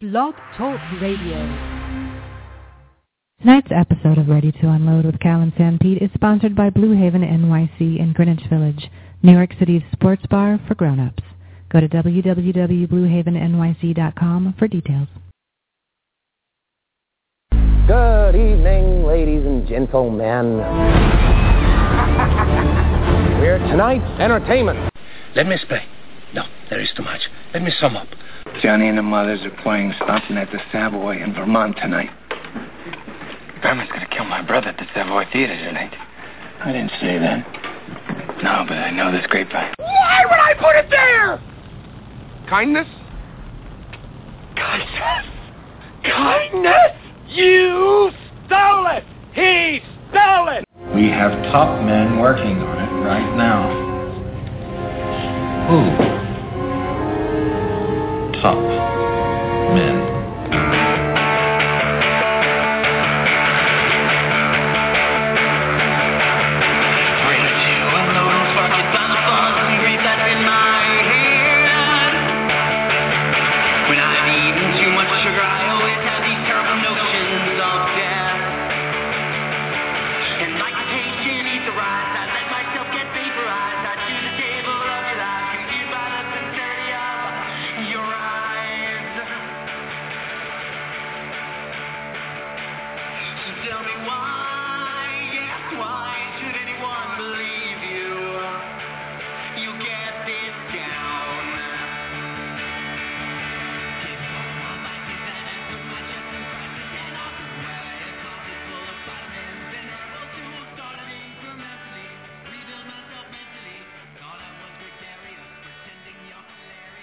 [0.00, 1.38] Blog Talk Radio.
[3.40, 7.22] Tonight's episode of Ready to Unload with Cal and Sanpete is sponsored by Blue Haven
[7.22, 8.88] NYC in Greenwich Village,
[9.24, 11.24] New York City's sports bar for grown-ups.
[11.72, 15.08] Go to www.bluehavennyc.com for details.
[17.88, 20.58] Good evening, ladies and gentlemen.
[23.40, 24.92] We're tonight's entertainment.
[25.34, 25.82] Let me explain.
[26.34, 27.22] No, there is too much.
[27.52, 28.06] Let me sum up.
[28.62, 32.10] Johnny and the mothers are playing something at the Savoy in Vermont tonight.
[33.60, 35.94] Grandma's gonna kill my brother at the Savoy Theater tonight.
[36.60, 37.46] I didn't say that.
[38.42, 39.74] No, but I know this grapevine.
[39.78, 41.40] Why would I put it there?
[42.48, 42.86] Kindness?
[44.56, 45.26] Kindness!
[46.04, 46.96] Kindness!
[47.28, 48.10] You
[48.46, 49.04] stole it!
[49.34, 49.80] He
[50.10, 50.64] stole it!
[50.94, 53.86] We have top men working on it right now.
[55.68, 56.17] Who?
[58.42, 58.97] Top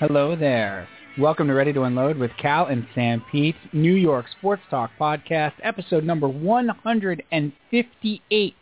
[0.08, 0.88] Hello there.
[1.17, 5.53] Welcome to Ready to Unload with Cal and Sam Pete, New York Sports Talk Podcast,
[5.64, 8.53] episode number 158.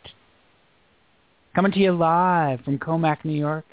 [1.54, 3.66] Coming to you live from Commack, New York,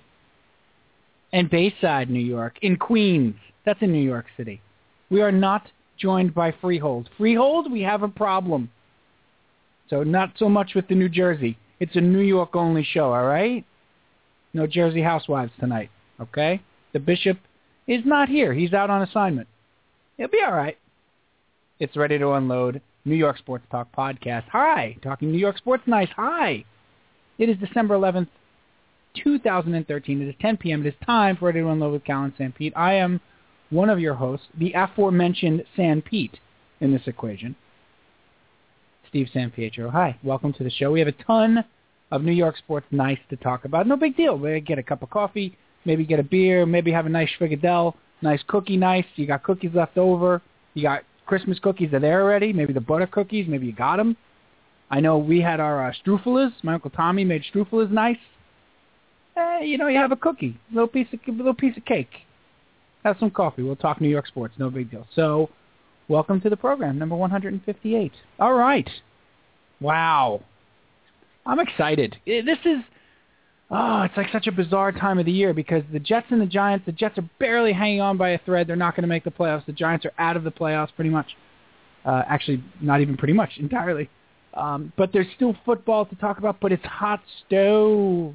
[1.31, 3.35] and Bayside, New York, in Queens.
[3.65, 4.61] That's in New York City.
[5.09, 5.65] We are not
[5.97, 7.09] joined by Freehold.
[7.17, 8.69] Freehold, we have a problem.
[9.89, 11.57] So not so much with the New Jersey.
[11.79, 13.63] It's a New York only show, all right?
[14.53, 16.61] No Jersey housewives tonight, okay?
[16.91, 17.37] The bishop
[17.91, 18.53] is not here.
[18.53, 19.47] He's out on assignment.
[20.17, 20.77] He'll be all right.
[21.79, 22.81] It's ready to unload.
[23.03, 24.45] New York Sports Talk podcast.
[24.51, 25.83] Hi, talking New York sports.
[25.87, 26.09] Nice.
[26.15, 26.63] Hi.
[27.39, 28.27] It is December 11th,
[29.23, 30.21] 2013.
[30.21, 30.85] It is 10 p.m.
[30.85, 32.73] It is time for Ready to Unload with Cal and San Pete.
[32.75, 33.19] I am
[33.71, 36.39] one of your hosts, the aforementioned San Pete
[36.79, 37.55] in this equation.
[39.09, 39.89] Steve San Pietro.
[39.89, 40.17] Hi.
[40.23, 40.91] Welcome to the show.
[40.91, 41.65] We have a ton
[42.11, 43.87] of New York sports nice to talk about.
[43.87, 44.37] No big deal.
[44.37, 47.93] We get a cup of coffee, maybe get a beer, maybe have a nice schwigadel,
[48.21, 49.05] nice cookie nice.
[49.15, 50.41] You got cookies left over.
[50.73, 52.53] You got Christmas cookies that are there already.
[52.53, 54.15] Maybe the butter cookies, maybe you got them.
[54.89, 56.49] I know we had our uh.
[56.63, 58.17] My uncle Tommy made strufelas nice.
[59.37, 62.11] Eh, you know, you have a cookie, little piece of little piece of cake.
[63.03, 63.63] Have some coffee.
[63.63, 64.53] We'll talk New York sports.
[64.57, 65.07] No big deal.
[65.15, 65.49] So,
[66.09, 68.11] welcome to the program, number 158.
[68.39, 68.89] All right.
[69.79, 70.41] Wow.
[71.45, 72.17] I'm excited.
[72.27, 72.83] Eh, This is
[73.73, 76.45] Oh, it's like such a bizarre time of the year because the Jets and the
[76.45, 78.67] Giants, the Jets are barely hanging on by a thread.
[78.67, 79.65] They're not going to make the playoffs.
[79.65, 81.27] The Giants are out of the playoffs pretty much.
[82.03, 84.09] Uh, actually, not even pretty much, entirely.
[84.53, 88.33] Um, but there's still football to talk about, but it's hot stove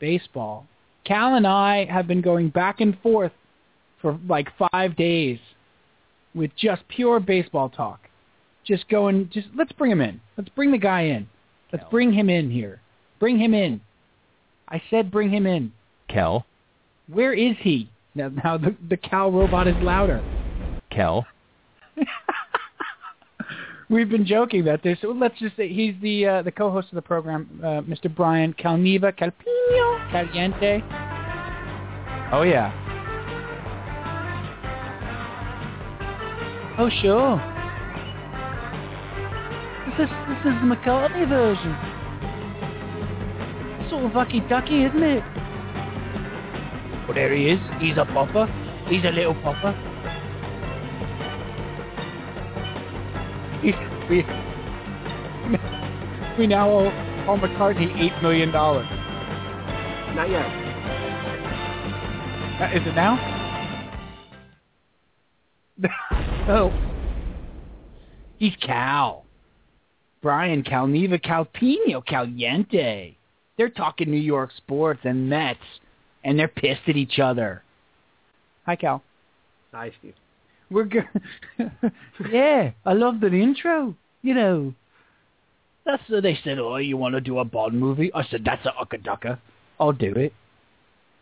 [0.00, 0.66] baseball.
[1.04, 3.32] Cal and I have been going back and forth
[4.00, 5.38] for like five days
[6.34, 8.00] with just pure baseball talk.
[8.64, 10.20] Just going, just let's bring him in.
[10.38, 11.28] Let's bring the guy in.
[11.70, 12.80] Let's bring him in here.
[13.20, 13.80] Bring him in.
[14.68, 15.72] I said bring him in.
[16.08, 16.46] Kel,
[17.08, 17.90] Where is he?
[18.14, 20.22] Now, now the, the cow robot is louder.
[20.90, 21.26] Kel,
[23.88, 24.98] We've been joking about this.
[25.00, 28.12] So let's just say he's the uh, the co-host of the program, uh, Mr.
[28.12, 30.82] Brian Calneva Calpino Caliente.
[32.32, 32.72] Oh yeah.
[36.78, 37.36] Oh sure.
[39.86, 41.95] This is this is the McCartney version.
[43.90, 45.22] Sort of lucky ducky, isn't it?
[47.06, 47.60] Well, there he is.
[47.80, 48.46] He's a popper.
[48.88, 49.74] He's a little popper.
[54.08, 54.24] We
[56.38, 56.90] we now owe
[57.24, 58.86] Paul McCartney eight million dollars.
[60.14, 60.46] Not yet.
[62.60, 63.18] Uh, Is it now?
[66.48, 66.72] oh,
[68.38, 69.24] he's Cal.
[70.22, 73.16] Brian Calneva Calpino Caliente.
[73.56, 75.58] They're talking New York sports and Mets,
[76.24, 77.62] and they're pissed at each other.
[78.66, 79.02] Hi, Cal.
[79.72, 80.14] Hi, Steve.
[80.70, 81.00] We're go-
[82.30, 83.94] yeah, I love the intro.
[84.22, 84.74] You know,
[85.84, 86.58] that's uh, they said.
[86.58, 88.10] Oh, you want to do a Bond movie?
[88.12, 89.38] I said that's a ucka ducka.
[89.78, 90.32] I'll do it.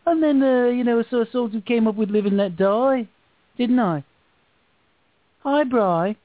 [0.07, 2.57] And then uh, you know, so I sort of came up with Live and Let
[2.57, 3.07] Die,
[3.57, 4.03] didn't I?
[5.43, 6.15] Hi, Bry.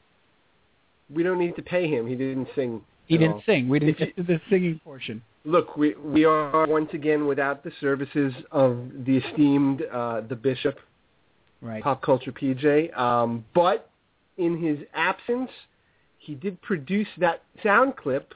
[1.14, 2.06] We don't need to pay him.
[2.06, 2.80] He didn't sing.
[3.06, 3.42] He didn't all.
[3.44, 3.68] sing.
[3.68, 5.22] We didn't get to the singing portion.
[5.44, 10.78] Look, we we are once again without the services of the esteemed uh, the bishop,
[11.62, 11.82] Right.
[11.82, 12.96] pop culture PJ.
[12.98, 13.90] Um, but
[14.36, 15.50] in his absence,
[16.18, 18.34] he did produce that sound clip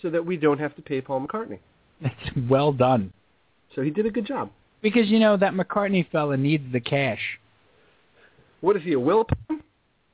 [0.00, 1.58] so that we don't have to pay Paul McCartney.
[2.00, 2.14] That's
[2.48, 3.12] well done.
[3.74, 4.50] So he did a good job.
[4.82, 7.20] Because you know that McCartney fella needs the cash.
[8.62, 9.59] What is he, a Wilpon?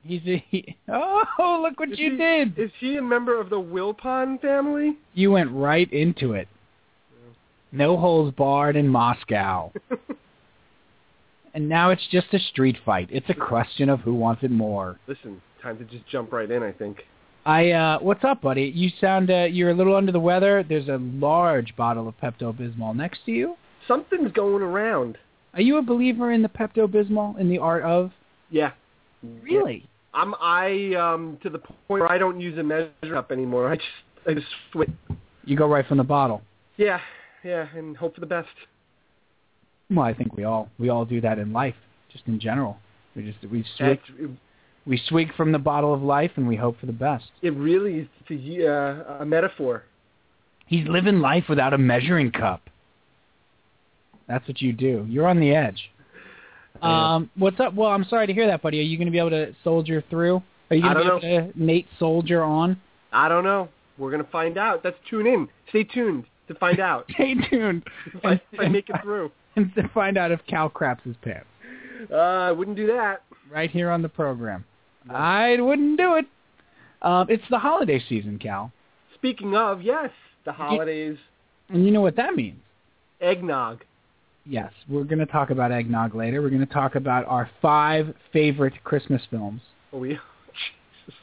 [0.07, 2.59] He's a, he, oh look what Is you did.
[2.59, 4.97] Is he a member of the Wilpon family?
[5.15, 6.49] You went right into it.
[7.73, 9.73] No holes barred in Moscow.
[11.55, 13.09] and now it's just a street fight.
[13.11, 14.99] It's a question of who wants it more.
[15.07, 17.03] Listen, time to just jump right in, I think.
[17.45, 18.73] I uh what's up, buddy?
[18.75, 20.65] You sound uh, you're a little under the weather.
[20.69, 23.57] There's a large bottle of Pepto-Bismol next to you.
[23.87, 25.19] Something's going around.
[25.55, 28.13] Are you a believer in the Pepto-Bismol in the art of?
[28.51, 28.73] Yeah.
[29.43, 29.89] Really?
[30.17, 33.71] I'm I um to the point where I don't use a measure cup anymore.
[33.71, 33.89] I just
[34.27, 34.93] I just swit.
[35.45, 36.43] You go right from the bottle.
[36.79, 37.01] Yeah,
[37.45, 38.49] yeah, and hope for the best.
[39.91, 41.77] Well, I think we all we all do that in life,
[42.11, 42.79] just in general.
[43.15, 44.31] We just we swig it,
[44.87, 47.25] we swig from the bottle of life and we hope for the best.
[47.43, 49.85] it really is a, uh, a metaphor.
[50.67, 52.63] He's living life without a measuring cup.
[54.29, 55.07] That's what you do.
[55.09, 55.91] You're on the edge.
[56.83, 57.75] Um, what's up?
[57.75, 58.79] Well, I'm sorry to hear that, buddy.
[58.81, 60.43] Are you going to be able to soldier through?
[60.71, 62.81] Are you going to be able to Nate soldier on?
[63.13, 63.69] I don't know.
[63.99, 64.83] We're gonna find out.
[64.85, 65.49] Let's tune in.
[65.71, 67.07] Stay tuned to find out.
[67.15, 67.83] Stay tuned
[68.13, 69.31] if, I, if I make it through.
[69.57, 71.47] and to find out if Cal craps his pants
[72.11, 73.23] Uh, I wouldn't do that.
[73.51, 74.67] right here on the program.
[75.09, 76.27] I wouldn't do it.
[77.01, 78.71] Um, it's the holiday season, Cal,
[79.15, 80.11] Speaking of, yes,
[80.45, 81.17] the holidays,
[81.71, 82.61] and you know what that means.
[83.23, 83.83] eggnog.
[84.49, 86.41] Yes, we're going to talk about eggnog later.
[86.41, 89.61] We're going to talk about our five favorite Christmas films.
[89.93, 90.19] Oh, we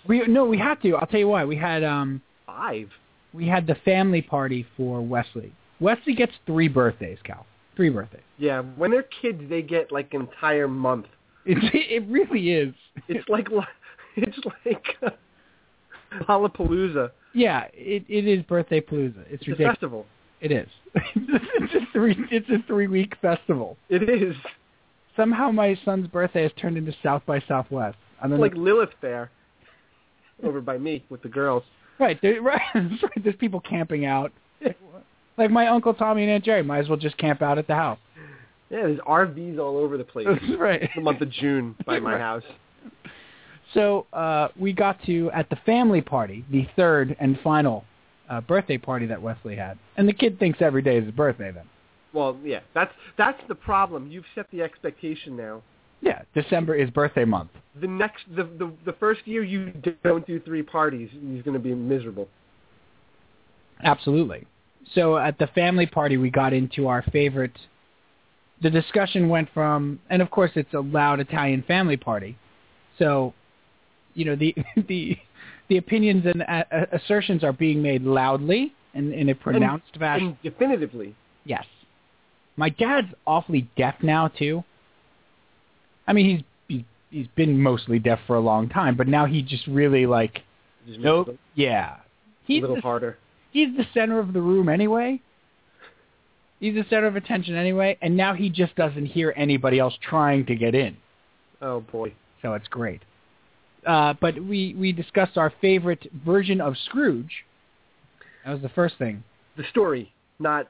[0.07, 0.95] We no, we had to.
[0.95, 1.45] I'll tell you why.
[1.45, 2.89] We had um five.
[3.33, 5.53] we had the family party for Wesley.
[5.79, 7.45] Wesley gets three birthdays, Cal.
[7.75, 8.21] Three birthdays.
[8.37, 11.05] Yeah, when they're kids, they get like an entire month.
[11.45, 12.73] It's, it really is.
[13.09, 13.65] It's like li-
[14.15, 15.09] it's like uh,
[16.29, 17.11] Lollapalooza.
[17.33, 19.19] yeah, it it is birthday palooza.
[19.29, 19.73] It's It's a ridiculous.
[19.75, 20.05] festival.
[20.43, 20.67] It is.
[20.93, 23.77] it's a three it's a three week festival.
[23.89, 24.35] It is.
[25.15, 27.97] Somehow my son's birthday has turned into South by Southwest.
[28.21, 28.53] I don't It's like.
[28.55, 29.31] Lilith Fair
[30.43, 31.63] over by me with the girls.
[31.99, 32.61] Right, there, right.
[33.23, 34.31] There's people camping out.
[35.35, 37.73] Like my uncle Tommy and Aunt Jerry might as well just camp out at the
[37.73, 37.97] house.
[38.69, 40.27] Yeah, there's RVs all over the place.
[40.59, 40.87] Right.
[40.93, 42.21] the month of June by my Right.
[42.21, 42.43] house.
[43.73, 47.83] So uh, we got to at the family party, the third and final
[48.33, 51.51] uh, birthday party that Wesley had, and the kid thinks every day is his birthday.
[51.51, 51.65] Then,
[52.13, 54.07] Well, yeah, that's that's the problem.
[54.11, 55.61] You've set the expectation now.
[56.01, 57.51] yeah, December is birthday month.
[57.79, 59.71] The next, the the, the first year you
[60.03, 62.27] don't do three parties, he's going to be miserable.
[63.83, 64.45] Absolutely.
[64.95, 67.57] So at the family party, we got into our favorite.
[68.61, 72.37] The discussion went from, and of course, it's a loud Italian family party,
[72.97, 73.33] so
[74.13, 74.55] you know the
[74.87, 75.17] the
[75.69, 80.27] the opinions and uh, assertions are being made loudly and in a pronounced fashion.
[80.27, 81.15] And definitively,
[81.45, 81.65] Yes.
[82.55, 84.63] My dad's awfully deaf now too.
[86.07, 89.41] I mean, he's he's, he's been mostly deaf for a long time, but now he
[89.41, 90.41] just really like
[90.87, 91.35] just nope.
[91.55, 91.97] Yeah.
[92.47, 93.17] it a little the, harder.
[93.51, 95.21] he's the center of the room anyway.
[96.59, 100.45] He's the center of attention anyway, and now he just doesn't hear anybody else trying
[100.45, 100.95] to get in.
[101.61, 102.13] Oh boy.
[102.41, 103.01] So it's great.
[103.85, 107.45] Uh, but we we discussed our favorite version of Scrooge.
[108.45, 109.23] That was the first thing.
[109.57, 110.67] The story, not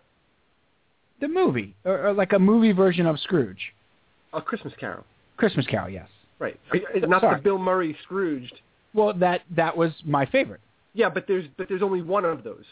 [1.21, 3.73] The movie, or, or like a movie version of Scrooge.
[4.33, 5.03] a Christmas Carol.
[5.37, 6.07] Christmas Carol, yes.
[6.39, 6.59] Right.
[6.95, 7.37] Not Sorry.
[7.37, 8.53] the Bill Murray Scrooged.
[8.93, 10.59] Well, that that was my favorite.
[10.93, 12.65] Yeah, but there's but there's only one of those.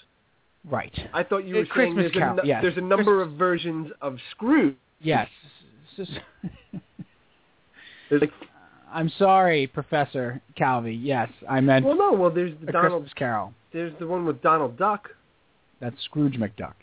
[0.70, 0.94] Right.
[1.14, 2.62] I thought you Uh, were saying Christmas there's, Carol, a, yes.
[2.62, 4.76] there's a number of versions of Scrooge.
[5.00, 5.28] Yes.
[8.10, 8.32] There's like,
[8.92, 10.94] I'm sorry, Professor Calvi.
[10.94, 13.04] Yes, I meant well, no, well, there's the Donald.
[13.04, 13.54] Christmas Carol.
[13.74, 15.10] There's the one with Donald Duck.
[15.80, 16.74] That's Scrooge McDuck.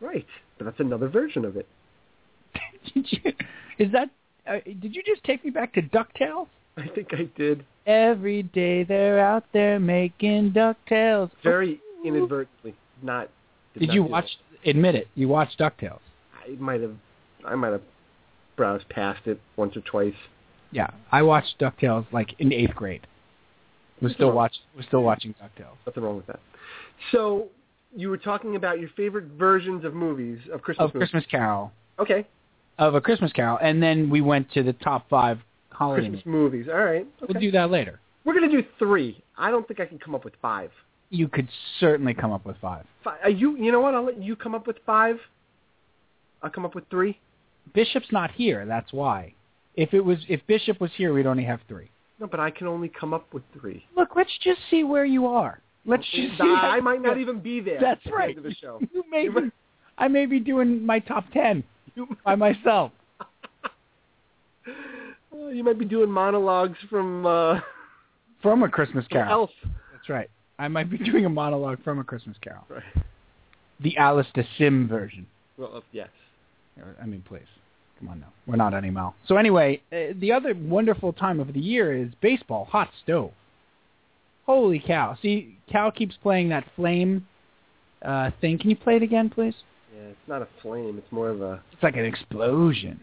[0.00, 0.26] Right,
[0.58, 1.66] but that's another version of it.
[2.94, 3.32] did you,
[3.78, 4.10] is that?
[4.46, 6.48] Uh, did you just take me back to Ducktales?
[6.76, 11.30] I think I did Every day they're out there making Ducktales.
[11.42, 12.74] very inadvertently.
[13.02, 13.28] Not.
[13.74, 14.28] Did not you watch?
[14.64, 15.08] Admit it.
[15.16, 15.98] You watched Ducktales.
[16.44, 16.94] I might have.
[17.44, 17.82] I might have
[18.56, 20.14] browsed past it once or twice.
[20.72, 23.06] Yeah, I watched Ducktales like in eighth grade.
[24.00, 24.36] Was still wrong?
[24.36, 25.76] watch was still watching Ducktales.
[25.86, 26.40] Nothing wrong with that.
[27.12, 27.48] So
[27.94, 31.10] you were talking about your favorite versions of movies of Christmas Of movies.
[31.10, 32.26] Christmas Carol, Okay,
[32.78, 35.38] of a Christmas Carol, and then we went to the top five
[35.70, 36.08] holiday.
[36.08, 36.66] Christmas movies.
[36.68, 37.06] All right.
[37.22, 37.32] Okay.
[37.32, 38.00] We'll do that later.
[38.24, 39.22] We're gonna do three.
[39.36, 40.70] I don't think I can come up with five.
[41.10, 41.48] You could
[41.78, 42.86] certainly come up with five.
[43.04, 43.94] Fi uh, you you know what?
[43.94, 45.16] I'll let you come up with five.
[46.42, 47.20] I'll come up with three.
[47.74, 48.64] Bishop's not here.
[48.66, 49.34] That's why.
[49.74, 51.90] If it was if Bishop was here, we'd only have three.
[52.20, 53.84] No, but I can only come up with three.
[53.96, 55.60] Look, let's just see where you are.
[55.84, 56.42] Let's just see.
[56.42, 57.80] I might not even be there.
[57.80, 58.40] That's right.
[58.40, 58.80] The show.
[58.92, 59.50] You may be,
[59.98, 61.64] I may be doing my top ten
[62.24, 62.92] by myself.
[65.34, 67.60] You might be doing monologues from uh,
[68.42, 69.30] From a Christmas Carol.
[69.30, 69.50] Elf.
[69.92, 70.30] That's right.
[70.58, 72.64] I might be doing a monologue from a Christmas Carol.
[72.68, 72.82] Right.
[73.80, 75.26] The Alastair Sim version.
[75.56, 76.08] Well, uh, yes.
[77.00, 77.42] I mean, please.
[78.02, 78.32] Come on now.
[78.48, 79.14] We're not animal.
[79.28, 83.30] So anyway, uh, the other wonderful time of the year is baseball, hot stove.
[84.44, 85.16] Holy cow.
[85.22, 87.26] See, Cal keeps playing that flame
[88.04, 88.58] uh, thing.
[88.58, 89.54] Can you play it again, please?
[89.94, 90.98] Yeah, it's not a flame.
[90.98, 93.00] It's more of a It's like an explosion.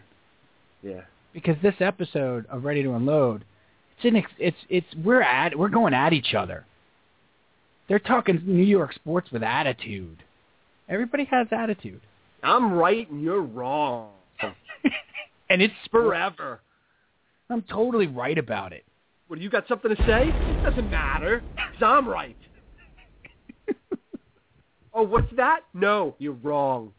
[0.82, 1.00] yeah.
[1.32, 3.44] Because this episode of Ready to Unload,
[3.96, 6.66] it's an ex- it's it's we're at we're going at each other.
[7.88, 10.24] They're talking New York sports with attitude.
[10.88, 12.00] Everybody has attitude.
[12.42, 14.10] I'm right and you're wrong.
[15.50, 16.60] and it's Forever.
[17.48, 18.84] I'm totally right about it.
[19.28, 20.30] What, you got something to say?
[20.62, 21.42] Doesn't matter.
[21.56, 22.36] 'cause I'm right.
[24.94, 25.60] oh, what's that?
[25.74, 26.92] No, you're wrong.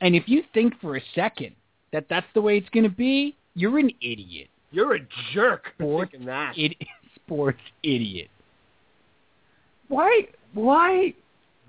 [0.00, 1.54] And if you think for a second
[1.92, 4.48] that that's the way it's going to be, you're an idiot.
[4.70, 5.00] You're a
[5.34, 6.56] jerk for Sports thinking that.
[6.56, 6.76] It,
[7.16, 8.28] sports idiot.
[9.88, 10.22] Why?
[10.54, 11.14] Why?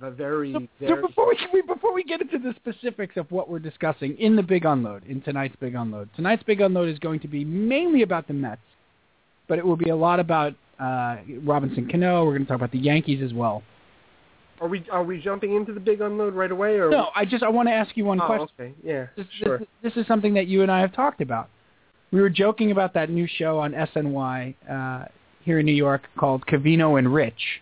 [0.02, 3.50] The very, So, so before we, we before we get into the specifics of what
[3.50, 7.20] we're discussing in the big unload, in tonight's big unload, tonight's big unload is going
[7.20, 8.62] to be mainly about the Mets,
[9.48, 12.26] but it will be a lot about uh, Robinson Cano.
[12.26, 13.62] We're going to talk about the Yankees as well.
[14.60, 17.44] Are we are we jumping into the big unload right away or No, I just
[17.44, 18.48] I want to ask you one Oh, question.
[18.60, 18.74] okay.
[18.84, 19.06] Yeah.
[19.16, 19.60] This, sure.
[19.60, 21.50] this, this is something that you and I have talked about.
[22.12, 25.06] We were joking about that new show on SNY uh,
[25.44, 27.62] here in New York called Cavino and Rich.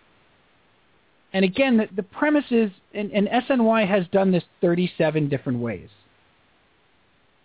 [1.32, 5.88] And again, the, the premise is, and, and SNY has done this 37 different ways.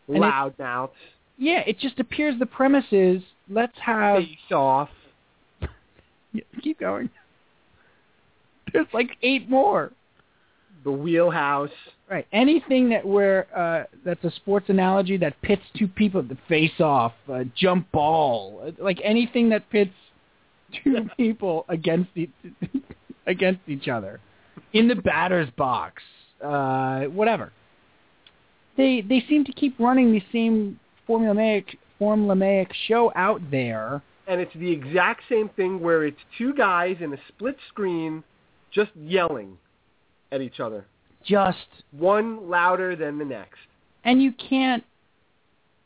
[0.07, 0.93] and it- Loud mouths.
[1.37, 4.89] Yeah, it just appears the premise is let's have Face off.
[6.33, 7.09] Yeah, keep going.
[8.73, 9.91] There's like eight more.
[10.83, 11.69] The wheelhouse.
[12.09, 12.27] Right.
[12.31, 17.13] Anything that where uh, that's a sports analogy that pits two people, the face off,
[17.31, 19.93] uh, jump ball, like anything that pits
[20.83, 22.29] two people against e-
[23.27, 24.19] against each other
[24.73, 26.01] in the batter's box,
[26.43, 27.51] uh, whatever.
[28.77, 31.65] They they seem to keep running the same formulaic
[31.99, 34.01] formulaic show out there.
[34.27, 38.23] And it's the exact same thing where it's two guys in a split screen
[38.71, 39.57] just yelling
[40.31, 40.85] at each other.
[41.23, 41.57] Just
[41.91, 43.59] One louder than the next.
[44.03, 44.83] and you can't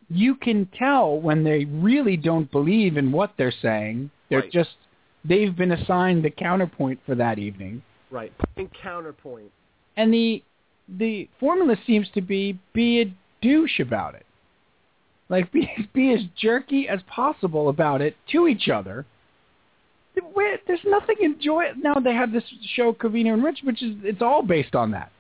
[0.09, 4.51] you can tell when they really don't believe in what they're saying they're Right.
[4.51, 4.75] just
[5.25, 8.31] they've been assigned the counterpoint for that evening Right.
[8.57, 9.51] And counterpoint.
[9.97, 10.43] and the
[10.87, 14.25] the formula seems to be be a douche about it
[15.29, 19.05] like be be as jerky as possible about it to each other
[20.33, 22.43] Where- there's nothing enjoy now they have this
[22.75, 25.11] show Cavino and Rich which is it's all based on that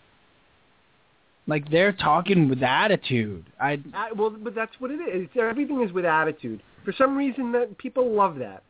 [1.47, 5.27] like they're talking with attitude I Uh, well, but that's what it is.
[5.27, 6.61] It's, everything is with attitude.
[6.85, 8.61] For some reason, that people love that.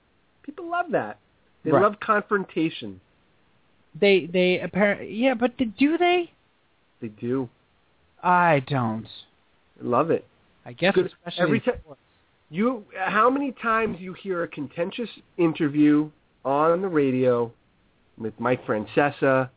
[0.44, 1.20] People love that.
[1.64, 1.82] They Right.
[1.82, 3.02] love confrontation.
[4.00, 6.32] They they apparently yeah, but do they?
[7.02, 7.50] They do.
[8.24, 9.08] I don't.
[9.78, 10.26] They love it.
[10.66, 11.08] I guess Good.
[11.08, 12.00] especially Every in ti- sports.
[12.52, 16.10] You, how many times you hear a contentious interview
[16.44, 17.52] on the radio
[18.18, 19.50] with Mike Francesa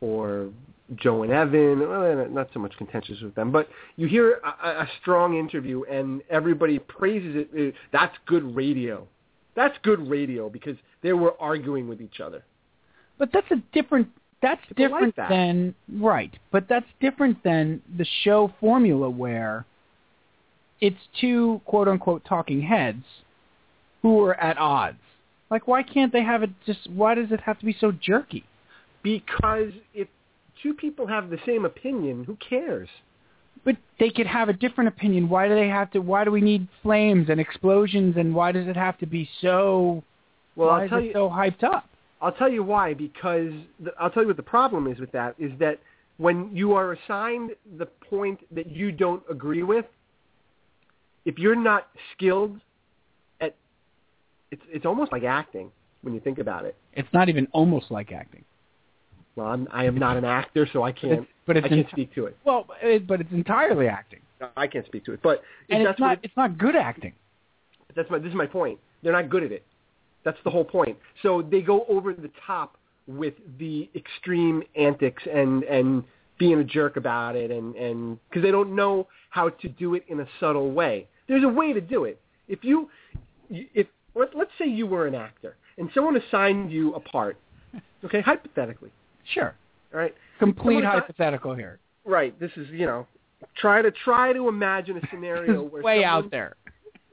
[0.00, 0.48] or
[0.96, 1.80] Joe and Evan?
[1.80, 6.22] Well, not so much contentious with them, but you hear a, a- strong interview and
[6.30, 7.74] everybody praises it.
[7.74, 9.06] Uh, That's good radio.
[9.56, 12.42] That's good radio because they were arguing with each other.
[13.18, 14.08] But that's a different.
[14.42, 15.28] That's People like different that.
[15.30, 16.32] than right.
[16.50, 19.64] But that's different than the show formula where
[20.80, 23.04] it's two quote unquote talking heads
[24.02, 24.98] who are at odds.
[25.50, 26.50] Like, why can't they have it?
[26.66, 28.44] Just why does it have to be so jerky?
[29.02, 30.08] Because if
[30.62, 32.88] two people have the same opinion, who cares?
[33.64, 35.28] But they could have a different opinion.
[35.28, 36.00] Why do they have to?
[36.00, 38.16] Why do we need flames and explosions?
[38.16, 40.02] And why does it have to be so?
[40.56, 41.12] Well, why I'll is tell it you.
[41.14, 41.88] so hyped up?
[42.20, 42.94] I'll tell you why.
[42.94, 45.80] Because the, I'll tell you what the problem is with that is that
[46.18, 49.86] when you are assigned the point that you don't agree with,
[51.24, 52.60] if you're not skilled
[53.40, 53.56] at,
[54.50, 55.70] it's it's almost like acting
[56.02, 56.76] when you think about it.
[56.92, 58.44] It's not even almost like acting.
[59.36, 61.26] Well, I'm, I am not an actor, so I can't.
[61.46, 62.36] But it's I can't speak to it.
[62.44, 64.20] Well, it, but it's entirely acting,
[64.56, 65.20] I can't speak to it.
[65.22, 66.18] But and it's not.
[66.18, 67.12] it- It's not good acting.
[67.96, 68.78] that's my this is my point.
[69.02, 69.64] They're not good at it.
[70.24, 70.96] That's the whole point.
[71.22, 72.76] So they go over the top
[73.06, 76.04] with the extreme antics and and
[76.38, 80.04] being a jerk about it and and because they don't know how to do it
[80.08, 81.06] in a subtle way.
[81.28, 82.20] There's a way to do it.
[82.48, 82.88] If you
[83.50, 87.36] if let, let's say you were an actor and someone assigned you a part,
[88.04, 88.90] okay, hypothetically,
[89.32, 89.54] Sure.
[89.92, 91.78] all right, Complete Someone hypothetical here.
[92.04, 92.38] right.
[92.40, 93.06] This is you know,
[93.56, 96.56] try to try to imagine a scenario where Way someone, out there.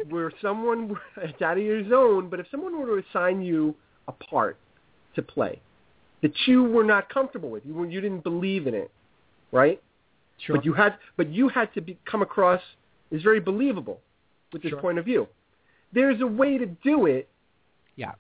[0.10, 3.76] where someone it's out of your zone, but if someone were to assign you
[4.08, 4.58] a part
[5.16, 5.62] to play
[6.22, 8.92] that you were not comfortable with, you were, you didn't believe in it,
[9.52, 9.82] right?
[10.46, 10.56] Sure.
[10.56, 12.62] But you had but you had to be, come across
[13.14, 14.00] as very believable
[14.54, 14.82] with this Sure.
[14.82, 15.28] point of view.
[15.94, 17.28] There's a way to do it
[17.96, 18.14] yeah.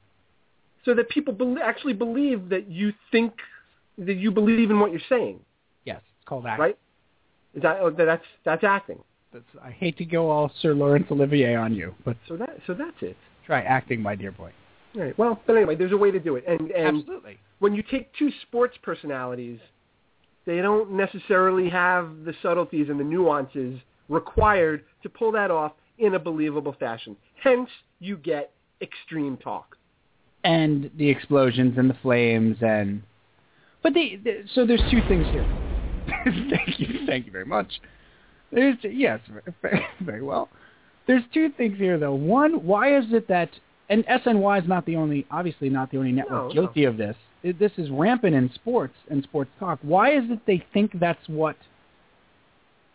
[0.86, 3.34] so that people bel actually believe that you think
[4.06, 5.40] that you believe in what you're saying,
[5.86, 6.02] Yes.
[6.20, 6.62] It's called acting.
[6.64, 6.78] right?
[7.56, 9.00] Is that oh, that's that's acting.
[9.34, 12.74] That's, I hate to go all Sir Laurence Olivier on you, but So that so
[12.74, 13.18] that's it.
[13.46, 14.52] try acting, my dear boy.
[14.96, 15.18] All right.
[15.18, 17.38] Well, but anyway, there's a way to do it, and and Absolutely.
[17.60, 19.60] when you take two sports personalities,
[20.46, 23.80] they don't necessarily have the subtleties and the nuances
[24.10, 27.16] required to pull that off in a believable fashion.
[27.42, 29.78] Hence, you get extreme talk.
[30.44, 33.02] and the explosions and the flames and
[33.84, 33.94] but
[34.54, 35.46] so there's two things here.
[36.26, 37.06] Thank you.
[37.06, 37.68] Thank you very much.
[38.52, 39.20] There's yes
[40.02, 40.50] very, well.
[41.08, 42.14] There's two things here though.
[42.14, 43.50] One why is it that
[43.90, 47.16] and SNY is not the only obviously not the only network No, guilty of this.
[47.44, 49.80] It- this is rampant in sports and sports talk.
[49.82, 51.56] Why is it they think that's what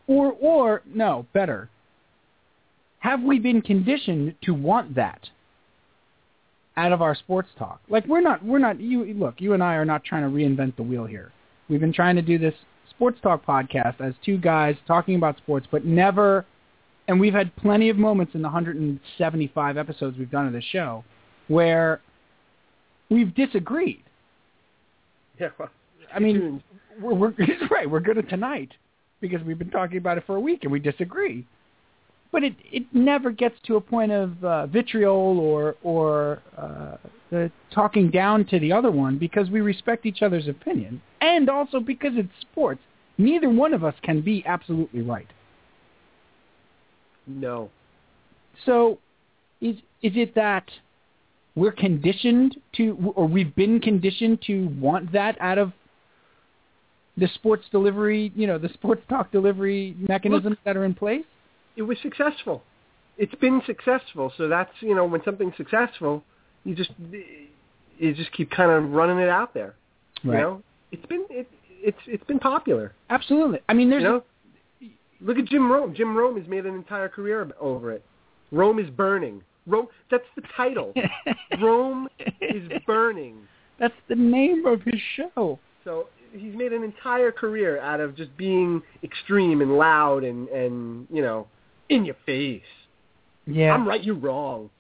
[0.07, 1.69] or or no better.
[3.00, 5.28] Have we been conditioned to want that
[6.76, 7.80] out of our sports talk.
[7.88, 10.77] Like we're not we're not you look, you and I are not trying to reinvent
[10.77, 11.33] the wheel here.
[11.68, 12.55] We've been trying to do this
[12.90, 16.46] sports talk podcast as two guys talking about sports but never
[17.09, 21.05] and we've had plenty of moments in the 175 episodes we've done of this show
[21.48, 22.00] where
[23.11, 24.03] we've disagreed.
[25.38, 25.48] Yeah.
[25.59, 25.68] Well,
[26.14, 26.62] I mean,
[26.98, 27.35] we're, we're
[27.70, 27.90] right.
[27.90, 28.72] We're good at tonight
[29.20, 31.46] because we've been talking about it for a week and we disagree.
[32.37, 36.99] But it it never gets to a point of uh, vitriol or or uh,
[37.31, 41.81] the talking down to the other one because we respect each other's opinion and also
[41.81, 42.83] because it's sports.
[43.16, 45.27] Neither one of us can be absolutely right.
[47.27, 47.70] no.
[48.66, 48.99] So,
[49.62, 50.66] is is it that
[51.55, 55.72] we're conditioned to, or we've been conditioned to want that out of
[57.16, 61.25] the sports delivery, you know, the sports talk delivery mechanisms that are in place?
[61.76, 62.62] It was successful.
[63.18, 64.32] It's been successful.
[64.36, 66.22] So that's you know when something's successful,
[66.64, 66.90] you just
[67.98, 69.74] you just keep kind of running it out there.
[70.24, 70.38] Right.
[70.38, 70.62] You know,
[70.92, 72.94] it's been it, it's it's been popular.
[73.10, 73.60] Absolutely.
[73.68, 74.24] I mean, there's you know,
[75.20, 75.94] look at Jim Rome.
[75.94, 78.04] Jim Rome has made an entire career over it.
[78.52, 79.42] Rome is burning.
[79.66, 79.86] Rome.
[80.10, 80.92] That's the title.
[81.60, 82.08] Rome
[82.40, 83.36] is burning.
[83.78, 85.58] that's the name of his show.
[85.84, 91.06] So he's made an entire career out of just being extreme and loud and and
[91.10, 91.46] you know
[91.88, 92.62] in your face.
[93.46, 93.72] Yeah.
[93.72, 94.03] I'm right.
[94.03, 94.70] You're wrong.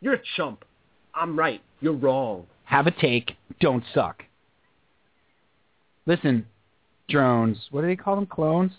[0.00, 0.64] You're a chump.
[1.14, 1.62] I'm right.
[1.80, 2.46] You're wrong.
[2.64, 3.32] Have a take.
[3.60, 4.24] Don't suck.
[6.04, 6.46] Listen,
[7.08, 7.58] drones.
[7.70, 8.26] What do they call them?
[8.26, 8.72] Clones.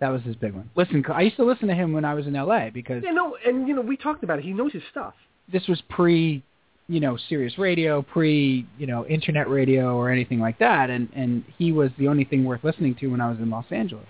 [0.00, 0.70] That was his big one.
[0.76, 2.70] Listen, I used to listen to him when I was in L.A.
[2.72, 4.44] because Yeah, no, and you know we talked about it.
[4.44, 5.14] He knows his stuff.
[5.52, 6.42] this was pre,
[6.88, 11.44] you know, Sirius Radio, pre, you know, internet radio or anything like that, and and
[11.58, 14.06] he was the only thing worth listening to when I was in Los Angeles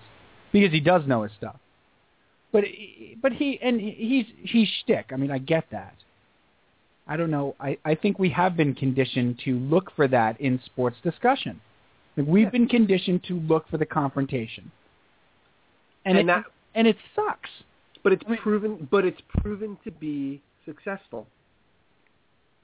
[0.51, 1.55] because he does know his stuff.
[2.51, 2.63] But
[3.21, 5.07] but he and he's he's shtick.
[5.11, 5.93] I mean, I get that.
[7.07, 7.55] I don't know.
[7.59, 11.61] I I think we have been conditioned to look for that in sports discussion.
[12.17, 12.49] Like we've Yeah.
[12.49, 14.71] been conditioned to look for the confrontation,
[16.05, 17.49] and, And it that- and it sucks.
[18.03, 18.87] But it's I mean- proven.
[18.89, 21.27] But it's proven to be successful.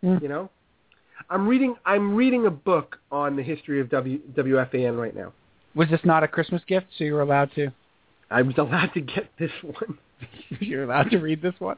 [0.04, 0.21] Mm.
[0.21, 0.50] You know,
[1.30, 1.76] I'm reading.
[1.86, 5.32] I'm reading a book on the history of w, WFAN right now.
[5.76, 6.88] Was this not a Christmas gift?
[6.98, 7.71] So you were allowed to.
[8.31, 9.97] I was allowed to get this one
[10.59, 11.77] You're allowed to read this one.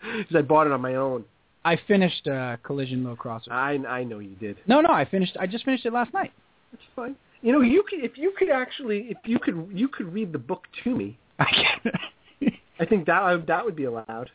[0.00, 1.24] because I bought it on my own.
[1.64, 3.52] I finished uh, Collision Low Crosser.
[3.52, 4.58] I I know you did.
[4.66, 5.36] no, no, I finished.
[5.40, 6.32] I just finished it last night.
[6.72, 7.16] That's fine.
[7.42, 10.38] You know, you could if you could actually if you could you could read the
[10.38, 11.18] book to me.
[11.38, 11.92] I can.
[12.80, 14.30] I think that that would be allowed.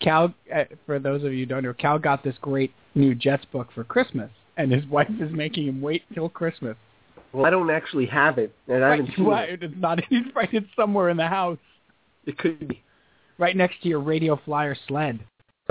[0.00, 3.44] Cal, uh, for those of you who don't know, Cal got this great new Jets
[3.52, 6.76] book for Christmas, and his wife is making him wait till Christmas.
[7.32, 9.62] Well, I don't actually have it, and I haven't Right, seen right, it.
[9.62, 9.98] it's not.
[10.10, 10.48] It's right.
[10.52, 11.58] It's somewhere in the house.
[12.26, 12.82] It could be.
[13.38, 15.20] right next to your radio flyer sled.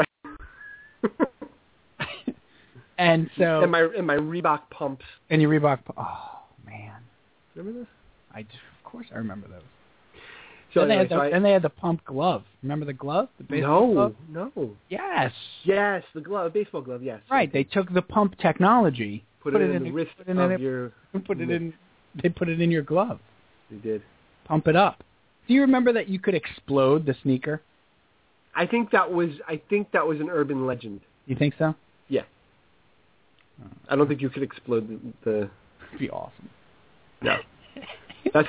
[2.97, 5.05] and so and my and my Reebok pumps.
[5.29, 5.79] and your Reebok.
[5.97, 6.93] Oh man,
[7.55, 7.87] Remember this?
[8.33, 8.47] I of
[8.83, 9.61] course I remember those.
[10.73, 12.43] So and, they had the, so I- and they had the pump glove.
[12.61, 13.29] Remember the glove?
[13.37, 14.15] The baseball no, glove?
[14.55, 14.71] no.
[14.89, 15.31] Yes.
[15.63, 17.01] Yes, the glove, baseball glove.
[17.01, 17.21] Yes.
[17.31, 17.51] Right.
[17.51, 20.91] They took the pump technology, Put, it, in, the wrist put it of it- your.
[21.25, 21.73] put it in.
[22.21, 23.19] They put it in your glove.
[23.71, 24.01] They did.
[24.45, 25.03] Pump it up.
[25.47, 27.61] Do you remember that you could explode the sneaker?
[28.55, 29.29] I think that was.
[29.47, 31.01] I think that was an urban legend.
[31.27, 31.75] You think so?
[32.09, 32.23] Yeah.
[33.89, 34.99] I don't think you could explode the.
[35.29, 35.49] the
[35.85, 36.49] That'd be awesome.
[37.21, 37.37] no.
[38.33, 38.47] That's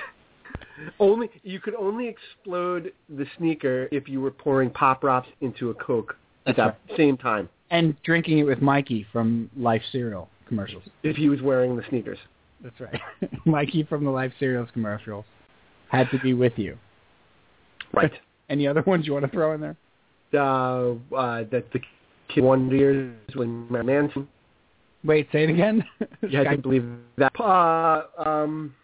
[0.98, 5.74] only you could only explode the sneaker if you were pouring pop rocks into a
[5.74, 7.48] coke at the that same time.
[7.70, 10.82] And drinking it with Mikey from Life Cereal commercials.
[11.02, 12.18] If he was wearing the sneakers.
[12.62, 13.00] That's right.
[13.46, 15.24] Mikey from the Life Cereals commercials
[15.88, 16.76] had to be with you.
[17.94, 18.12] Right.
[18.50, 19.76] Any other ones you want to throw in there?
[20.34, 21.80] Uh, uh, that the
[22.28, 24.28] kid wonder years when Manson.
[25.04, 25.84] Wait, say it again.
[26.20, 26.84] Had Guy- to believe
[27.16, 27.32] that.
[27.40, 28.74] Uh, um,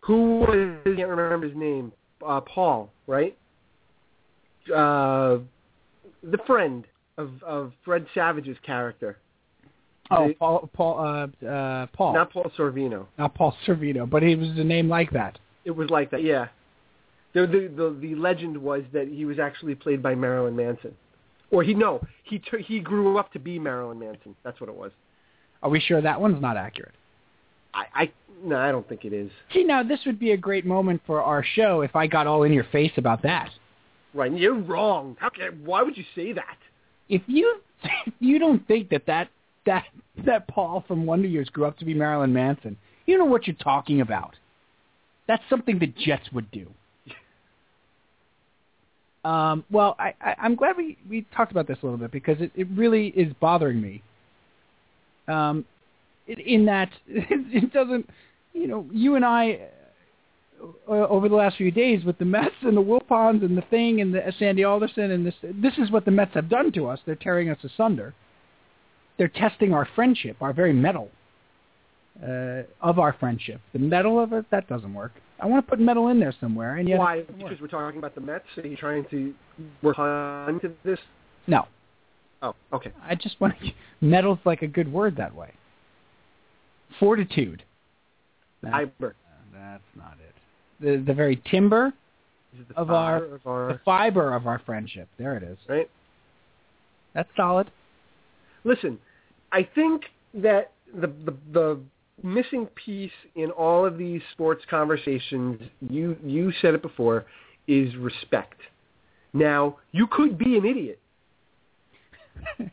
[0.00, 0.76] who was?
[0.86, 1.92] I can't remember his name.
[2.24, 3.36] Uh, Paul, right?
[4.74, 5.38] Uh,
[6.22, 6.84] the friend
[7.16, 9.18] of of Fred Savage's character,
[10.10, 10.70] oh, Paul.
[10.72, 10.98] Paul.
[10.98, 12.14] Uh, uh, Paul.
[12.14, 13.06] not Paul Sorvino.
[13.18, 15.38] Not Paul Sorvino, but he was a name like that.
[15.64, 16.48] It was like that, yeah.
[17.34, 20.94] The the the, the legend was that he was actually played by Marilyn Manson,
[21.50, 24.34] or he no, he tur he grew up to be Marilyn Manson.
[24.44, 24.92] That's what it was.
[25.62, 26.94] Are we sure that one's not accurate?
[27.74, 29.30] I, I no, I don't think it is.
[29.52, 32.44] See, now this would be a great moment for our show if I got all
[32.44, 33.50] in your face about that.
[34.14, 35.16] Right, you're wrong.
[35.20, 36.56] How can, why would you say that?
[37.08, 37.60] If you
[38.06, 39.28] if you don't think that that
[39.68, 39.84] that
[40.24, 42.76] that Paul from Wonder Years grew up to be Marilyn Manson,
[43.06, 44.34] you know what you're talking about.
[45.28, 46.66] That's something the Jets would do.
[49.24, 52.40] Um, well, I, I, I'm glad we, we talked about this a little bit because
[52.40, 54.02] it, it really is bothering me.
[55.26, 55.66] Um,
[56.26, 58.08] in- in that it doesn't,
[58.54, 59.60] you know, you and I
[60.88, 64.00] uh, over the last few days with the Mets and the Wilpons and the thing
[64.00, 66.98] and the Sandy Alderson and this this is what the Mets have done to us.
[67.04, 68.14] They're tearing us asunder.
[69.18, 71.10] They're testing our friendship, our very metal
[72.22, 73.60] uh, of our friendship.
[73.72, 75.12] The metal of it that doesn't work.
[75.40, 77.22] I want to put metal in there somewhere, and yet Why?
[77.22, 78.44] Because we're talking about the Mets.
[78.56, 79.34] Are you trying to
[79.82, 80.98] work on to this?
[81.46, 81.66] no,
[82.42, 82.92] Oh, okay.
[83.02, 83.70] I just want to.
[84.00, 85.52] Metal's like a good word that way.
[87.00, 87.62] Fortitude.
[88.62, 89.14] That's, Fiber.
[89.52, 90.34] that's not it.
[90.80, 91.92] The the very timber
[92.54, 95.08] Is it the of our, fiber of our the fiber of our friendship.
[95.18, 95.58] There it is.
[95.68, 95.90] right?
[97.14, 97.70] That's solid.
[98.64, 98.98] Listen,
[99.52, 100.02] I think
[100.34, 101.80] that the, the the
[102.22, 107.26] missing piece in all of these sports conversations, you you said it before,
[107.66, 108.60] is respect.
[109.32, 111.00] Now, you could be an idiot.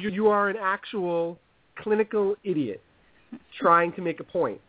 [0.00, 1.38] You- you are an actual
[1.76, 2.82] clinical idiot
[3.58, 4.60] trying to make a point.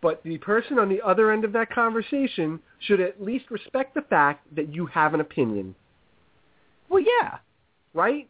[0.00, 4.02] But the person on the other end of that conversation should at least respect the
[4.02, 5.74] fact that you have an opinion,
[6.88, 7.38] well, yeah.
[7.92, 8.28] right?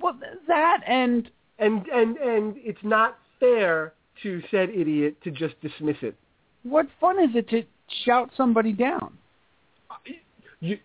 [0.00, 3.92] Well, that and and and and it's not fair
[4.22, 6.16] to said idiot to just dismiss it.
[6.62, 7.62] what fun is it to
[8.04, 9.16] shout somebody down?
[10.60, 10.78] You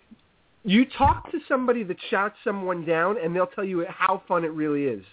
[0.63, 4.51] you talk to somebody that shouts someone down, and they'll tell you how fun it
[4.51, 5.03] really is.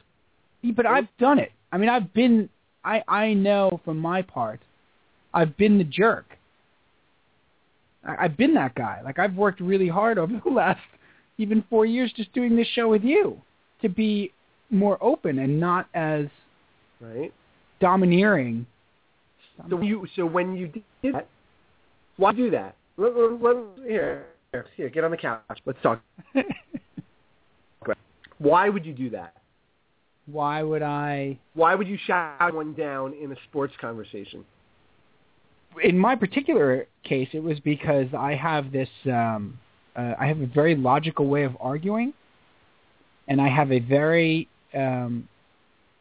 [0.76, 1.52] But I've done it.
[1.72, 2.48] I mean, I've been.
[2.84, 4.60] I I know from my part,
[5.32, 6.36] I've been the jerk.
[8.04, 9.00] I, I've been that guy.
[9.04, 10.80] Like I've worked really hard over the last
[11.38, 13.40] even four years just doing this show with you
[13.80, 14.32] to be
[14.70, 16.26] more open and not as
[17.00, 17.32] Right.
[17.80, 18.66] domineering.
[19.70, 21.28] So you so when you did that,
[22.16, 22.76] why do that?
[22.96, 25.58] Let, let, let, here, here, here, get on the couch.
[25.64, 26.02] Let's talk.
[28.40, 29.34] Why would you do that?
[30.26, 31.38] Why would I?
[31.54, 34.44] Why would you shout one down in a sports conversation?
[35.82, 39.58] in my particular case, it was because I have this, um,
[39.96, 42.12] uh, I have a very logical way of arguing,
[43.28, 45.28] and I have a very um,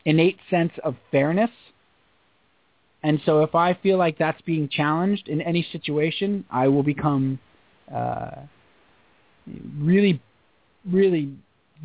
[0.06, 1.52] innate sense of fairness.
[3.04, 7.40] And so, if I feel like that's being challenged in any situation, I will become
[7.94, 8.32] uh,
[9.80, 10.22] really,
[10.90, 11.32] really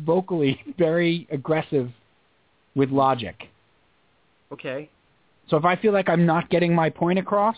[0.05, 1.89] vocally very aggressive
[2.75, 3.49] with logic.
[4.51, 4.89] Okay.
[5.49, 7.57] So if I feel like I'm not getting my point across,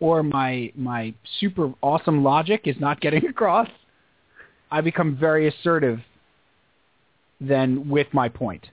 [0.00, 3.68] or my my super awesome logic is not getting across,
[4.70, 6.00] I become very assertive
[7.48, 8.66] then with my point.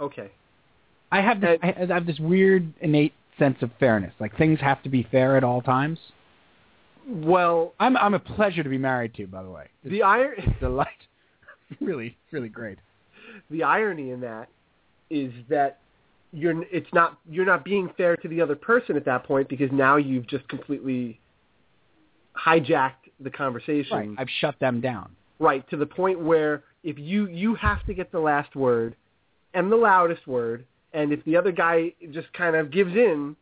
[0.00, 0.30] Okay.
[1.12, 4.12] I have this, uh, I have this weird innate sense of fairness.
[4.18, 5.98] Like things have to be fair at all times.
[7.08, 9.66] Well, I'm I'm a pleasure to be married to, by the way.
[9.84, 10.88] It's the iron delight.
[11.80, 12.78] really, really great.
[13.50, 14.48] the irony in that
[15.10, 15.78] is that
[16.32, 19.70] you're it's not you're not being fair to the other person at that point because
[19.72, 21.20] now you've just completely
[22.36, 24.10] hijacked the conversation Right.
[24.18, 25.10] I've shut them down.
[25.38, 28.94] right to the point where if you you have to get the last word
[29.54, 33.34] and the loudest word and if the other guy just kind of gives in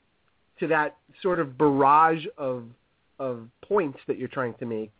[0.58, 2.64] to that sort of barrage of
[3.18, 4.90] of points that you're trying to make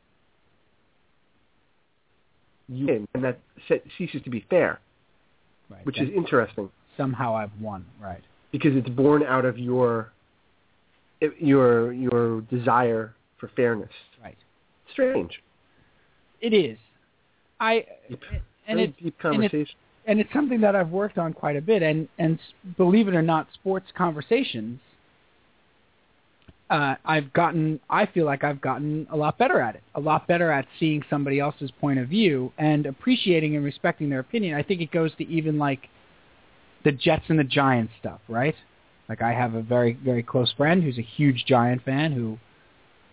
[2.68, 4.78] you win and that se- ceases to be fair
[5.70, 5.84] Right.
[5.86, 7.86] which is interesting somehow I've won.
[8.00, 8.22] Right.
[8.52, 10.12] because it's born out of your
[11.22, 13.90] eh, your your desire for fairness.
[14.22, 14.36] Right.
[14.92, 15.42] Strange.
[16.40, 16.78] It is.
[17.60, 18.20] I Deep,
[18.66, 19.76] and very it deep and it- conversation.
[20.06, 21.82] and it's something that I've worked on quite a bit.
[21.82, 22.38] And and
[22.76, 24.80] believe it or not, sports conversations,
[26.70, 27.78] uh, I've gotten.
[27.90, 29.82] I feel like I've gotten a lot better at it.
[29.94, 34.20] A lot better at seeing somebody else's point of view and appreciating and respecting their
[34.20, 34.56] opinion.
[34.56, 35.88] I think it goes to even like
[36.84, 38.54] the Jets and the Giants stuff, right?
[39.08, 42.38] Like I have a very very close friend who's a huge Giant fan who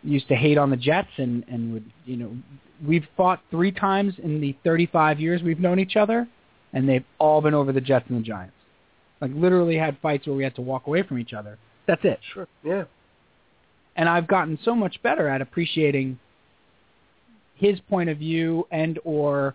[0.04, 2.36] used to hate on the Jets and and would you know
[2.86, 6.28] we've fought three times in the 35 years we've known each other
[6.74, 8.56] and they've all been over the Jets and the Giants.
[9.20, 11.58] Like literally had fights where we had to walk away from each other.
[11.88, 12.20] That's it.
[12.34, 12.48] Sure.
[12.64, 12.86] Yeah.
[13.96, 16.18] And I've gotten so much better at appreciating
[17.56, 19.54] his point of view and or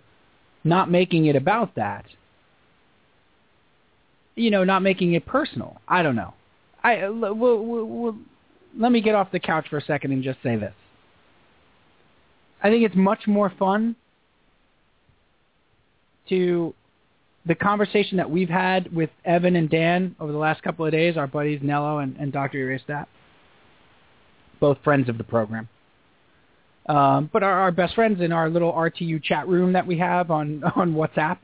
[0.63, 2.05] not making it about that.
[4.35, 5.81] You know, not making it personal.
[5.89, 6.35] I don't know.
[6.85, 8.17] I uh, we'll, we'll, we'll,
[8.79, 10.75] let me get off the couch for a second and just say this.
[12.63, 13.97] I think it's much more fun
[16.29, 16.75] to
[17.47, 21.17] the conversation that we've had with Evan and Dan over the last couple of days,
[21.17, 22.59] our buddies Nello and, and Dr.
[22.59, 23.07] Eristat,
[24.59, 25.69] both friends of the program.
[26.89, 30.31] Um, but our, our best friends in our little RTU chat room that we have
[30.31, 31.39] on, on WhatsApp,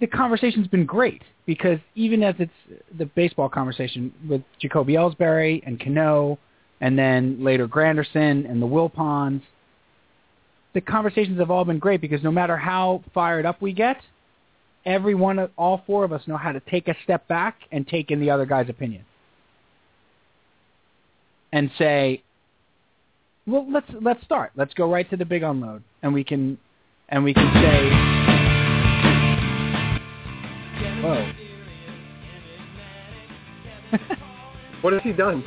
[0.00, 5.78] the conversation's been great because even as it's the baseball conversation with Jacoby Ellsbury and
[5.80, 6.38] Cano
[6.80, 9.42] and then later Granderson and the Wilpons,
[10.74, 13.96] the conversations have all been great because no matter how fired up we get,
[14.84, 17.86] every one of all four of us know how to take a step back and
[17.86, 19.04] take in the other guy's opinion
[21.52, 22.22] and say,
[23.46, 24.52] well, let's let's start.
[24.56, 26.58] Let's go right to the big unload, and we can
[27.08, 28.13] and we can say,
[34.84, 35.42] What has he done?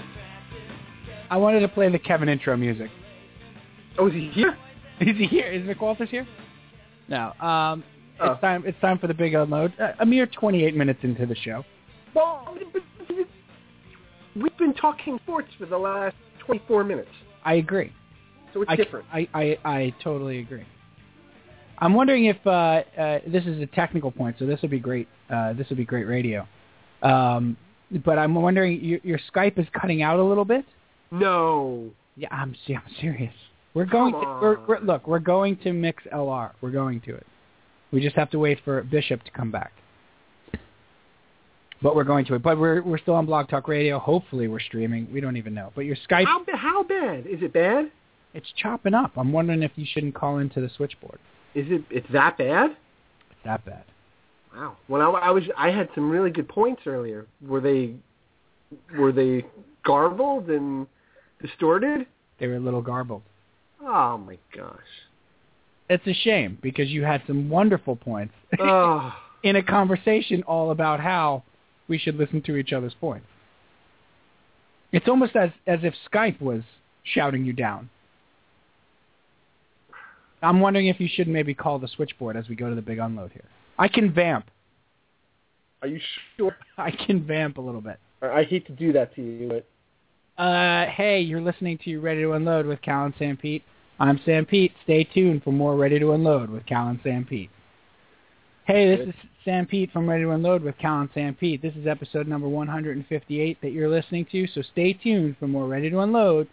[1.29, 2.89] I wanted to play the Kevin intro music.
[3.99, 4.57] Oh, is he here?
[4.99, 5.45] Is he here?
[5.51, 6.27] Is Mick Walters here?
[7.07, 7.33] No.
[7.39, 7.83] Um,
[8.19, 8.31] Oh.
[8.31, 8.63] it's time.
[8.65, 9.79] It's time for the big unload.
[9.79, 11.63] Uh, a mere 28 minutes into the show.
[12.15, 12.57] Well,
[14.35, 17.11] we've been talking sports for the last 24 minutes,
[17.45, 17.93] I agree.
[18.55, 19.05] so it's I, different.
[19.13, 20.65] I, I, I totally agree.
[21.77, 25.07] I'm wondering if uh, uh, this is a technical point, so this would be great.
[25.29, 26.47] Uh, this would be great radio.
[27.03, 27.55] Um,
[28.03, 30.65] but I'm wondering, your, your Skype is cutting out a little bit.
[31.11, 31.89] No.
[32.15, 33.33] Yeah, I'm, I'm serious.
[33.73, 34.13] We're going.
[34.13, 36.51] Come To, we're, we're, look, we're going to mix LR.
[36.61, 37.25] We're going to it.
[37.91, 39.71] We just have to wait for Bishop to come back.
[41.81, 42.41] But we're going to it.
[42.41, 43.99] But we're we're still on Blog Talk Radio.
[43.99, 45.07] Hopefully, we're streaming.
[45.13, 45.71] We don't even know.
[45.75, 47.27] But your Skype, How, how bad?
[47.27, 47.91] Is it bad?
[48.33, 49.11] it's chopping up.
[49.15, 51.19] I'm wondering if you shouldn't call into the switchboard.
[51.55, 51.83] Is it?
[51.89, 52.71] It's that bad?
[52.71, 53.83] It's that bad.
[54.55, 54.77] Wow.
[54.87, 57.27] When I, I was, I had some really good points earlier.
[57.45, 57.93] Were they,
[58.97, 59.45] were they
[59.85, 60.87] garbled and
[61.41, 62.07] distorted?
[62.39, 63.23] They were a little garbled.
[63.81, 64.79] Oh my gosh.
[65.89, 69.13] It's a shame because you had some wonderful points Oh.
[69.43, 71.43] in a conversation all about how
[71.87, 73.27] we should listen to each other's points.
[74.91, 76.63] It's almost as as if Skype was
[77.03, 77.89] shouting you down.
[80.41, 82.99] I'm wondering if you should maybe call the switchboard as we go to the big
[82.99, 83.43] unload here.
[83.77, 84.49] I can vamp.
[85.81, 85.99] Are you
[86.37, 86.55] sure?
[86.77, 87.99] I can vamp a little bit.
[88.21, 92.33] I hate to do that to you, but Uh, hey, you're listening to Ready to
[92.33, 93.63] Unload with Cal and Sam Pete.
[93.99, 94.71] I'm Sam Pete.
[94.83, 97.49] Stay tuned for more Ready to Unload with Cal and Sam Pete.
[98.65, 99.13] Hey, this is
[99.45, 101.61] Sam Pete from Ready to Unload with Cal and Sam Pete.
[101.61, 105.89] This is episode number 158 that you're listening to, so stay tuned for more Ready
[105.89, 106.47] to Unload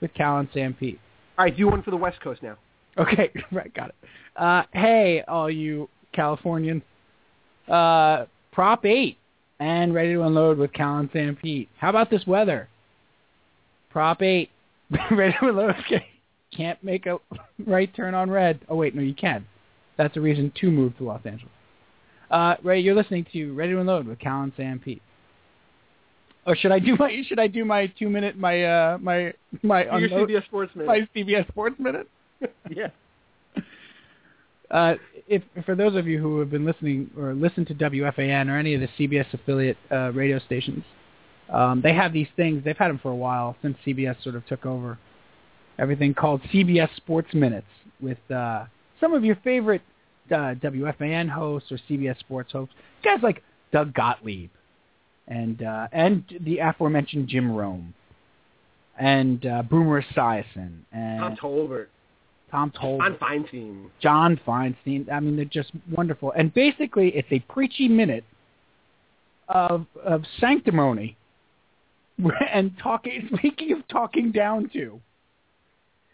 [0.00, 0.98] with Cal and Sam Pete.
[1.36, 2.56] all right, do one for the West Coast now.
[2.96, 3.94] Okay, right, got it.
[4.36, 5.88] Uh, hey, all you
[6.18, 6.82] Californians.
[7.68, 9.16] Uh, Prop 8
[9.60, 11.68] and Ready to Unload with Cal and Sam Pete.
[11.78, 12.68] How about this weather?
[13.90, 14.50] Prop 8,
[15.12, 15.76] Ready to Unload.
[15.86, 16.04] Okay.
[16.56, 17.18] Can't make a
[17.66, 18.58] right turn on red.
[18.68, 19.46] Oh, wait, no, you can.
[19.96, 21.52] That's a reason to move to Los Angeles.
[22.32, 25.02] Uh, Ray, you're listening to Ready to Unload with Cal and Sam Pete.
[26.46, 29.82] Or should I do my should I do my two minute my uh my my
[29.82, 30.88] unload- CBS Sports Minute.
[30.88, 32.08] my CBS Sports minute?
[32.70, 32.88] yeah.
[34.70, 34.94] Uh,
[35.26, 38.74] if for those of you who have been listening or listen to WFAN or any
[38.74, 40.84] of the CBS affiliate uh, radio stations,
[41.50, 42.62] um, they have these things.
[42.64, 44.98] They've had them for a while since CBS sort of took over
[45.78, 47.66] everything called CBS Sports Minutes
[48.00, 48.66] with uh,
[49.00, 49.82] some of your favorite
[50.30, 54.50] uh, WFAN hosts or CBS Sports hosts, guys like Doug Gottlieb
[55.26, 57.94] and uh, and the aforementioned Jim Rome
[58.98, 61.86] and uh, Boomer Esiason and Tom Tolbert.
[62.50, 62.98] Tom Tolbert.
[62.98, 63.90] John Feinstein.
[64.00, 65.10] John Feinstein.
[65.12, 66.32] I mean, they're just wonderful.
[66.32, 68.24] And basically, it's a preachy minute
[69.48, 71.16] of of sanctimony
[72.52, 73.28] and talking.
[73.36, 75.00] Speaking of talking down to,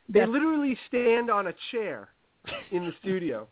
[0.09, 2.09] They That's- literally stand on a chair
[2.71, 3.47] in the studio.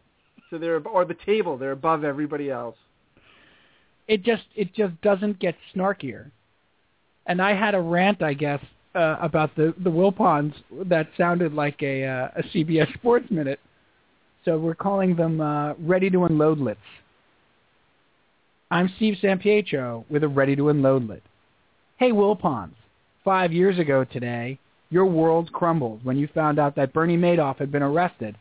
[0.51, 1.57] So they're or the table.
[1.57, 2.77] They're above everybody else.
[4.09, 6.31] it just it just doesn't get snarkier.
[7.27, 8.61] And I had a rant, I guess,
[8.95, 10.55] uh, about the the Wilpons
[10.87, 13.61] that sounded like a uh, a CBS Sports minute.
[14.45, 16.81] So we're calling them uh, ready to unload lits.
[18.71, 21.23] I'm Steve Sampietro with a ready to unload lit.
[21.99, 22.75] Hey Wilpons,
[23.25, 24.59] five years ago today,
[24.91, 28.37] your world crumbled when you found out that Bernie Madoff had been arrested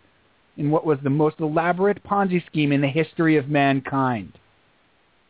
[0.57, 4.33] in what was the most elaborate Ponzi scheme in the history of mankind.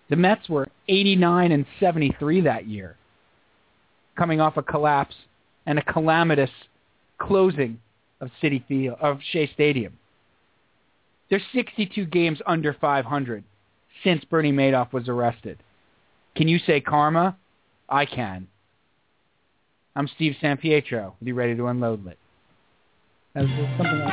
[0.10, 2.96] The Mets were 89 and 73 that year,
[4.22, 5.16] coming off a collapse
[5.66, 6.52] and a calamitous
[7.18, 7.80] closing
[8.20, 9.98] of Citi Field of Shea Stadium.
[11.28, 13.44] They're 62 games under 500
[14.04, 15.58] since Bernie Madoff was arrested.
[16.36, 17.36] Can you say karma?
[17.90, 18.48] I can.
[19.96, 21.14] I'm Steve Sampietro.
[21.24, 22.20] Be ready to unload it.
[23.34, 24.12] Something else.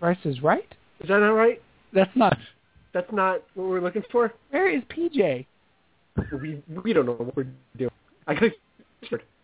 [0.00, 0.64] Price is right?
[1.00, 1.60] Is that not right?
[1.92, 2.36] That's not.
[2.92, 4.32] That's not what we're looking for.
[4.50, 5.46] Where is PJ?
[6.40, 7.90] We we don't know what we're doing.
[8.26, 8.50] I got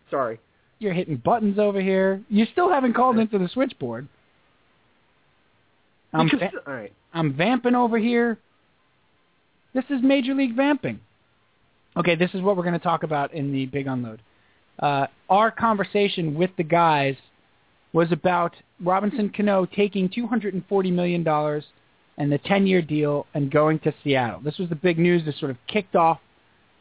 [0.09, 0.39] sorry.
[0.79, 2.21] You're hitting buttons over here.
[2.29, 4.07] You still haven't called into the switchboard.
[6.13, 6.93] I'm, Because- va- all right.
[7.13, 8.37] I'm vamping over here.
[9.73, 10.99] This is Major League Vamping.
[11.97, 14.21] Okay, this is what we're going to talk about in the Big Unload.
[14.79, 17.15] Uh, our conversation with the guys
[17.95, 21.25] was about Robinson Cano taking $240 million
[22.17, 24.41] and the 10-year deal and going to Seattle.
[24.41, 26.19] This was the big news that sort of kicked off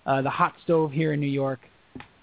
[0.07, 1.61] uh, the hot stove here in New York.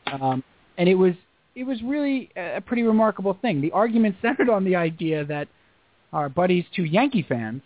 [0.07, 0.43] Um,
[0.77, 1.13] and it was
[1.55, 3.61] it was really a pretty remarkable thing.
[3.61, 5.47] The argument centered on the idea that
[6.11, 7.61] our buddies, two Yankee fans,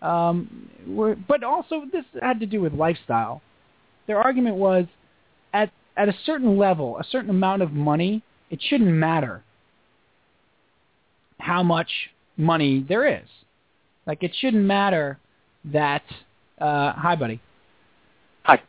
[0.00, 3.42] um, were, but also this had to do with lifestyle.
[4.06, 4.86] Their argument was
[5.52, 9.42] at at a certain level, a certain amount of money, it shouldn't matter
[11.38, 11.90] how much
[12.36, 13.28] money there is.
[14.06, 15.18] Like it shouldn't matter
[15.66, 16.02] that.
[16.58, 17.40] Uh, hi, buddy.
[18.44, 18.60] Hi.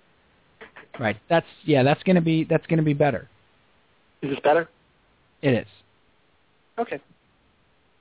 [0.99, 1.17] Right.
[1.29, 1.84] That's yeah.
[1.84, 3.29] That's gonna be that's gonna be better.
[4.21, 4.69] Is this better?
[5.41, 5.67] It is.
[6.77, 6.99] Okay.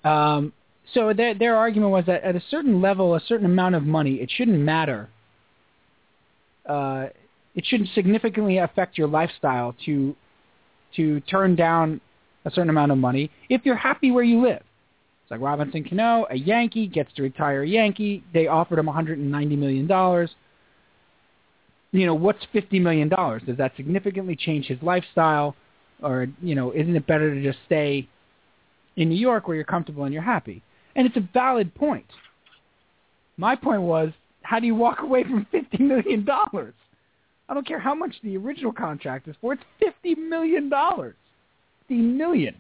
[0.05, 0.53] Um,
[0.95, 4.17] so their their argument was that at a certain level, a certain amount of money,
[4.17, 5.09] it shouldn't matter.
[6.67, 7.07] Uh,
[7.55, 10.15] it shouldn't significantly affect your lifestyle to
[10.97, 12.01] to turn down
[12.45, 14.63] a certain amount of money if you're happy where you live.
[15.23, 18.25] It's like Robinson Cano, a Yankee, gets to retire a Yankee.
[18.33, 20.31] They offered him 190 million dollars.
[21.93, 23.43] You know, what's 50 million dollars?
[23.47, 25.55] Does that significantly change his lifestyle,
[26.03, 28.09] or you know, isn't it better to just stay
[28.97, 30.63] in New York where you're comfortable and you're happy?
[30.97, 32.07] And it's a valid point.
[33.37, 36.27] My point was, how do you walk away from $50 million?
[37.49, 39.53] I don't care how much the original contract is for.
[39.53, 39.63] It's
[40.05, 40.71] $50 million.
[41.89, 42.55] 50 million.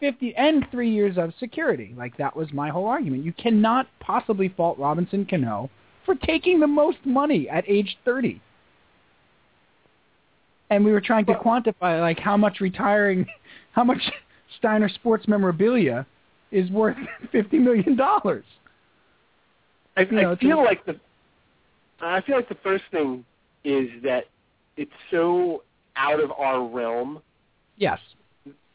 [0.00, 1.94] 50 and three years of security.
[1.96, 3.24] Like that was my whole argument.
[3.24, 5.68] You cannot possibly fault Robinson Cano
[6.06, 8.40] for taking the most money at age 30.
[10.70, 13.26] And we were trying to quantify like how much retiring,
[13.72, 13.98] how much
[14.58, 16.06] Steiner sports memorabilia
[16.50, 16.96] is worth
[17.32, 18.44] fifty million dollars.
[19.96, 21.00] I, You know, I feel like the
[22.00, 23.24] I feel like the first thing
[23.64, 24.24] is that
[24.76, 25.62] it's so
[25.96, 27.20] out of our realm
[27.80, 27.98] Yes.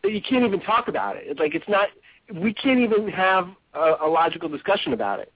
[0.04, 1.24] you can't even talk about it.
[1.28, 1.88] It's like it's not.
[2.34, 5.32] We can't even have a, a logical discussion about it.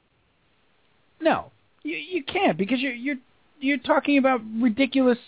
[1.21, 1.51] No,
[1.83, 3.17] you you can't because you're you're
[3.59, 5.19] you're talking about ridiculous,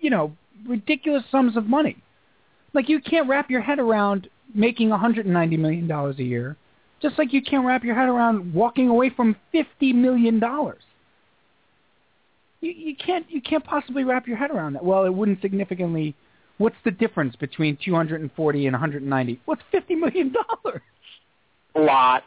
[0.00, 0.32] you know,
[0.66, 2.02] ridiculous sums of money.
[2.72, 6.56] Like you can't wrap your head around making 190 million dollars a year,
[7.02, 10.82] just like you can't wrap your head around walking away from 50 million dollars.
[12.62, 14.84] You you can't you can't possibly wrap your head around that.
[14.84, 16.14] Well, it wouldn't significantly.
[16.58, 19.40] What's the difference between 240 and 190?
[19.44, 20.82] What's 50 million dollars?
[21.74, 22.24] A lot.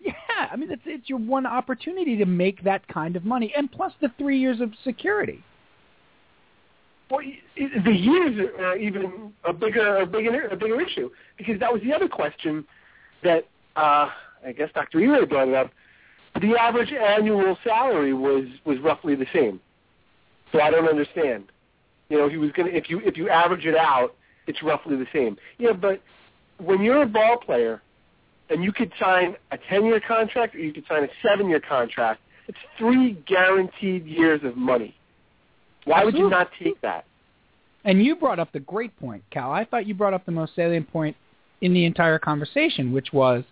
[0.00, 0.12] Yeah,
[0.50, 3.92] I mean it's it's your one opportunity to make that kind of money, and plus
[4.00, 5.42] the three years of security.
[7.10, 7.20] Well,
[7.56, 11.92] the years are even a bigger, a bigger, a bigger issue because that was the
[11.92, 12.64] other question
[13.22, 13.44] that
[13.76, 14.08] uh,
[14.44, 15.00] I guess Dr.
[15.00, 15.70] Ely brought it up.
[16.40, 19.60] The average annual salary was was roughly the same,
[20.52, 21.44] so I don't understand.
[22.08, 24.14] You know, he was gonna if you if you average it out,
[24.46, 25.36] it's roughly the same.
[25.58, 26.00] Yeah, but
[26.58, 27.82] when you're a ball player
[28.50, 32.58] and you could sign a 10-year contract or you could sign a 7-year contract, it's
[32.78, 34.94] three guaranteed years of money.
[35.86, 37.06] Why would you not take that?
[37.84, 39.50] And you brought up the great point, Cal.
[39.50, 41.16] I thought you brought up the most salient point
[41.60, 43.44] in the entire conversation, which was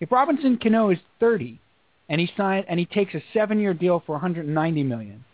[0.00, 1.60] if Robinson Cano is 30
[2.08, 5.24] and he signed and he takes a 7-year deal for 190 million,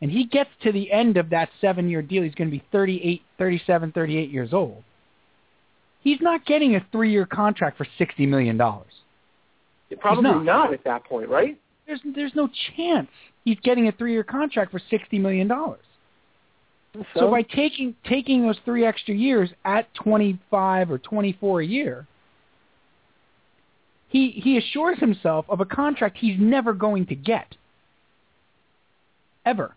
[0.00, 3.22] and he gets to the end of that 7-year deal, he's going to be 38,
[3.36, 4.82] 37, 38 years old.
[6.02, 8.92] He's not getting a 3-year contract for 60 million dollars.
[10.00, 10.44] Probably not.
[10.44, 11.58] not at that point, right?
[11.86, 13.08] There's there's no chance
[13.44, 15.80] he's getting a 3-year contract for 60 million dollars.
[16.94, 22.06] So, So by taking taking those three extra years at 25 or 24 a year,
[24.08, 27.54] he he assures himself of a contract he's never going to get.
[29.44, 29.74] Ever.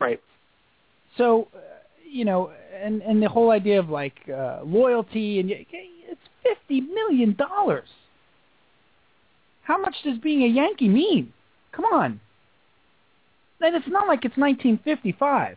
[0.00, 0.20] Right.
[1.16, 1.58] So, uh,
[2.10, 7.34] you know, and and the whole idea of like uh, loyalty and it's 50 million
[7.34, 7.88] dollars.
[9.62, 11.32] How much does being a Yankee mean?
[11.72, 12.20] Come on.
[13.60, 15.56] And it's not like it's 1955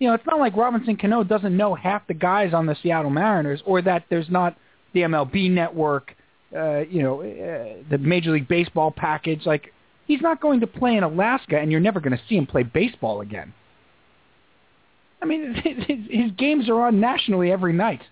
[0.00, 3.10] you know, it's not like Robinson Cano doesn't know half the guys on the Seattle
[3.10, 4.56] Mariners, or that there's not
[4.94, 6.16] the MLB network,
[6.56, 9.44] uh, you know, uh, the Major League Baseball package.
[9.44, 9.72] Like,
[10.06, 12.62] he's not going to play in Alaska, and you're never going to see him play
[12.62, 13.52] baseball again.
[15.22, 15.54] I mean,
[15.86, 18.02] his, his games are on nationally every night.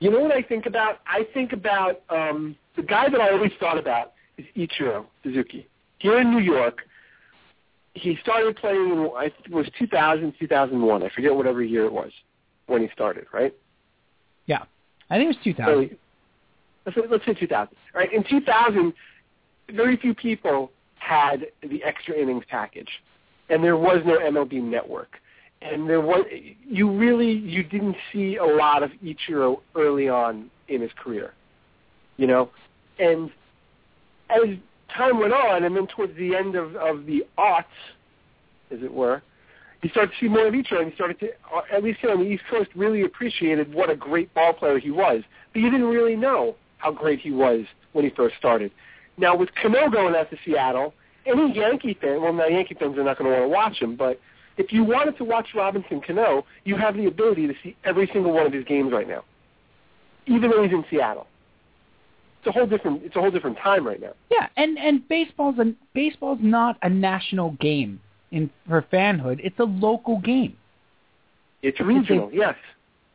[0.00, 1.00] You know what I think about?
[1.06, 5.66] I think about um, the guy that I always thought about is Ichiro Suzuki.
[5.98, 6.78] Here in New York,
[7.94, 11.02] he started playing in I think it was 2000, 2001.
[11.02, 12.10] I forget whatever year it was
[12.66, 13.54] when he started, right?
[14.46, 14.62] Yeah,
[15.10, 15.90] I think it was 2000.
[15.90, 15.96] So,
[16.86, 17.76] let's say, let's say 2000.
[17.94, 18.12] Right?
[18.12, 18.94] In 2000,
[19.74, 22.88] very few people had the extra innings package,
[23.50, 25.16] and there was no MLB network.
[25.62, 26.24] And there was
[26.66, 31.34] you really you didn't see a lot of Ichiro early on in his career,
[32.16, 32.50] you know,
[32.98, 33.30] and
[34.30, 34.56] as
[34.96, 37.64] time went on, and then towards the end of, of the aughts,
[38.70, 39.22] as it were,
[39.82, 42.10] you started to see more of Ichiro, and you started to, uh, at least here
[42.10, 45.22] on the East Coast, really appreciated what a great ball player he was.
[45.52, 48.70] But you didn't really know how great he was when he first started.
[49.16, 50.94] Now, with Cano going out to Seattle,
[51.26, 53.96] any Yankee fan, well, now Yankee fans are not going to want to watch him,
[53.96, 54.20] but
[54.60, 58.32] if you wanted to watch Robinson Cano, you have the ability to see every single
[58.32, 59.24] one of his games right now,
[60.26, 61.26] even though he's in Seattle
[62.40, 64.12] it's a whole different it's a whole different time right now.
[64.30, 68.00] Yeah, and and baseball's a baseball's not a national game
[68.30, 69.40] in for fanhood.
[69.42, 70.56] It's a local game.
[71.62, 72.54] It's regional, It's a- yes.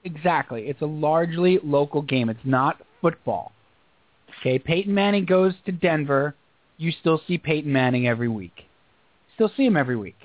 [0.03, 0.67] Exactly.
[0.67, 2.29] It's a largely local game.
[2.29, 3.51] It's not football.
[4.39, 6.35] Okay, Peyton Manning goes to Denver.
[6.77, 8.65] You still see Peyton Manning every week.
[9.33, 10.24] Still see him every week.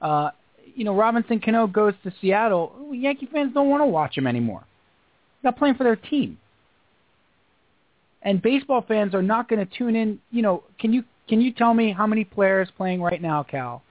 [0.00, 0.30] Uh,
[0.74, 2.72] you know, Robinson Cano goes to Seattle.
[2.92, 4.64] Yankee fans don't want to watch him anymore.
[5.42, 6.38] They're not playing for their team.
[8.22, 10.20] And baseball fans are not going to tune in.
[10.30, 13.82] You know, can you can you tell me how many players playing right now, Cal?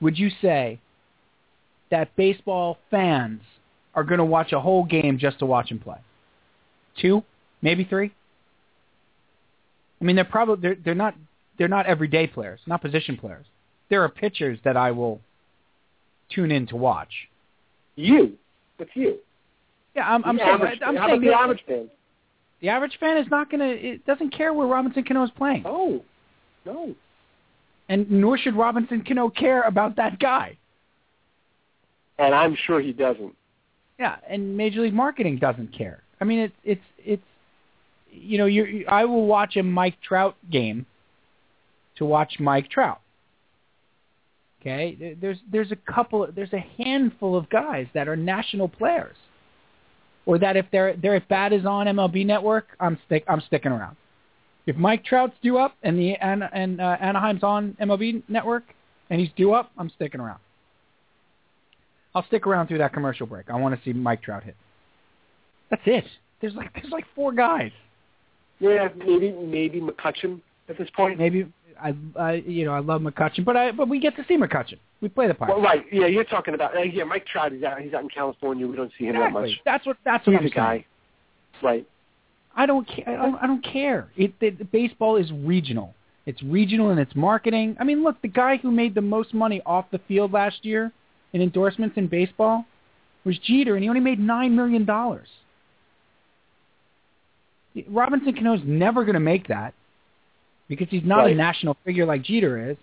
[0.00, 0.80] Would you say
[1.90, 3.42] that baseball fans
[3.94, 5.98] are going to watch a whole game just to watch him play?
[7.00, 7.22] Two,
[7.62, 8.12] maybe three.
[10.00, 11.14] I mean, they're probably they're they're not
[11.58, 13.46] they're not everyday players, not position players.
[13.88, 15.20] There are pitchers that I will
[16.30, 17.12] tune in to watch.
[17.96, 18.32] You,
[18.78, 19.18] that's you.
[19.94, 21.90] Yeah, I'm, I'm The saying average- I'm how saying about the average fan?
[22.60, 25.62] the average fan is not going to it doesn't care where Robinson Cano is playing.
[25.66, 26.02] Oh,
[26.64, 26.94] no.
[27.88, 30.58] And nor should Robinson Cano care about that guy.
[32.18, 33.34] And I'm sure he doesn't.
[33.98, 36.02] Yeah, and Major League Marketing doesn't care.
[36.20, 37.22] I mean, it's it's it's
[38.10, 40.86] you know, you I will watch a Mike Trout game
[41.96, 43.00] to watch Mike Trout.
[44.66, 49.14] Okay, there's there's a couple, there's a handful of guys that are national players,
[50.24, 53.70] or that if their their at bat is on MLB Network, I'm stick I'm sticking
[53.70, 53.96] around.
[54.66, 58.64] If Mike Trout's due up and the and and uh, Anaheim's on MLB Network
[59.08, 60.40] and he's due up, I'm sticking around.
[62.16, 63.48] I'll stick around through that commercial break.
[63.48, 64.56] I want to see Mike Trout hit.
[65.70, 66.06] That's it.
[66.40, 67.70] There's like there's like four guys.
[68.58, 71.18] Yeah, maybe maybe McCutcheon at this point.
[71.18, 71.46] Maybe
[71.80, 74.78] I, I you know I love McCutcheon, but I but we get to see McCutcheon.
[75.00, 75.50] We play the part.
[75.50, 75.84] Well, right.
[75.92, 76.76] Yeah, you're talking about.
[76.76, 77.80] Uh, yeah, Mike Trout is out.
[77.80, 78.66] He's out in California.
[78.66, 79.42] We don't see him that exactly.
[79.42, 79.60] much.
[79.64, 80.72] That's what that's what He's I'm a guy.
[80.72, 80.84] saying.
[81.62, 81.88] Right.
[82.56, 83.08] I don't care.
[83.08, 84.08] I don't, I don't care.
[84.16, 85.94] It, it, baseball is regional.
[86.24, 87.76] It's regional in its marketing.
[87.78, 90.90] I mean, look, the guy who made the most money off the field last year
[91.34, 92.64] in endorsements in baseball
[93.24, 95.28] was Jeter, and he only made nine million dollars.
[97.88, 99.74] Robinson Cano's never going to make that
[100.68, 101.32] because he's not Right.
[101.32, 102.76] a national figure like Jeter is.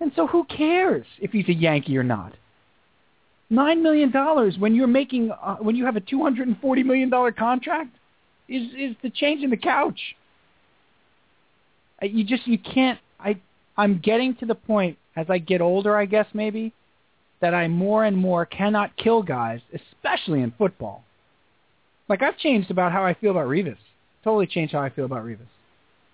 [0.00, 2.34] And so who cares if he's a Yankee or not?
[3.48, 6.82] Nine million dollars when you're making uh, when you have a two hundred and forty
[6.82, 7.96] million dollar contract
[8.48, 10.16] is is the change in the couch.
[12.02, 12.98] You just you can't.
[13.20, 13.40] I
[13.76, 16.72] I'm getting to the point as I get older, I guess maybe,
[17.40, 21.04] that I more and more cannot kill guys, especially in football.
[22.08, 23.78] Like I've changed about how I feel about Revis.
[24.24, 25.46] Totally changed how I feel about Revis.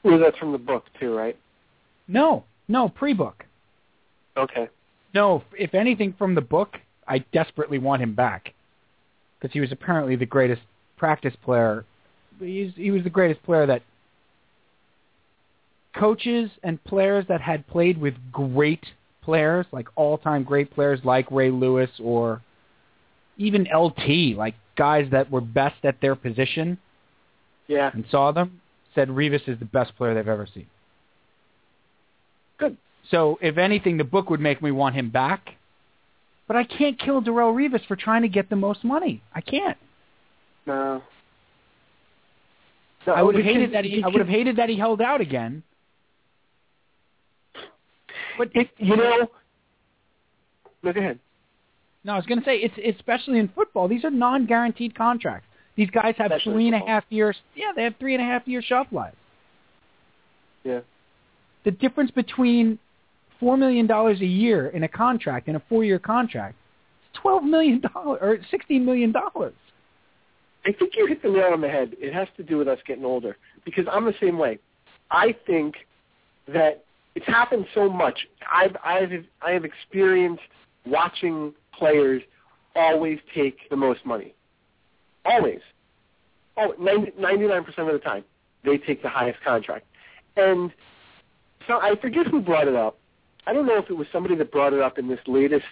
[0.03, 1.37] Well, that's from the book too, right?
[2.09, 3.45] No, no pre-book.
[4.37, 4.69] Okay.
[5.15, 6.77] No, if anything from the book,
[7.07, 8.55] I desperately want him back
[9.39, 10.63] because he was apparently the greatest
[10.97, 11.85] practice player.
[12.39, 13.83] He's, he was the greatest player that
[15.95, 18.85] coaches and players that had played with great
[19.23, 22.41] players, like all-time great players like Ray Lewis or
[23.37, 26.79] even LT, like guys that were best at their position
[27.69, 27.91] Yeah.
[27.93, 28.62] and saw them,
[28.95, 30.67] said Revis is the best player they've ever seen.
[32.59, 32.77] Good.
[33.11, 35.57] So if anything, the book would make me want him back.
[36.47, 39.23] But I can't kill Darrelle Revis for trying to get the most money.
[39.35, 39.79] I can't.
[40.67, 41.03] No.
[43.07, 44.03] No, I would have hated that he.
[44.03, 45.63] I would have hated that he held out again.
[48.39, 49.29] But It, you know.
[50.83, 51.19] No, go ahead.
[52.05, 53.89] no, I was going to say it's especially in football.
[53.89, 55.47] These are non-guaranteed contracts.
[55.77, 57.37] These guys have Especially three and a half years.
[57.55, 59.17] Yeah, they have three and a half year shelf lives.
[60.65, 60.81] Yeah.
[61.65, 62.79] The difference between
[63.41, 66.57] four million dollars a year in a contract and a four-year contract
[67.05, 69.55] is twelve million dollars or sixteen million dollars.
[70.65, 71.97] I think you hit the nail on the head.
[71.99, 74.59] It has to do with us getting older because I'm the same way.
[75.11, 75.75] I think
[76.47, 78.27] that it's happened so much.
[78.51, 79.11] I've I've
[79.41, 80.43] I have experienced
[80.87, 82.23] watching players
[82.75, 84.35] always take the most money.
[85.25, 85.61] Always.
[86.57, 88.25] Oh, 99% of the time,
[88.65, 89.87] they take the highest contract.
[90.37, 90.73] And
[91.67, 92.99] so I forget who brought it up.
[93.47, 95.65] I don't know if it was somebody that brought it up in this latest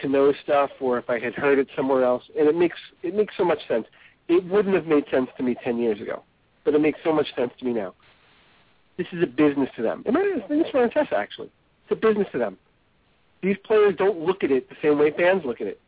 [0.00, 2.24] Cano stuff or if I had heard it somewhere else.
[2.38, 3.86] And it makes it makes so much sense.
[4.28, 6.22] It wouldn't have made sense to me 10 years ago,
[6.64, 7.94] but it makes so much sense to me now.
[8.96, 10.02] This is a business to them.
[10.06, 11.50] It might have been for actually.
[11.84, 12.58] It's a business to them.
[13.42, 15.80] These players don't look at it the same way fans look at it.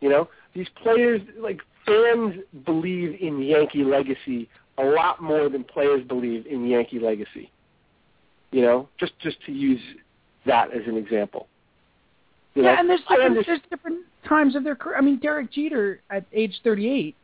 [0.00, 6.04] You know, these players, like fans, believe in Yankee legacy a lot more than players
[6.06, 7.50] believe in Yankee legacy.
[8.50, 9.80] You know, just just to use
[10.46, 11.48] that as an example.
[12.54, 14.96] You yeah, know, and there's different, there's different times of their career.
[14.96, 17.16] I mean, Derek Jeter at age 38,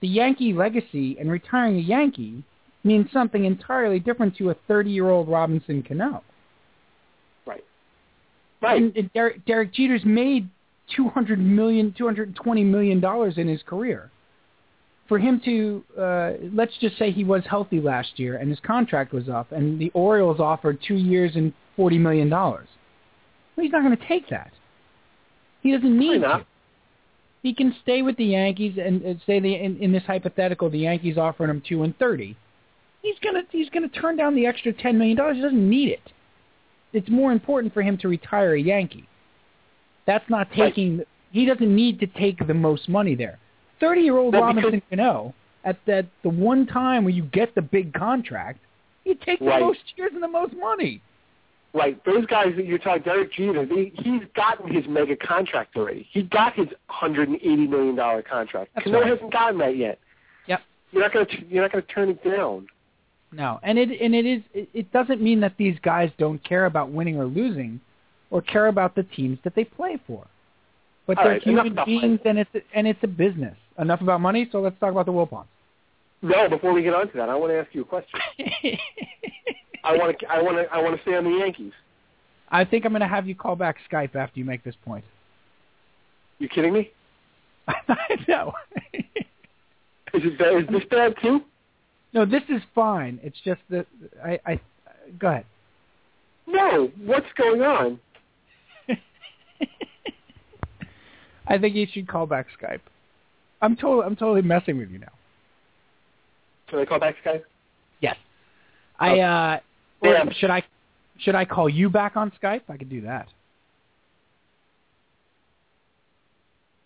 [0.00, 2.44] the Yankee legacy and retiring a Yankee
[2.84, 6.22] means something entirely different to a 30-year-old Robinson Cano.
[7.44, 7.64] Right.
[8.62, 8.80] Right.
[8.80, 10.48] And, and Derek, Derek Jeter's made
[10.94, 14.10] 200 million, 220 million dollars in his career.
[15.08, 19.12] For him to, uh, let's just say he was healthy last year and his contract
[19.12, 22.68] was up, and the Orioles offered two years and 40 million dollars.
[23.56, 24.52] Well, he's not going to take that.
[25.62, 26.46] He doesn't need to.
[27.42, 30.80] He can stay with the Yankees and, and say the in, in this hypothetical, the
[30.80, 32.36] Yankees offering him two and thirty.
[33.02, 35.36] He's gonna he's gonna turn down the extra ten million dollars.
[35.36, 36.12] He doesn't need it.
[36.92, 39.08] It's more important for him to retire a Yankee.
[40.06, 40.68] That's not Right.
[40.74, 41.02] taking.
[41.32, 43.38] He doesn't need to take the most money there.
[43.80, 45.34] Thirty-year-old because- Robinson Cano
[45.64, 48.60] at that the one time when you get the big contract,
[49.04, 49.60] you take the Right.
[49.60, 51.00] most years and the most money.
[51.72, 52.02] Right.
[52.04, 56.08] Those guys that you're talking, Derek Jeter, they, he's gotten his mega contract already.
[56.10, 58.70] He got his 180 million dollar contract.
[58.74, 59.08] That's Cano right.
[59.10, 59.98] hasn't gotten that yet.
[60.46, 60.62] Yep.
[60.92, 62.68] You're not going to you're not going to turn it down.
[63.32, 66.64] No, and it and it is it, it doesn't mean that these guys don't care
[66.64, 67.80] about winning or losing,
[68.30, 70.26] or care about the teams that they play for.
[71.06, 73.56] But All they're right, human beings, and it's and it's a business.
[73.78, 75.44] Enough about money, so let's talk about the Wilpons.
[76.22, 78.18] No, before we get on to that, I want to ask you a question.
[79.84, 81.72] I want to I want to I want to stay on the Yankees.
[82.48, 85.04] I think I'm going to have you call back Skype after you make this point.
[86.38, 86.90] You kidding me?
[88.28, 88.52] no,
[88.94, 89.02] Is
[90.14, 90.62] it bad?
[90.62, 91.40] Is this bad too?
[92.12, 93.18] no, this is fine.
[93.22, 93.86] It's just that
[94.24, 94.60] I, I
[95.18, 95.44] go ahead.
[96.46, 96.90] No.
[97.04, 97.98] What's going on?
[101.46, 102.80] I think you should call back Skype.
[103.62, 105.12] I'm totally I'm totally messing with you now.
[106.68, 107.42] Should I call back Skype?
[108.00, 108.16] Yes.
[108.98, 109.60] I uh
[110.02, 110.24] Yeah.
[110.24, 110.62] or should I
[111.18, 112.62] should I call you back on Skype?
[112.68, 113.28] I could do that.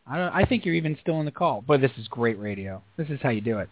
[0.07, 1.65] I don't I think you're even still in the call.
[1.67, 2.83] But this is great radio.
[2.97, 3.69] This is how you do it.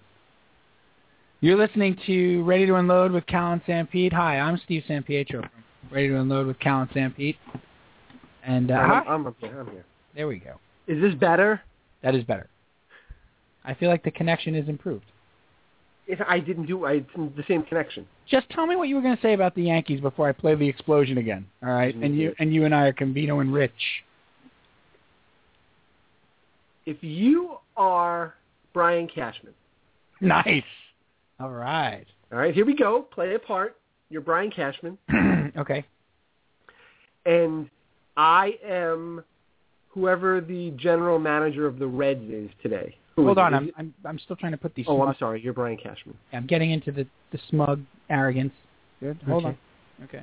[1.40, 4.12] You're listening to Ready to Unload with Cal and Sanpete.
[4.12, 5.50] Hi, I'm Steve Sampietro from
[5.88, 7.36] Ready to Unload with Cal and Sanpete.
[8.42, 9.12] And uh, I'm, hi.
[9.12, 9.60] I'm up here.
[9.60, 9.84] I'm here.
[10.16, 10.54] there we go.
[10.88, 11.60] Is this better?
[12.02, 12.48] That is better.
[13.64, 15.04] I feel like the connection is improved.
[16.06, 18.06] If I didn't do, I, the same connection.
[18.26, 20.54] Just tell me what you were going to say about the Yankees before I play
[20.54, 21.46] the explosion again.
[21.62, 23.72] All right, and you and you and I are Convino and Rich.
[26.86, 28.34] If you are
[28.72, 29.52] Brian Cashman,
[30.22, 30.64] Nice.
[31.38, 32.06] All right.
[32.32, 33.02] all right, here we go.
[33.02, 33.76] Play a part.
[34.08, 34.96] You're Brian Cashman,
[35.58, 35.84] okay.
[37.26, 37.68] and
[38.16, 39.22] I am
[40.02, 42.94] whoever the general manager of the Reds is today.
[43.16, 44.86] Who Hold is on, I'm I'm I'm still trying to put these.
[44.88, 45.40] Oh, I'm sorry.
[45.42, 46.16] You're Brian Cashman.
[46.32, 47.80] I'm getting into the the smug
[48.10, 48.52] arrogance.
[49.00, 49.18] Good.
[49.26, 49.56] Hold Okay.
[50.00, 50.04] on.
[50.04, 50.22] Okay.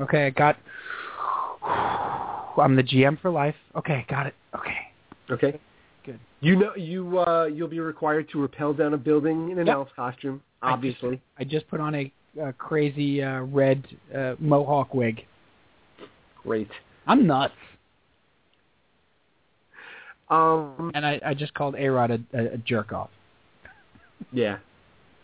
[0.00, 0.56] Okay, I got.
[2.62, 3.54] I'm the GM for life.
[3.76, 4.34] Okay, got it.
[4.54, 4.76] Okay.
[5.30, 5.60] Okay.
[6.04, 6.18] Good.
[6.40, 9.74] You know you uh you'll be required to rappel down a building in an Yep.
[9.74, 11.20] elf costume, I just- obviously.
[11.38, 15.24] I just put on a, a crazy uh, red uh, mohawk wig.
[16.42, 16.68] Great.
[17.06, 17.54] I'm nuts.
[20.30, 23.10] Um And I, I just called A Rod a, a, a jerk off.
[24.32, 24.58] yeah.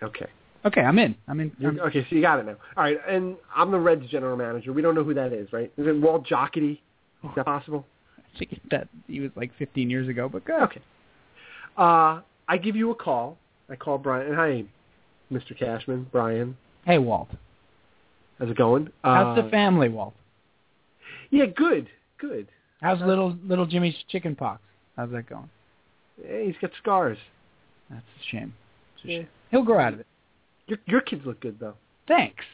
[0.02, 0.26] Okay.
[0.66, 1.14] Okay, I'm in.
[1.28, 1.52] I'm in.
[1.64, 2.56] I'm, okay, so you got it now.
[2.76, 4.72] All right, and I'm the Reds general manager.
[4.72, 5.70] We don't know who that is, right?
[5.76, 6.78] Is it Walt Jocketty?
[7.22, 7.86] Is that possible?
[8.34, 10.62] I think that he was like 15 years ago, but good.
[10.62, 10.80] Okay.
[11.76, 13.36] Uh, I give you a call.
[13.68, 14.26] I call Brian.
[14.28, 14.64] And hi,
[15.30, 15.58] Mr.
[15.58, 16.06] Cashman.
[16.10, 17.28] Brian, Hey, Walt.
[18.38, 18.88] how's it going?
[19.02, 20.14] How's uh, the family, Walt?
[21.30, 21.88] Yeah, good,
[22.18, 22.48] good.
[22.80, 24.62] How's little little Jimmy's chicken pox?
[24.96, 25.48] How's that going?
[26.24, 27.18] Hey, he's got scars.
[27.90, 28.54] That's a shame.
[28.96, 29.18] It's a Yeah.
[29.20, 29.28] shame.
[29.50, 30.06] He'll grow out of it.
[30.66, 31.74] Your your kids look good though.
[32.06, 32.44] Thanks.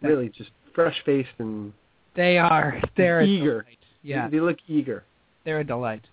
[0.00, 0.10] Thanks.
[0.10, 1.72] Really, just fresh faced and
[2.14, 2.80] They are.
[2.96, 3.62] They're eager.
[3.62, 3.78] delight.
[4.02, 5.04] Yeah, they look eager.
[5.44, 6.04] they're a delight.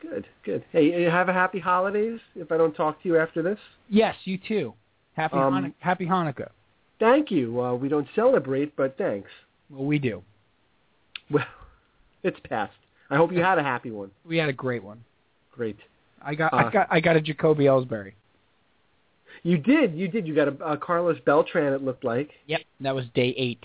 [0.00, 0.64] Good, good.
[0.72, 2.18] Hey, you have a happy holidays.
[2.34, 3.58] If I don't talk to you after this,
[3.90, 4.72] Yes, you too.
[5.14, 5.74] Happy Um, Hanukkah.
[5.80, 6.48] Happy Hanukkah.
[6.98, 7.60] thank you.
[7.62, 9.30] Uh, we don't celebrate, but thanks.
[9.68, 10.22] Well, we do.
[11.30, 11.44] Well,
[12.22, 12.72] it's past.
[13.10, 14.10] I hope you had a happy one.
[14.24, 15.04] We had a great one.
[15.52, 15.76] Great.
[16.22, 18.12] I got Uh, I got I got a Jacoby Ellsbury.
[19.42, 20.26] You did, you did.
[20.26, 21.72] You got a, a Carlos Beltran.
[21.72, 23.62] It looked like, Yep, that was day eight.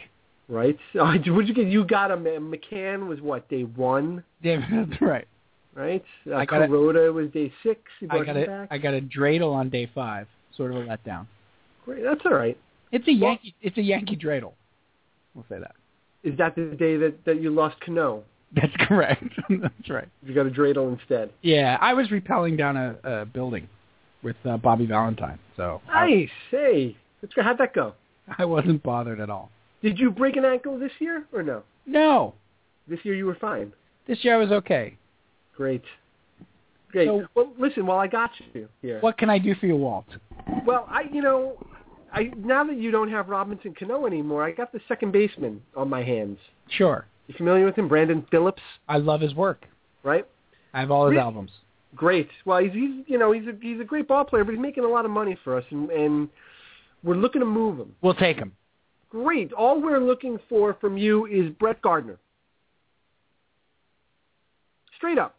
[0.47, 0.77] right?
[0.95, 1.67] Oh, what'd you get?
[1.67, 5.27] You got a McCann was what day one, Yeah, that's right.
[5.73, 6.03] right?
[6.29, 7.81] Uh, I got a- Kuroda was day six.
[8.09, 8.67] I got him a back.
[8.71, 10.27] I got a dreidel on day five.
[10.55, 11.27] Sort of a letdown.
[11.83, 12.03] Great.
[12.03, 12.57] That's all right.
[12.93, 13.53] It's a Yankee.
[13.61, 14.53] It's a Yankee dreidel.
[15.33, 15.75] We'll say that.
[16.23, 18.23] Is that the day that that you lost Cano?
[18.56, 19.24] That's correct.
[19.49, 20.08] that's right.
[20.26, 21.30] You got a dreidel instead.
[21.41, 23.68] Yeah, I was repelling down a, a building
[24.24, 26.30] with uh, Bobby Valentine, so I, Nice.
[26.51, 27.43] Hey, let's go.
[27.43, 27.93] How'd that go?
[28.38, 29.51] I wasn't bothered at all.
[29.82, 31.64] Did you break an ankle this year or no?
[31.86, 32.34] No,
[32.88, 33.72] This year you were fine.
[34.08, 34.97] this year I was okay.
[35.56, 35.84] Great.
[36.91, 37.08] Great.
[37.08, 37.86] So- well, listen.
[37.86, 40.06] While I got you here, What can I do for you, Walt?
[40.66, 41.58] well, I you know,
[42.14, 45.89] I now that you don't have Robinson Cano anymore, I got the second baseman on
[45.89, 46.39] my hands.
[46.70, 47.06] Sure.
[47.28, 48.61] You familiar with him, Brandon Phillips?
[48.88, 49.65] I love his work.
[50.03, 50.26] Right.
[50.73, 51.51] I have all his Re- albums.
[51.95, 52.30] Great.
[52.45, 54.84] Well, he's, he's you know he's a he's a great ball player, but he's making
[54.84, 56.30] a lot of money for us, and, and
[57.03, 57.95] we're looking to move him.
[58.01, 58.51] We'll take him.
[59.09, 59.53] Great.
[59.53, 62.17] All we're looking for from you is Brett Gardner.
[64.97, 65.36] Straight up.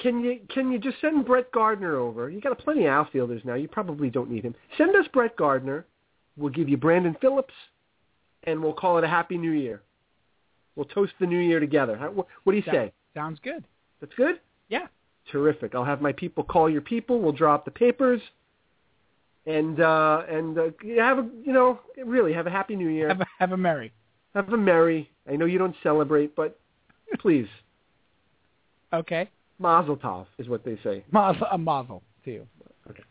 [0.00, 2.28] Can you can you just send Brett Gardner over?
[2.28, 3.54] You got plenty of outfielders now.
[3.54, 4.54] You probably don't need him.
[4.76, 5.86] Send us Brett Gardner.
[6.36, 7.54] We'll give you Brandon Phillips,
[8.44, 9.82] and we'll call it a Happy New Year.
[10.76, 11.96] We'll toast the New Year together.
[12.12, 12.92] What, what do you say?
[13.14, 13.64] Sounds good.
[14.00, 14.40] That's good.
[14.68, 14.86] Yeah.
[15.30, 15.74] Terrific.
[15.74, 17.20] I'll have my people call your people.
[17.20, 18.20] We'll drop the papers,
[19.46, 23.08] and uh, and uh, have a you know really have a Happy New Year.
[23.08, 23.92] Have a, have a merry.
[24.34, 25.10] Have a merry.
[25.28, 26.58] I know you don't celebrate, but
[27.20, 27.48] please,
[28.92, 29.28] Okay.
[29.58, 31.04] Mazel Tov is what they say.
[31.12, 32.46] Mazel, a mazel to you.
[32.88, 33.02] Okay.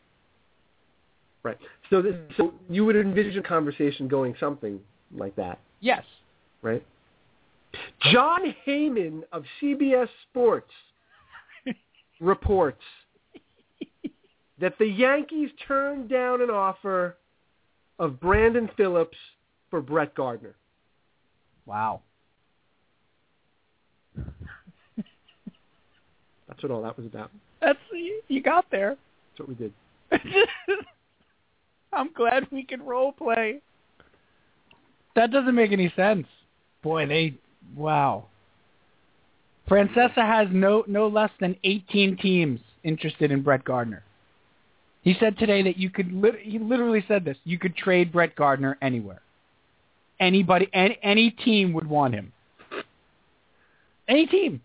[1.44, 1.58] Right.
[1.90, 4.80] So, this, so you would envision a conversation going something
[5.16, 6.04] like that, Yes.
[6.62, 6.84] right?
[8.12, 10.72] Jon Heyman of CBS Sports
[12.20, 12.82] reports
[14.60, 17.18] that the Yankees turned down an offer
[17.98, 19.18] of Brandon Phillips
[19.70, 20.56] for Brett Gardner.
[21.66, 22.02] Wow.
[26.48, 27.32] That's what all that was about.
[27.62, 27.80] That's
[28.28, 28.98] you got there.
[29.38, 29.74] That's what we did.
[31.94, 33.62] I'm glad we can role play.
[35.16, 36.28] That doesn't make any sense.
[36.82, 37.36] Boy, they
[37.76, 38.26] wow.
[39.70, 44.04] Francesa has no no less than 18 teams interested in Brett Gardner.
[45.02, 46.08] He said today that you could
[46.42, 49.22] he literally said this, you could trade Brett Gardner anywhere.
[50.20, 52.34] Anybody any, any team would want him.
[54.08, 54.62] Any team.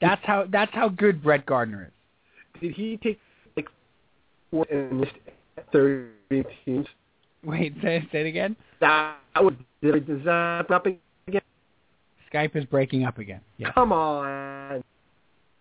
[0.00, 2.60] That's how that's how good Brett Gardner is.
[2.60, 3.20] Did he take
[3.56, 3.68] like
[4.70, 5.12] and list
[5.72, 6.10] 30
[6.64, 6.86] teams.
[7.44, 8.56] Wait, say, say it again.
[8.80, 11.40] That would does that up again?
[12.32, 13.40] Skype is breaking up again.
[13.56, 13.72] Yeah.
[13.72, 14.82] Come on.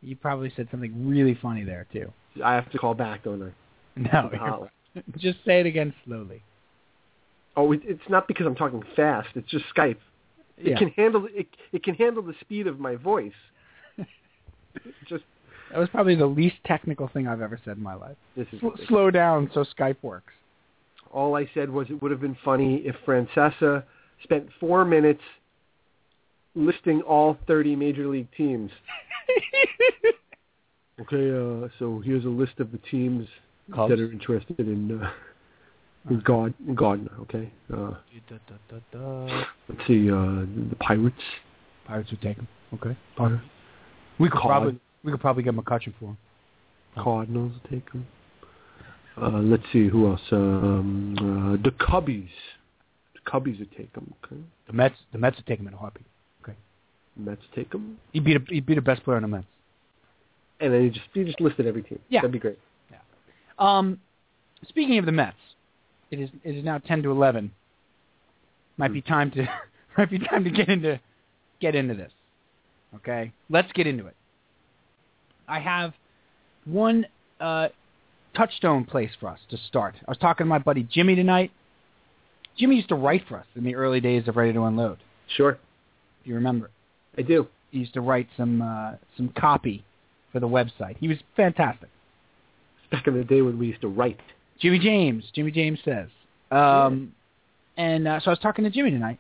[0.02, 2.12] You probably said something really funny there too.
[2.44, 3.52] I have to call back, don't I?
[4.14, 4.70] No, you're- oh.
[5.18, 6.42] just say it again slowly.
[7.58, 9.30] Oh, it, it's not because I'm talking fast.
[9.36, 9.98] It's just Skype.
[10.58, 10.78] It Yeah.
[10.78, 11.48] can handle it.
[11.74, 13.34] It can handle the speed of my voice.
[15.08, 15.24] just
[15.72, 18.16] That was probably the least technical thing I've ever said in my life.
[18.38, 20.34] this is Sl- slow down so Skype works.
[21.12, 23.84] All I said was it would have been funny if Francesa
[24.24, 25.22] spent four minutes
[26.56, 28.72] listing all 30 major league teams.
[31.02, 33.26] Okay, uh, so here's a list of the teams
[33.74, 33.90] Cubs.
[33.90, 35.10] that are interested in uh,
[36.10, 37.12] in God, in Gardner.
[37.22, 37.92] Okay, uh,
[39.70, 41.16] let's see, uh, the Pirates.
[41.86, 42.48] Pirates would take him.
[42.74, 42.98] Okay.
[43.16, 43.44] Pirates.
[44.20, 46.18] We could Card- probably we could probably get McCutcheon for him.
[47.02, 48.06] Cardinals will take them.
[49.22, 50.22] Uh, let's see who else.
[50.32, 52.30] Um, uh, the Cubbies.
[53.14, 54.14] The Cubbies would take them.
[54.24, 56.06] Okay, The Mets the Mets would take him in a heartbeat.
[56.44, 56.58] Okay.
[57.18, 57.98] Mets take them.
[58.14, 59.46] He'd be the he'd be the best player on the Mets.
[60.62, 62.00] And then you just you just listed every team.
[62.10, 62.22] Yeah.
[62.22, 62.60] that'd be great.
[62.92, 62.98] Yeah.
[63.58, 64.00] Um,
[64.68, 65.38] speaking of the Mets,
[66.12, 67.52] it is it is now ten to eleven.
[68.78, 69.46] Might be time to
[69.98, 71.00] might be time to get into
[71.60, 72.12] get into this.
[72.96, 74.16] Okay, let's get into it.
[75.48, 75.94] I have
[76.66, 77.06] one
[77.40, 77.70] uh,
[78.36, 79.96] touchstone place for us to start.
[80.08, 81.52] I was talking to my buddy Jimmy tonight.
[82.58, 84.98] Jimmy used to write for us in the early days of Ready to Unload.
[85.36, 85.52] Sure,
[86.22, 86.70] If you remember,
[87.18, 87.48] I do.
[87.72, 89.84] he used to write some uh, some copy
[90.32, 90.98] for the website.
[90.98, 91.90] He was fantastic.
[92.92, 94.20] Back in the day when we used to write.
[94.60, 95.24] Jimmy James.
[95.34, 96.08] Jimmy James says.
[96.52, 97.14] Um,
[97.78, 99.20] And uh, so I was talking to Jimmy tonight.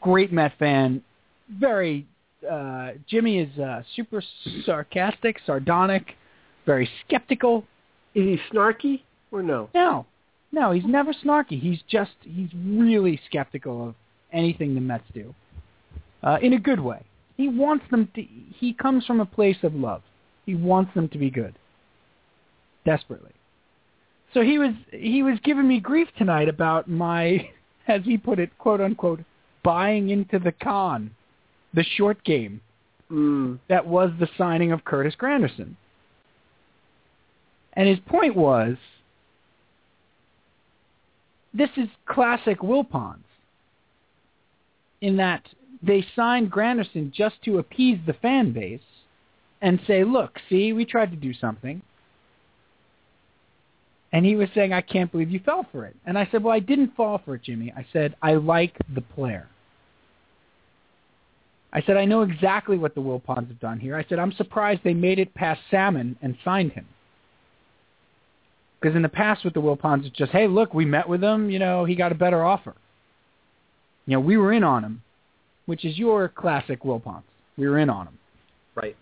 [0.00, 1.02] Great Met fan.
[1.50, 2.06] Very.
[2.48, 4.22] Uh, Jimmy is uh, super
[4.64, 6.14] sarcastic, sardonic,
[6.66, 7.64] very skeptical.
[8.14, 9.68] Is he snarky or no?
[9.74, 10.06] No,
[10.52, 11.60] no, he's never snarky.
[11.60, 13.94] He's just he's really skeptical of
[14.32, 15.34] anything the Mets do,
[16.22, 17.02] uh, in a good way.
[17.36, 18.22] He wants them to.
[18.22, 20.02] He comes from a place of love.
[20.46, 21.54] He wants them to be good,
[22.84, 23.32] desperately.
[24.34, 27.48] So he was he was giving me grief tonight about my,
[27.88, 29.20] as he put it, quote unquote,
[29.62, 31.10] buying into the con,
[31.74, 32.60] the short game
[33.10, 35.76] Mm, that was the signing of Curtis Granderson.
[37.78, 38.76] And his point was,
[41.54, 43.22] this is classic Wilpons,
[45.00, 45.44] in that
[45.80, 48.80] they signed Granderson just to appease the fan base
[49.62, 51.80] and say, look, see, we tried to do something.
[54.12, 55.94] And he was saying, I can't believe you fell for it.
[56.04, 57.72] And I said, well, I didn't fall for it, Jimmy.
[57.76, 59.46] I said, I like the player.
[61.72, 63.94] I said, I know exactly what the Wilpons have done here.
[63.94, 66.86] I said, I'm surprised they made it past Salmon and signed him.
[68.80, 71.50] Because in the past with the Wilpons, it's just, hey, look, we met with him.
[71.50, 72.74] You know, he got a better offer.
[74.06, 75.02] You know, we were in on him,
[75.66, 77.24] which is your classic Wilpons.
[77.56, 78.18] We were in on him.
[78.74, 78.96] right.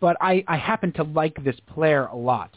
[0.00, 2.50] But I, I happen to like this player a lot.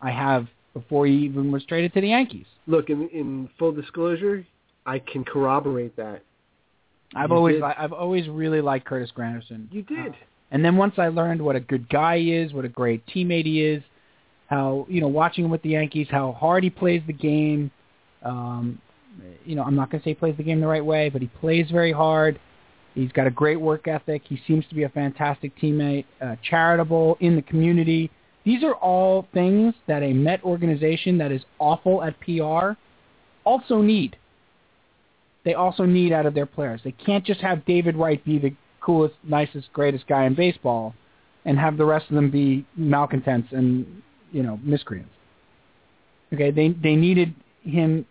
[0.00, 2.46] I have before he even was traded to the Yankees.
[2.66, 4.46] Look, in in full disclosure,
[4.86, 6.22] I can corroborate that.
[7.14, 7.62] I've You always did.
[7.62, 9.66] I've always really liked Curtis Granderson.
[9.70, 10.12] You did.
[10.12, 10.16] Uh,
[10.50, 13.44] and then once I learned what a good guy he is, what a great teammate
[13.44, 13.82] he is,
[14.52, 17.70] how you know watching him with the Yankees, how hard he plays the game.
[18.22, 18.78] Um,
[19.44, 21.22] you know, I'm not going to say he plays the game the right way, but
[21.22, 22.38] he plays very hard.
[22.94, 24.22] He's got a great work ethic.
[24.28, 28.10] He seems to be a fantastic teammate, uh, charitable in the community.
[28.44, 32.72] These are all things that a Met organization that is awful at PR
[33.44, 34.16] also need.
[35.44, 36.80] They also need out of their players.
[36.84, 40.94] They can't just have David Wright be the coolest, nicest, greatest guy in baseball
[41.44, 45.10] and have the rest of them be malcontents and, you know, miscreants.
[46.32, 48.04] Okay, they they needed him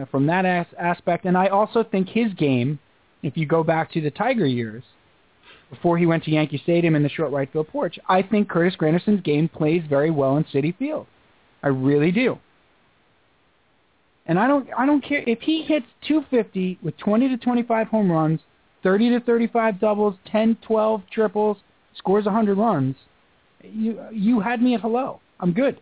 [0.00, 2.78] uh, from that as- aspect, and I also think his game,
[3.22, 4.84] if you go back to the Tiger years,
[5.70, 8.76] before he went to Yankee Stadium in the short right field porch, I think Curtis
[8.76, 11.06] Granderson's game plays very well in Citi Field.
[11.62, 12.38] I really do.
[14.26, 18.10] And I don't I don't care if he hits 250 with 20 to 25 home
[18.10, 18.40] runs,
[18.82, 21.56] 30 to 35 doubles, 10, 12 triples,
[21.96, 22.96] scores 100 runs.
[23.62, 25.20] You you had me at hello.
[25.40, 25.80] I'm good.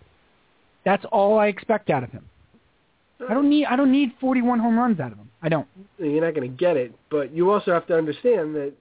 [0.85, 2.25] That's all I expect out of him.
[3.29, 5.31] I don't need I don't need 41 home runs out of him.
[5.43, 5.67] I don't.
[5.99, 8.73] You're not going to get it, but you also have to understand that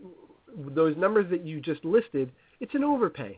[0.74, 3.38] those numbers that you just listed, it's an overpay.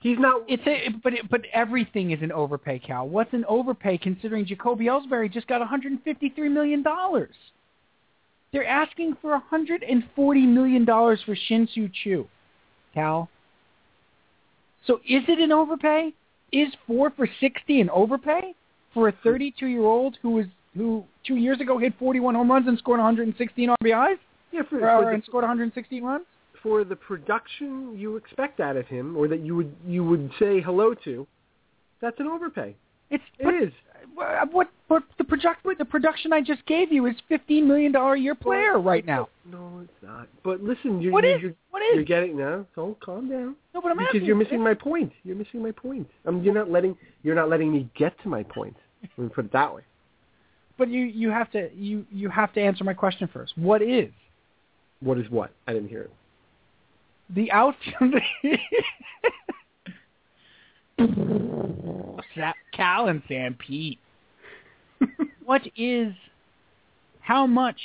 [0.00, 0.42] He's not.
[0.48, 3.06] It's a, but it, but everything is an overpay, Cal.
[3.06, 7.34] What's an overpay considering Jacoby Ellsbury just got 153 million dollars?
[8.52, 12.26] They're asking for 140 million dollars for Shin-Soo
[12.94, 13.28] Cal.
[14.86, 16.12] So is it an overpay?
[16.52, 18.54] Is four for sixty an overpay
[18.92, 22.66] for a 32 year old who was who two years ago hit 41 home runs
[22.68, 24.16] and scored 116 RBIs?
[24.52, 26.24] Yeah, for, Or, for, and the, scored 116 runs.
[26.62, 30.60] for the production you expect out of him, or that you would you would say
[30.60, 31.26] hello to,
[32.00, 32.74] that's an overpay.
[33.10, 33.72] It's It is.
[34.14, 38.14] What what what the project the production I just gave you is 15 million dollar
[38.14, 39.28] a year player right now.
[39.44, 40.28] No, it's not.
[40.44, 41.42] But listen, you're What you're, is?
[41.42, 42.66] you're, What you're getting no.
[42.74, 43.56] So calm down.
[43.74, 45.12] No, but I'm because you're missing my point.
[45.24, 46.08] You're missing my point.
[46.26, 48.76] Um, you're not letting you're not letting me get to my point.
[49.02, 49.82] Let me put it that way.
[50.78, 53.56] But you you have to you you have to answer my question first.
[53.56, 54.10] What is
[55.00, 55.50] What is what?
[55.66, 56.10] I didn't hear it.
[57.30, 58.14] the outfield?
[62.72, 63.98] Cal and Sanpete.
[65.44, 66.12] what is?
[67.20, 67.78] How much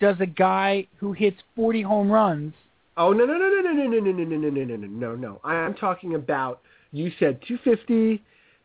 [0.00, 2.54] does a guy who hits 40 home runs?
[2.96, 5.14] Oh no no no no no no no no no no no no no no
[5.14, 5.40] no.
[5.44, 8.22] I'm talking about you said 250,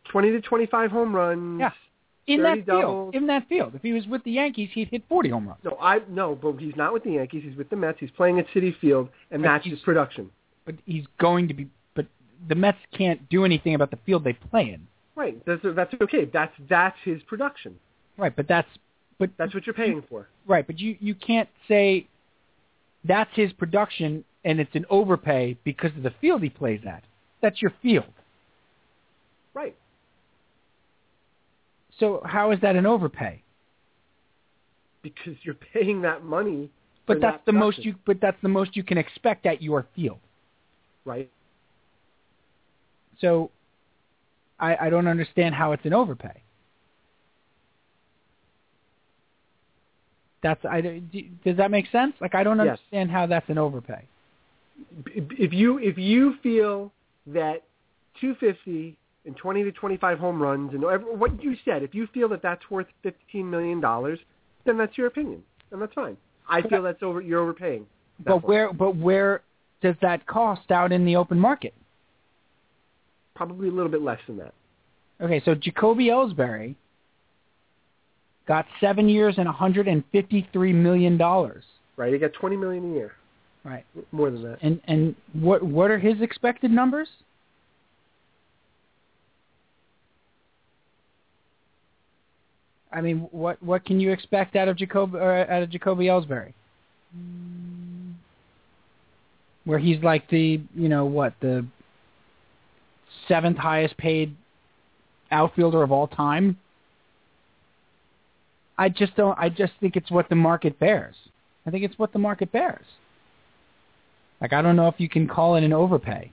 [0.10, 1.60] 20 to 25 home runs.
[1.60, 1.72] Yeah.
[2.28, 3.76] In 30 that field, in that field.
[3.76, 5.60] If he was with the Yankees, he'd hit 40 home runs.
[5.64, 7.44] No, I no, but he's not with the Yankees.
[7.46, 7.98] He's with the Mets.
[8.00, 10.30] He's playing at Citi Field, and But that's his production.
[10.66, 11.68] But he's going to be.
[12.48, 14.88] The Mets can't do anything about the field they play in.
[15.16, 15.44] Right.
[15.46, 16.26] That's that's okay.
[16.26, 17.78] That's that's his production.
[18.18, 18.68] Right, but that's
[19.20, 20.28] but That's what you're paying for.
[20.48, 22.08] right, but you you can't say
[23.04, 27.04] that's his production and it's an overpay because of the field he plays at.
[27.42, 28.12] That's your field.
[29.54, 29.76] Right.
[32.00, 33.44] So how is that an overpay?
[35.04, 36.72] Because you're paying that money.
[37.06, 39.86] But that's that the most you but that's the most you can expect at your
[39.96, 40.20] field.
[41.06, 41.30] Right.
[43.22, 43.52] So
[44.60, 46.42] I I don't understand how it's an overpay.
[50.44, 51.02] That's I do-
[51.46, 52.14] does that make sense?
[52.20, 52.80] Like I don't Yes.
[52.80, 54.04] understand how that's an overpay.
[55.16, 56.92] If you if you feel
[57.28, 57.64] that
[58.20, 62.28] 250 and 20 to 25 home runs and whatever- what you said, if you feel
[62.30, 64.20] that that's worth 15 million dollars,
[64.66, 66.18] then that's your opinion, and that's fine.
[66.50, 67.22] I feel that's over.
[67.22, 67.86] You're overpaying.
[68.20, 69.42] But where but where
[69.82, 71.74] does that cost out in the open market?
[73.42, 74.54] Probably a little bit less than that.
[75.20, 76.76] Okay, so Jacoby Ellsbury
[78.48, 81.64] got seven years and 153 million dollars.
[81.98, 82.14] Right.
[82.14, 83.14] he got 20 million a year.
[83.64, 83.84] Right.
[84.12, 84.60] More than that.
[84.62, 87.08] And and what what are his expected numbers?
[92.92, 95.18] I mean, what what can you expect out of Jacob uh,
[95.50, 96.54] out of Jacoby Ellsbury?
[97.18, 98.14] Mm.
[99.66, 101.66] Where he's like the you know what the
[103.28, 104.36] seventh highest paid
[105.32, 106.58] outfielder of all time.
[108.78, 109.38] I just don't.
[109.38, 111.16] I just think it's what the market bears.
[111.66, 112.86] I think it's what the market bears.
[114.42, 116.32] Like I don't know if you can call it an overpay.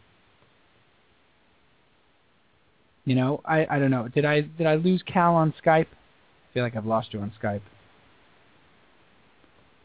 [3.05, 4.09] You know, I I don't know.
[4.09, 5.87] Did I did I lose Cal on Skype?
[5.87, 7.61] I feel like I've lost you on Skype.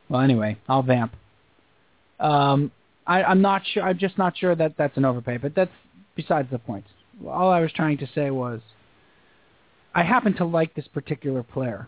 [0.09, 1.13] Well, anyway, I'll vamp.
[2.19, 2.71] Um,
[3.05, 3.83] I, I'm not sure.
[3.83, 5.71] I'm just not sure that that's an overpay, but that's
[6.16, 6.86] besides the point.
[7.28, 8.61] All I was trying to say was,
[9.93, 11.88] I happen to like this particular player,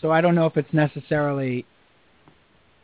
[0.00, 1.64] so I don't know if it's necessarily.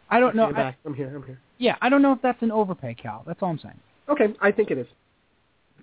[0.09, 0.49] I don't know.
[0.49, 0.77] You're I-.
[0.85, 1.15] I'm here.
[1.15, 1.41] I'm here.
[1.59, 3.23] yeah, I don't know if that's an overpay, Cal.
[3.27, 3.79] That's all I'm saying.
[4.09, 4.87] Okay, I think it is.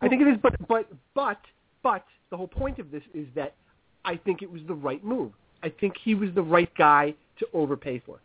[0.01, 1.39] I think it is, but but but
[1.83, 3.55] but the whole point of this is that
[4.03, 5.31] I think it was the right move.
[5.63, 8.19] I think he was the right guy to overpay for.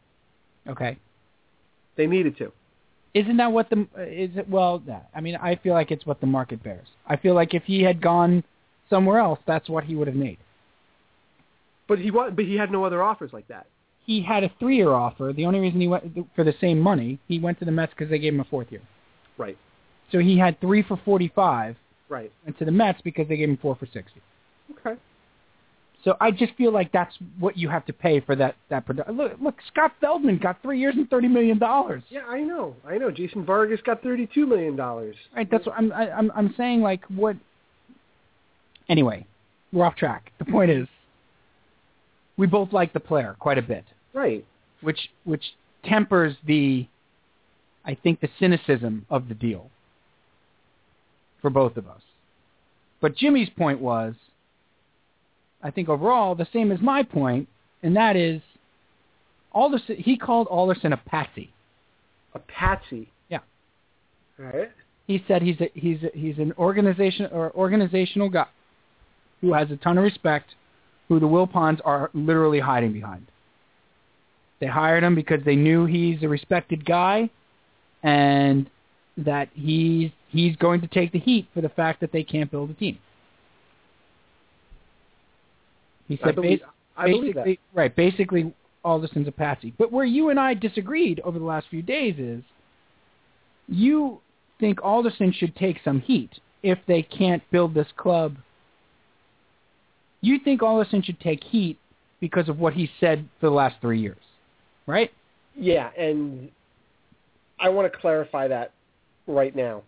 [0.69, 0.99] Okay.
[1.97, 2.53] They needed to.
[3.15, 4.49] Isn't that what the is it?
[4.49, 4.83] Well.
[5.15, 6.87] I mean, I feel like it's what the market bears.
[7.07, 8.43] I feel like if he had gone
[8.89, 10.39] somewhere else, that's what he would have made.
[11.89, 13.67] But he wa- but he had no other offers like that.
[14.07, 15.33] He had a three-year offer.
[15.35, 16.05] The only reason he went
[16.35, 18.73] for the same money, he went to the Mets because they gave him a fourth
[18.73, 18.83] year.
[19.39, 19.57] Right.
[20.11, 21.77] So he had three for forty-five,
[22.09, 22.33] Right.
[22.47, 24.21] and to the Mets because they gave him four for sixty.
[24.79, 24.99] Okay.
[26.05, 29.17] So I just feel like that's what you have to pay for that that production.
[29.17, 32.03] Look, look, Scott Feldman got three years and thirty million dollars.
[32.11, 32.75] Yeah, I know.
[32.87, 33.11] I know.
[33.11, 35.15] Jason Vargas got thirty-two million dollars.
[35.35, 35.49] Right.
[35.49, 35.93] That's what I'm.
[35.93, 36.33] I, I'm.
[36.35, 37.37] I'm saying like what.
[38.89, 39.27] Anyway,
[39.73, 40.33] we're off track.
[40.41, 40.89] The point is,
[42.37, 44.45] we both like the player quite a bit, Right.
[44.81, 45.45] which which
[45.85, 46.87] tempers the,
[47.85, 49.71] I think the cynicism of the deal.
[51.41, 52.03] For both of us,
[53.01, 54.15] but Jimmy's point was,
[55.63, 57.49] I think overall the same as my point,
[57.83, 58.41] and that is,
[59.53, 59.97] Alderson.
[59.97, 61.53] He called Alderson a patsy.
[62.35, 63.11] A patsy.
[63.29, 63.41] Yeah.
[64.39, 64.71] All right.
[65.07, 68.47] he said he's a, he's a, he's an organization or organizational guy
[69.41, 70.55] who has a ton of respect,
[71.09, 73.27] who the Wilpons are literally hiding behind.
[74.61, 77.29] They hired him because they knew he's a respected guy,
[78.03, 78.71] and
[79.19, 82.71] that he's he's going to take the heat for the fact that they can't build
[82.71, 82.99] a team.
[86.13, 87.45] He said I believe, bas- I believe that.
[87.45, 88.55] basically, right, basically
[88.85, 89.73] Alderson's a patsy.
[89.79, 92.43] But where you and I disagreed over the last few days is
[93.67, 94.21] you
[94.61, 96.31] think Alderson should take some heat
[96.63, 98.37] if they can't build this club.
[100.21, 101.79] You think Alderson should take heat
[102.21, 104.23] because of what he said for the last three years,
[104.87, 105.11] right?
[105.57, 106.51] Yeah, and
[107.59, 108.73] I want to clarify that
[109.27, 109.83] right now.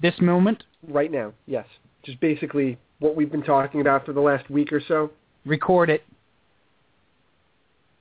[0.00, 1.66] This moment, Right now, yes.
[2.02, 5.10] Just basically what we've been talking about for the last week or so.
[5.44, 6.04] record it.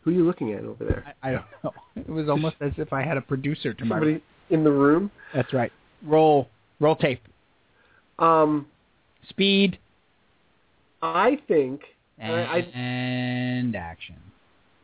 [0.04, 1.16] Who are you looking at over there?
[1.22, 1.74] I, I don't know.
[1.96, 4.24] It was almost as if I had a producer to my Somebody right.
[4.50, 5.12] in the room?
[5.34, 5.72] That's right.
[6.04, 6.50] Roll,
[6.80, 7.22] roll tape,
[8.20, 8.68] Um,
[9.30, 9.78] speed,
[11.02, 11.82] I think.
[12.22, 14.16] I, I, and action.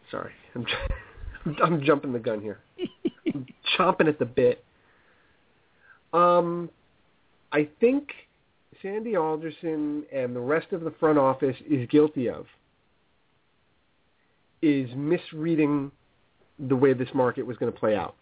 [0.09, 0.65] sorry, I'm,
[1.63, 2.59] I'm jumping the gun here.
[3.33, 3.45] I'm
[3.77, 4.63] chomping at the bit.
[6.13, 6.69] Um,
[7.51, 8.09] I think
[8.81, 12.45] Sandy Alderson and the rest of the front office is guilty of
[14.61, 15.91] is misreading
[16.67, 18.15] the way this market was going to play out.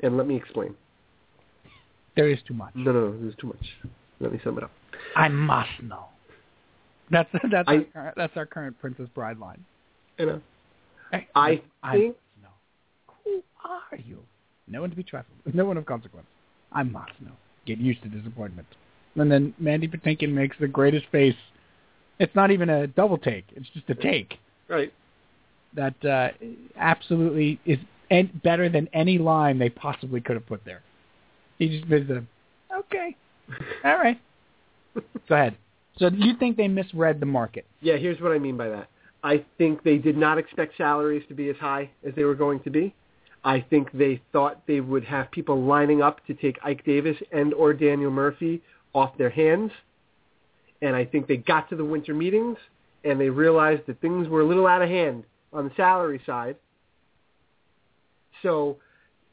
[0.00, 0.74] And let me explain.
[2.16, 2.72] There is too much.
[2.74, 3.66] No, no, no, there's too much.
[4.20, 4.70] Let me sum it up.
[5.14, 6.06] I must know.
[7.10, 9.62] That's that's I- our, current- that's our current Princess Bride line.
[10.18, 10.40] You know,
[11.12, 13.14] Hey, I I think must know.
[13.24, 14.18] Who are you?
[14.66, 15.36] No one to be trifled.
[15.44, 15.54] with.
[15.54, 16.26] No one of consequence.
[16.72, 17.32] I must know.
[17.66, 18.66] Get used to disappointment.
[19.16, 21.36] And then Mandy Patinkin makes the greatest face.
[22.18, 23.44] It's not even a double take.
[23.54, 24.38] It's just a take
[24.68, 24.92] right.
[25.74, 26.28] that uh,
[26.76, 27.78] absolutely is
[28.10, 30.82] en- better than any line they possibly could have put there.
[31.58, 32.24] He just does a,
[32.74, 33.16] okay,
[33.84, 34.20] all right.
[35.28, 35.56] Go ahead.
[35.98, 37.66] So you think they misread the market?
[37.80, 38.88] Yeah, here's what I mean by that.
[39.22, 42.60] I think they did not expect salaries to be as high as they were going
[42.60, 42.94] to be.
[43.44, 47.54] I think they thought they would have people lining up to take Ike Davis and
[47.54, 48.62] or Daniel Murphy
[48.96, 49.70] off their hands.
[50.80, 52.56] And I think they got to the winter meetings
[53.04, 56.56] and they realized that things were a little out of hand on the salary side.
[58.42, 58.78] So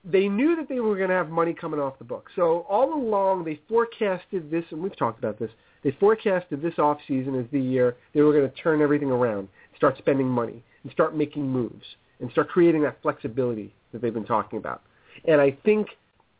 [0.03, 2.30] they knew that they were going to have money coming off the book.
[2.36, 5.49] So all along they forecasted this, and we've talked about this,
[5.84, 9.47] they forecasted this off season as the year they were going to turn everything around,
[9.76, 11.86] start spending money, and start making moves,
[12.20, 14.82] and start creating that flexibility that they've been talking about.
[15.26, 15.88] And I think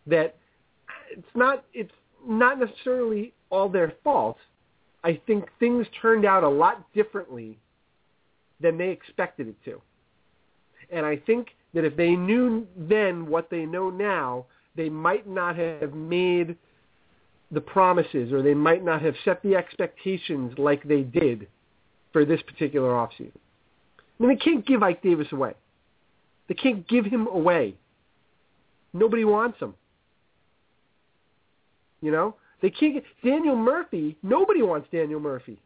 [0.07, 0.36] that
[1.11, 1.91] it's not it's
[2.28, 4.38] not necessarily all their fault.
[5.03, 7.57] I think things turned out a lot differently
[8.59, 9.82] than they expected it to.
[10.91, 14.45] And I think that if they knew then what they know now,
[14.76, 16.55] they might not have made
[17.51, 21.47] the promises or they might not have set the expectations like they did
[22.11, 23.38] for this particular offseason.
[23.97, 25.53] I mean, they can't give Ike Davis away.
[26.47, 27.76] They can't give him away.
[28.93, 29.74] Nobody wants him.
[32.04, 32.36] You know?
[32.62, 35.58] They can't get Daniel Murphy, nobody wants Daniel Murphy.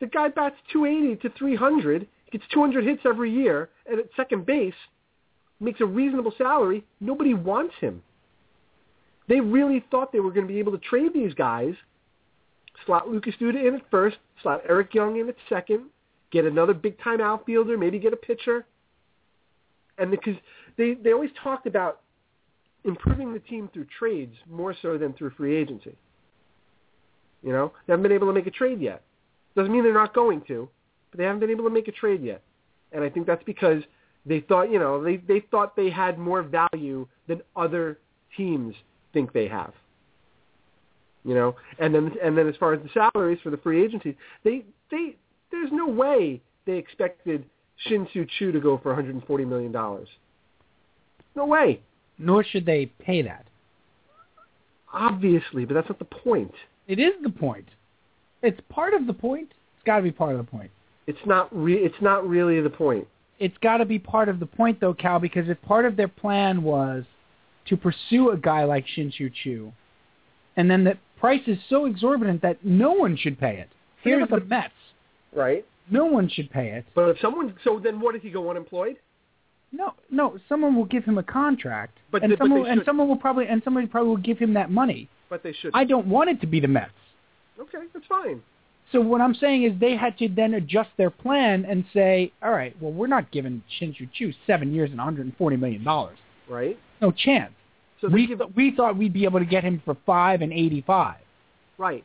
[0.00, 4.74] The guy bats 280 to 300, gets 200 hits every year, and at second base
[5.60, 6.82] makes a reasonable salary.
[7.00, 8.02] Nobody wants him.
[9.28, 11.74] They really thought they were going to be able to trade these guys,
[12.84, 15.84] slot Lucas Duda in at first, slot Eric Young in at second,
[16.30, 18.66] get another big-time outfielder, maybe get a pitcher.
[19.96, 20.36] And because
[20.76, 22.00] they, they always talked about
[22.84, 25.96] improving the team through trades more so than through free agency.
[27.42, 29.02] You know, they haven't been able to make a trade yet.
[29.54, 30.68] Doesn't mean they're not going to,
[31.10, 32.42] but they haven't been able to make a trade yet.
[32.92, 33.82] And I think that's because
[34.26, 37.98] they thought, you know, they they thought they had more value than other
[38.36, 38.74] teams
[39.12, 39.72] think they have.
[41.24, 44.16] You know, and then and then as far as the salaries for the free agency,
[44.44, 45.16] they they
[45.50, 47.44] there's no way they expected
[47.76, 50.08] Shin-Soo Choo to go for 140 million dollars.
[51.36, 51.80] No way.
[52.18, 53.46] Nor should they pay that.
[54.92, 56.52] Obviously, but that's not the point.
[56.86, 57.68] It is the point.
[58.42, 59.48] It's part of the point.
[59.76, 60.70] It's got to be part of the point.
[61.06, 63.06] It's not re- it's not really the point.
[63.38, 66.08] It's got to be part of the point, though, Cal, because if part of their
[66.08, 67.04] plan was
[67.66, 69.72] to pursue a guy like Shin-Soo Choo,
[70.56, 73.70] and then the price is so exorbitant that no one should pay it.
[74.02, 74.72] Here's the Mets.
[75.34, 75.64] Right.
[75.90, 76.84] No one should pay it.
[76.94, 78.96] But if someone, so then what if he go unemployed?
[79.74, 80.38] No, no.
[80.48, 83.48] Someone will give him a contract, But and but someone they and someone will probably
[83.48, 85.08] and somebody probably will give him that money.
[85.28, 85.72] But they should.
[85.74, 86.92] I don't want it to be the Mets.
[87.58, 88.40] Okay, that's fine.
[88.92, 92.52] So what I'm saying is they had to then adjust their plan and say, all
[92.52, 96.18] right, well, we're not giving Shin-Soo Choo seven years and 140 million dollars.
[96.48, 96.78] Right.
[97.00, 97.52] No chance.
[98.00, 100.52] So we give, th- we thought we'd be able to get him for five and
[100.52, 101.16] 85.
[101.78, 102.04] right.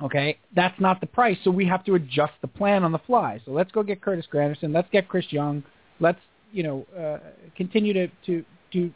[0.00, 3.40] Okay, that's not the price, so we have to adjust the plan on the fly.
[3.44, 4.72] So let's go get Curtis Granderson.
[4.72, 5.64] Let's get Chris Young.
[5.98, 6.20] Let's
[6.52, 7.18] you know uh,
[7.56, 8.92] continue to to to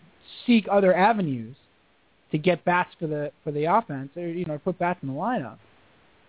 [0.46, 1.56] seek other avenues
[2.32, 5.14] to get bats for the for the offense, or you know, put bats in the
[5.14, 5.58] lineup,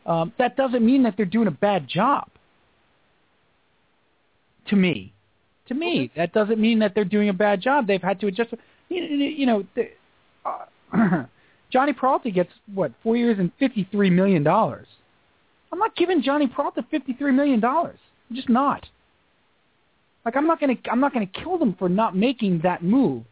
[0.06, 2.28] um, that doesn't mean that they're doing a bad job.
[4.68, 5.14] To me,
[5.68, 7.88] to me, that doesn't mean that they're doing a bad job.
[7.88, 8.54] They've had to adjust.
[8.90, 9.90] You, you know, the,
[10.46, 10.66] uh,
[11.74, 14.88] Jhonny Peralta gets what four years and fifty three million dollars.
[15.72, 17.98] I'm not giving Jhonny Peralta fifty three million dollars.
[18.30, 18.86] I'm just not.
[20.26, 23.24] Like I'm not gonna I'm not gonna kill them for not making that move.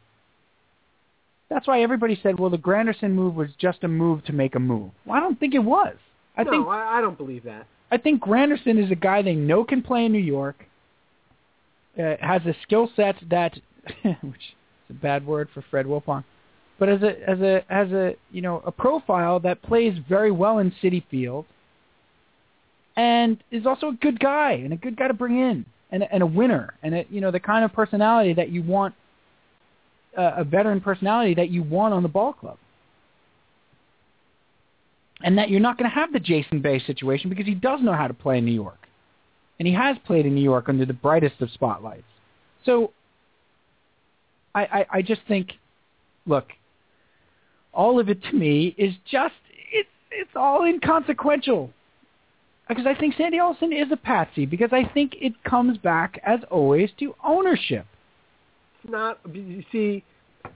[1.50, 4.60] That's why everybody said, well, the Granderson move was just a move to make a
[4.60, 4.92] move.
[5.06, 5.96] Well, I don't think it was.
[6.38, 7.68] I no, think I, I don't believe that.
[7.92, 10.66] I think Granderson is a guy they know can play in New York.
[12.00, 13.54] Uh, has a skill set that,
[14.04, 14.56] which
[14.90, 16.24] is a bad word for Fred Wilpon,
[16.80, 20.60] but as a as a has a you know a profile that plays very well
[20.60, 21.46] in Citi Field,
[22.96, 26.24] and is also a good guy and a good guy to bring in and and
[26.24, 28.96] a winner and a, you know the kind of personality that you want
[30.18, 32.58] uh, a veteran personality that you want on the ball club.
[35.24, 37.94] And that you're not going to have the Jason Bay situation because he does know
[37.94, 38.88] how to play in New York.
[39.60, 42.04] And he has played in New York under the brightest of spotlights.
[42.66, 42.92] So
[44.56, 45.52] I, I, I just think,
[46.26, 46.48] look,
[47.72, 49.36] all of it to me is just,
[49.72, 51.72] it's, it's all inconsequential.
[52.72, 56.40] Because I think Sandy Alderson is a patsy because I think it comes back, as
[56.50, 57.86] always, to ownership
[58.82, 59.20] It's not.
[59.34, 60.06] You see,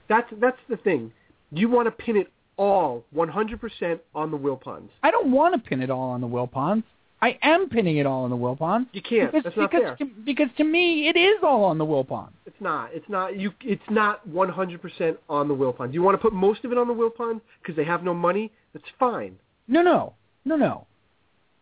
[0.08, 1.12] that's that's the thing.
[1.52, 4.88] You want to pin it all 100% on the Wilpons.
[5.02, 6.84] I don't want to pin it all on the Wilpons.
[7.20, 8.86] I am pinning it all on the Wilpons.
[8.92, 9.30] You can't.
[9.30, 9.96] Because, that's not because, fair.
[9.96, 12.32] To, because to me, it is all on the Wilpons.
[12.46, 12.94] It's not.
[12.94, 13.38] It's not.
[13.38, 13.52] You.
[13.60, 15.88] It's not 100% on the Wilpons.
[15.88, 18.14] Do you want to put most of it on the Wilpons because they have no
[18.14, 18.50] money.
[18.72, 19.36] That's fine.
[19.68, 20.14] No, no,
[20.46, 20.86] no, no,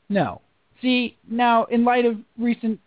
[0.09, 0.40] no.
[0.85, 2.78] See, now in light of recent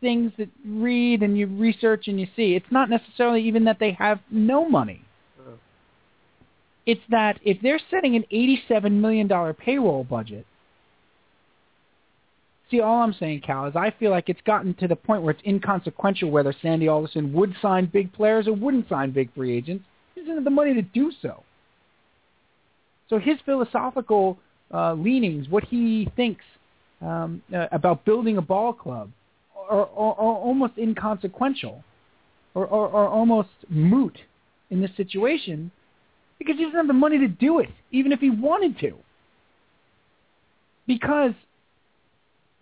[0.00, 2.54] things that read and you research and you see.
[2.54, 5.02] It's not necessarily even that they have no money.
[5.40, 5.52] Uh.
[6.86, 10.46] It's that if they're setting an $87 million payroll budget,
[12.70, 15.32] see, all I'm saying, Cal, is I feel like it's gotten to the point where
[15.32, 19.84] it's inconsequential whether Sandy Alderson would sign big players or wouldn't sign big free agents.
[20.14, 21.42] He doesn't have the money to do so.
[23.08, 24.38] So his philosophical
[24.72, 26.44] uh, leanings, what he thinks
[27.00, 29.10] um, uh, about building a ball club,
[29.68, 31.84] are, are, are almost inconsequential
[32.54, 34.18] or, or almost moot
[34.70, 35.70] in this situation
[36.38, 38.94] because he doesn't have the money to do it, even if he wanted to.
[40.86, 41.34] Because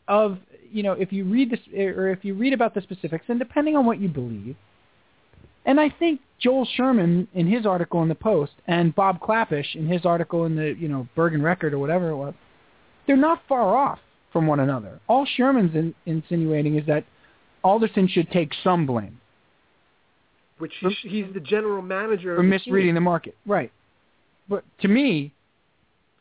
[0.08, 0.38] of,
[0.70, 3.76] you know, if you read this, or if you read about the specifics, and depending
[3.76, 4.56] on what you believe,
[5.64, 9.86] and I think Joel Sherman in his article in the Post and Bob Klapisch in
[9.86, 12.34] his article in the, you know, Bergen Record or whatever it was,
[13.06, 13.98] they're not far off
[14.36, 15.00] from one another.
[15.08, 17.06] All Sherman's in, insinuating is that
[17.64, 19.18] Alderson should take some blame.
[20.58, 22.96] Which he's, he's the general manager for of the misreading team.
[22.96, 23.34] the market.
[23.46, 23.72] Right.
[24.46, 25.32] But to me,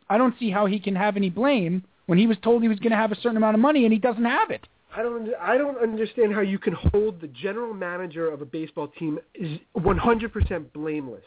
[0.09, 2.79] I don't see how he can have any blame when he was told he was
[2.79, 4.65] going to have a certain amount of money and he doesn't have it.
[4.95, 5.29] I don't.
[5.41, 9.59] I don't understand how you can hold the general manager of a baseball team is
[9.77, 11.21] 100% blameless.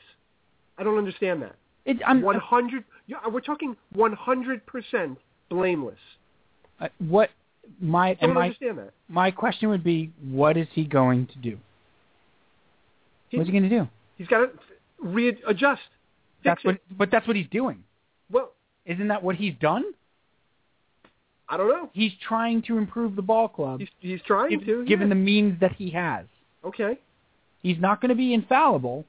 [0.79, 1.57] I don't understand that.
[1.85, 2.85] It, I'm, 100.
[3.07, 5.17] Yeah, we're talking 100%
[5.51, 5.99] blameless.
[6.81, 7.31] Uh, what
[7.81, 8.91] my I don't my understand that.
[9.09, 11.59] my question would be, what is he going to do?
[13.29, 13.89] He- What's he going to do?
[14.17, 14.51] He's got to
[15.01, 15.83] readjust.
[16.45, 16.83] That's what, it.
[16.97, 17.85] but that's what he's doing.
[18.31, 18.53] Well,
[18.87, 19.85] Isn't that what he's done?
[21.49, 21.91] I don't know.
[21.93, 24.85] He's trying to improve the ball club, He's, he's trying giv- to.
[24.85, 25.15] given yeah.
[25.15, 26.27] the means that he has.
[26.65, 26.99] Okay.
[27.63, 29.05] He's not going to be infallible.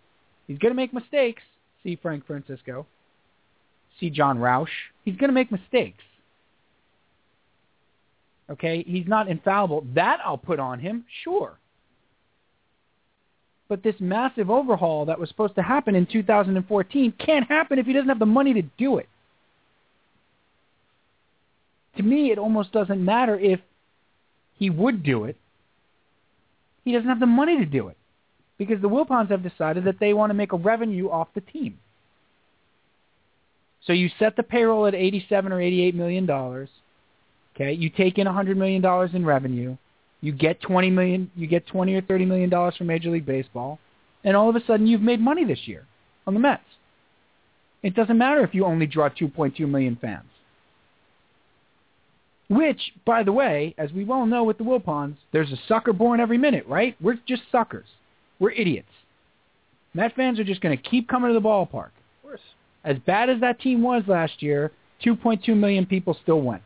[0.48, 1.44] He's going to make mistakes.
[1.84, 2.86] See Frank Francisco.
[4.00, 4.70] See Jon Rauch.
[5.06, 6.04] He's going to make mistakes.
[8.50, 8.84] Okay?
[8.88, 9.86] He's not infallible.
[9.94, 11.58] That I'll put on him, sure.
[13.68, 17.94] But this massive overhaul that was supposed to happen in 2014 can't happen if he
[17.94, 19.08] doesn't have the money to do it.
[21.98, 23.60] To me, it almost doesn't matter if
[24.58, 25.38] he would do it.
[26.84, 27.98] He doesn't have the money to do it
[28.58, 31.78] because the Wilpons have decided that they want to make a revenue off the team.
[33.86, 36.70] So you set the payroll at 87 or 88 million dollars.
[37.56, 39.76] Okay, you take in 100 million dollars in revenue.
[40.22, 43.80] You get 20 million, you get 20 or 30 million dollars from Major League Baseball,
[44.24, 45.86] and all of a sudden you've made money this year
[46.28, 46.64] on the Mets.
[47.82, 50.26] It doesn't matter if you only draw 2.2 million fans.
[52.50, 56.20] Which, by the way, as we well know with the Wilpons, there's a sucker born
[56.20, 56.96] every minute, right?
[57.00, 57.86] We're just suckers.
[58.40, 58.90] We're idiots.
[59.94, 61.92] Met fans are just going to keep coming to the ballpark.
[61.92, 62.42] Of course.
[62.84, 64.72] As bad as that team was last year,
[65.06, 66.64] 2.2 million people still went.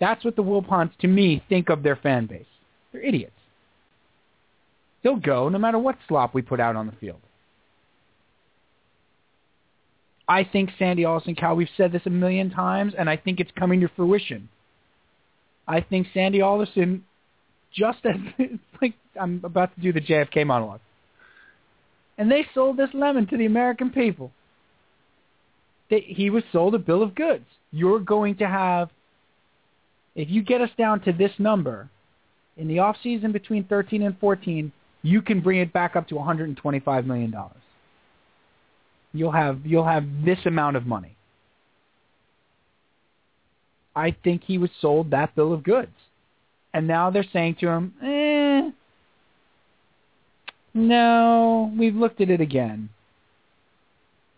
[0.00, 2.46] That's what the Wilpons, to me, think of their fan base.
[2.92, 3.32] They're idiots.
[5.02, 7.20] They'll go no matter what slop we put out on the field.
[10.30, 13.50] I think Sandy Alderson, Cal, we've said this a million times, and I think it's
[13.58, 14.48] coming to fruition.
[15.66, 17.04] I think Sandy Alderson,
[17.72, 18.16] just as
[18.82, 20.80] like I'm about to do the JFK monologue,
[22.16, 24.30] and they sold this lemon to the American people.
[25.90, 27.46] They, he was sold a bill of goods.
[27.72, 28.90] You're going to have,
[30.14, 31.88] if you get us down to this number,
[32.56, 34.72] in the off season between 13 and 14,
[35.02, 37.56] you can bring it back up to 125 million dollars.
[39.12, 41.16] You'll have you'll have this amount of money.
[43.96, 45.92] I think he was sold that bill of goods.
[46.72, 48.70] And now they're saying to him, eh,
[50.74, 52.90] no, we've looked at it again.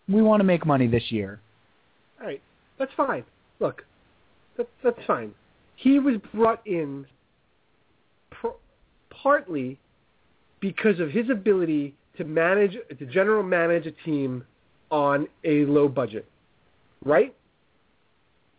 [0.09, 1.39] We want to make money this year.
[2.19, 2.41] All right,
[2.79, 3.23] that's fine.
[3.59, 3.85] Look,
[4.57, 5.33] that, that's fine.
[5.75, 7.05] He was brought in
[8.31, 8.47] pr-
[9.09, 9.79] partly
[10.59, 14.43] because of his ability to manage, to general manage a team
[14.91, 16.25] on a low budget,
[17.03, 17.33] right?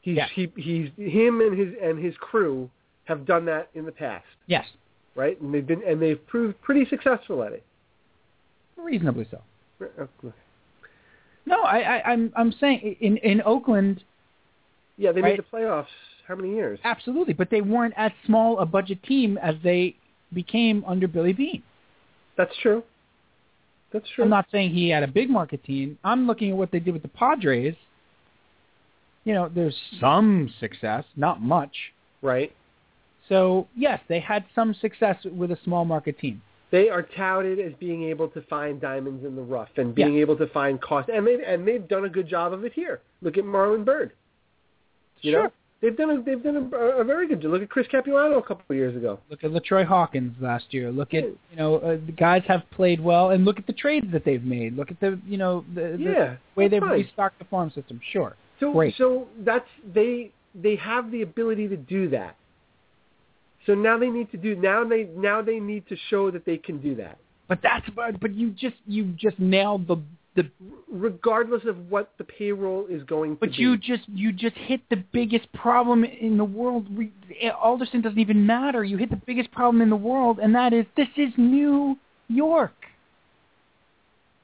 [0.02, 0.26] He's Yeah.
[0.34, 2.68] he he's him and his and his crew
[3.04, 4.66] have done that in the past, Yes,
[5.14, 5.40] right?
[5.40, 7.62] And they've been and they've proved pretty successful at it.
[8.76, 9.40] reasonably so.
[9.80, 10.06] Uh,
[11.46, 14.02] No, I, I, I'm I'm saying in in Oakland,
[14.98, 15.36] Yeah, they Right.
[15.36, 15.86] made the playoffs.
[16.26, 16.78] How many years?
[16.84, 19.94] absolutely, but they weren't as small a budget team as they
[20.32, 21.62] became under Billy Beane.
[22.36, 22.82] That's true.
[23.92, 24.24] That's true.
[24.24, 25.98] I'm not saying he had a big market team.
[26.02, 27.74] I'm looking at what they did with the Padres.
[29.24, 31.74] You know, there's some success, not much.
[32.22, 32.52] right.
[33.30, 36.42] So yes, they had some success with a small market team.
[36.70, 40.20] They are touted as being able to find diamonds in the rough and being Yeah.
[40.20, 43.01] able to find cost, and they've and they've done a good job of it here.
[43.22, 44.12] Look at Marlon Byrd.
[45.22, 45.42] You Sure.
[45.44, 45.52] know,
[45.85, 47.52] they've done a they've done a, a very good job.
[47.52, 49.20] Look at Chris Capuano a couple of years ago.
[49.31, 50.90] Look at LaTroy Hawkins last year.
[50.90, 54.06] Look at you know uh, the guys have played well, and look at the trades
[54.12, 54.77] that they've made.
[54.77, 56.90] Look at the you know the, the way they've fine.
[56.90, 58.01] restocked the farm system.
[58.12, 58.94] Sure, So Great.
[58.97, 62.36] so that's they they have the ability to do that.
[63.66, 66.56] So now they need to do now they now they need to show that they
[66.56, 67.19] can do that.
[67.48, 69.97] but that's but but you just you just nailed the
[70.36, 70.51] the
[70.90, 73.56] regardless of what the payroll is going to But be.
[73.56, 76.86] you just you just hit the biggest problem in the world.
[77.61, 78.82] Alderson doesn't even matter.
[78.82, 81.97] You hit the biggest problem in the world, and that is this is New
[82.28, 82.73] York.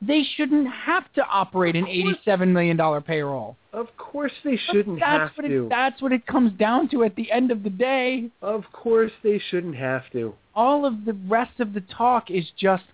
[0.02, 3.56] They shouldn't have to operate an eighty-seven million dollar payroll.
[3.72, 5.66] Of course they shouldn't have what to.
[5.66, 8.30] It, that's what it comes down to at the end of the day.
[8.40, 10.34] Of course they shouldn't have to.
[10.54, 12.84] All of the rest of the talk is just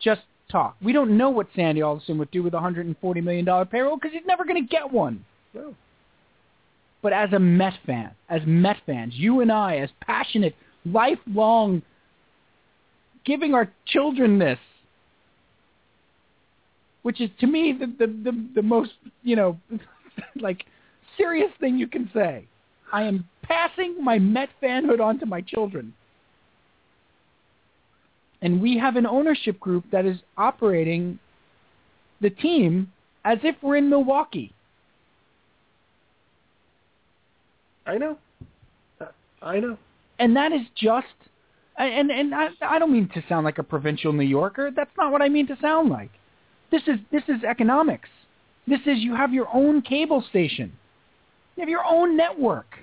[0.00, 0.76] just talk.
[0.82, 3.64] We don't know what Sandy Alderson would do with a hundred and forty million dollar
[3.64, 5.24] payroll because he's never going to get one.
[5.52, 5.74] No.
[7.02, 10.54] But as a Met fan, as Met fans, you and I, as passionate,
[10.86, 11.82] lifelong,
[13.24, 14.58] giving our children this,
[17.02, 18.92] which is to me the the the, the most
[19.22, 19.58] you know,
[20.36, 20.64] like
[21.16, 22.46] serious thing you can say.
[22.92, 25.92] I am passing my Met fanhood on to my children.
[28.44, 31.18] And we have an ownership group that is operating
[32.20, 32.92] the team
[33.24, 34.52] as if we're in Milwaukee.
[37.86, 38.18] I know.
[39.42, 39.76] I know.
[40.18, 41.06] and that is just
[41.76, 44.70] and and I, I don't mean to sound like a provincial New Yorker.
[44.70, 46.10] That's not what I mean to sound like.
[46.70, 48.08] This is this is economics.
[48.66, 50.72] This is you have your own cable station.
[51.56, 52.78] You have your own network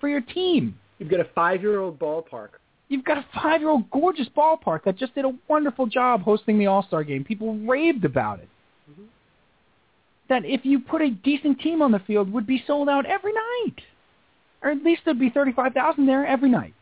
[0.00, 0.78] for your team.
[0.98, 2.50] You've got a five-year-old ballpark.
[2.88, 7.02] You've got a five-year-old gorgeous ballpark that just did a wonderful job hosting the All-Star
[7.02, 7.24] game.
[7.24, 8.48] People raved about it.
[8.90, 9.04] Mm-hmm.
[10.28, 13.32] That if you put a decent team on the field would be sold out every
[13.32, 13.82] night.
[14.62, 16.74] Or at least there'd be 35,000 there every night.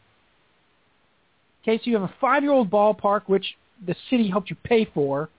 [1.62, 3.54] Okay, so you have a five-year-old ballpark, which
[3.84, 5.30] the city helped you pay for,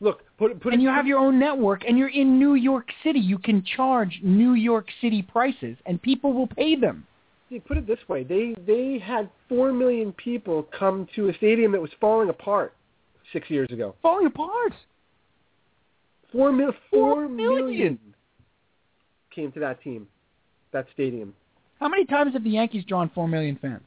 [0.00, 2.88] Look, put put and it, you have your own network, and you're in New York
[3.02, 3.20] City.
[3.20, 7.06] You can charge New York City prices, and people will pay them.
[7.50, 11.72] See, put it this way: they they had four million people come to a stadium
[11.72, 12.74] that was falling apart
[13.32, 13.94] six years ago.
[14.02, 14.72] Falling apart.
[16.32, 17.66] Four mil, Four four million.
[17.66, 17.98] million
[19.34, 20.06] came to that team,
[20.72, 21.34] that stadium,
[21.80, 23.82] How many times have the Yankees drawn four million fans?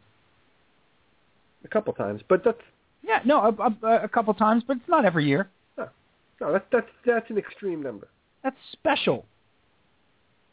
[1.66, 2.22] a couple times.
[2.30, 2.62] But that's
[3.04, 5.50] Yeah, no, a, a, a couple times, but it's not every year.
[5.78, 8.08] no, that's that's that's an extreme number.
[8.44, 9.26] That's special.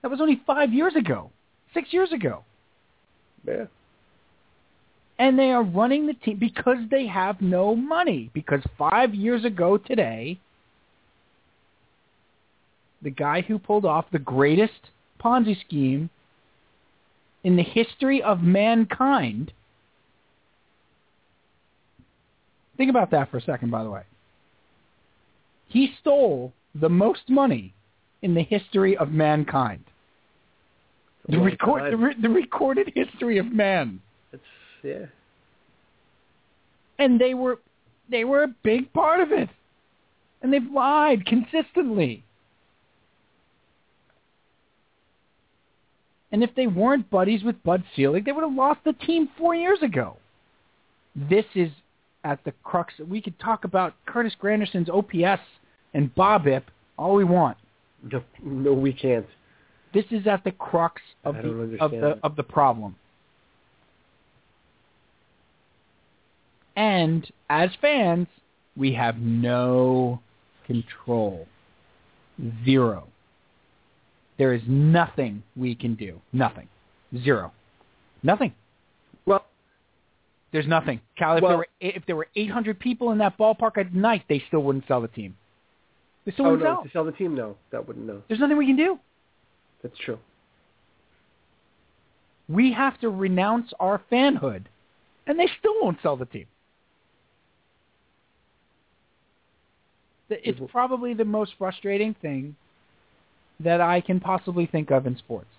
[0.02, 1.30] That was only five years ago,
[1.74, 2.44] six years ago.
[3.46, 3.66] Yeah.
[5.18, 8.30] And they are running the team because they have no money.
[8.34, 10.38] Because five years ago today,
[13.02, 14.90] the guy who pulled off the greatest
[15.22, 16.10] Ponzi scheme
[17.44, 19.52] in the history of mankind.
[22.76, 24.02] Think about that for a second, by the way.
[25.68, 27.74] He stole the most money
[28.22, 29.84] in the history of mankind.
[31.28, 34.00] The, record, the, re- the recorded history of man.
[34.32, 34.42] It's
[34.82, 35.06] yeah.
[36.98, 37.58] And they were
[38.10, 39.48] they were a big part of it.
[40.42, 42.24] And they've lied consistently.
[46.30, 49.54] And if they weren't buddies with Bud Selig, they would have lost the team four
[49.54, 50.16] years ago.
[51.14, 51.70] This is
[52.24, 52.92] at the crux.
[53.08, 55.40] We could talk about Curtis Granderson's OPS
[55.94, 56.64] and BABIP
[56.98, 57.56] all we want.
[58.10, 59.26] No, no, we can't.
[59.94, 62.96] This is at the crux of the of the of the problem.
[66.76, 68.26] And as fans,
[68.76, 70.20] we have no
[70.66, 71.46] control.
[72.64, 73.06] Zero.
[74.38, 76.20] There is nothing we can do.
[76.32, 76.68] Nothing.
[77.22, 77.52] Zero.
[78.24, 78.52] Nothing.
[79.24, 79.44] Well,
[80.50, 81.00] There's nothing.
[81.16, 84.24] Cal, if Well- there were if there were 800 people in that ballpark at night,
[84.28, 85.36] they still wouldn't sell the team.
[86.24, 86.82] They still oh wouldn't no, sell.
[86.84, 88.22] to sell the team, no, that wouldn't no.
[88.26, 88.98] There's nothing we can do.
[89.84, 90.18] That's true.
[92.48, 94.62] We have to renounce our fanhood,
[95.26, 96.46] and they still won't sell the team.
[100.30, 100.68] It's Mhm.
[100.70, 102.56] probably the most frustrating thing
[103.60, 105.50] that I can possibly think of in sports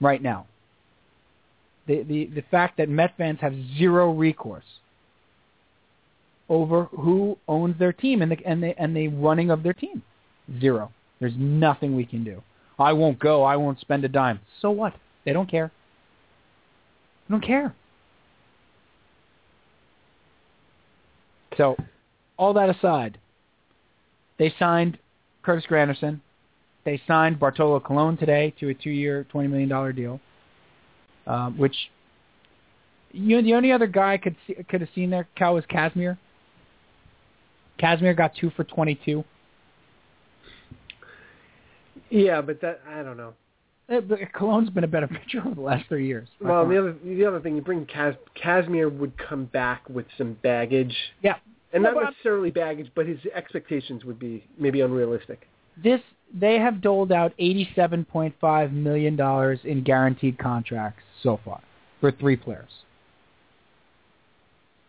[0.00, 0.46] right now.
[1.86, 4.80] The, the, the fact that Met fans have zero recourse
[6.48, 10.02] over who owns their team and the, and, the, and the running of their team.
[10.60, 10.92] Zero.
[11.20, 12.42] There's nothing we can do.
[12.78, 13.42] I won't go.
[13.42, 14.40] I won't spend a dime.
[14.60, 14.94] So what?
[15.24, 15.72] They don't care.
[17.28, 17.74] They don't care.
[21.56, 21.76] So,
[22.36, 23.18] all that aside,
[24.38, 24.98] they signed
[25.42, 26.20] Curtis Granderson.
[26.84, 30.20] They signed Bartolo Colon today to a two-year, $20 million deal,
[31.26, 31.74] um, which
[33.12, 35.64] you know, the only other guy I could see, could have seen there, Cal, was
[35.64, 36.16] Kazmir.
[37.80, 39.24] Kazmir got two for 22.
[42.10, 43.34] Yeah, but that I don't know.
[43.88, 46.28] Eh, but Colon's been a better pitcher over the last three years.
[46.40, 50.34] Well, the other the other thing, you bring Cas, Kazmir would come back with some
[50.42, 51.36] baggage, yeah,
[51.72, 55.46] and Well, not but- necessarily baggage, but his expectations would be maybe unrealistic.
[55.82, 56.00] this
[56.34, 61.60] they have doled out eighty-seven point five million dollars in guaranteed contracts so far
[62.00, 62.68] for three players.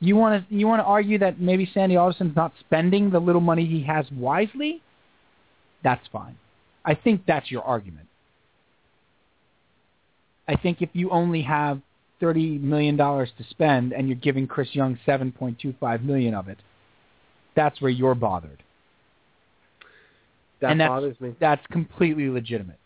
[0.02, 3.42] You want to you want to argue that maybe Sandy Alderson's not spending the little
[3.42, 4.82] money he has wisely?
[5.84, 6.36] That's fine.
[6.86, 8.08] I think that's your argument.
[10.48, 11.82] I think if you only have
[12.20, 16.34] thirty million dollars to spend and you're giving Chris Young seven point two five million
[16.34, 16.58] of it,
[17.56, 18.64] that's where you're bothered.
[20.62, 21.36] That And that's- bothers me.
[21.40, 22.80] That's completely legitimate.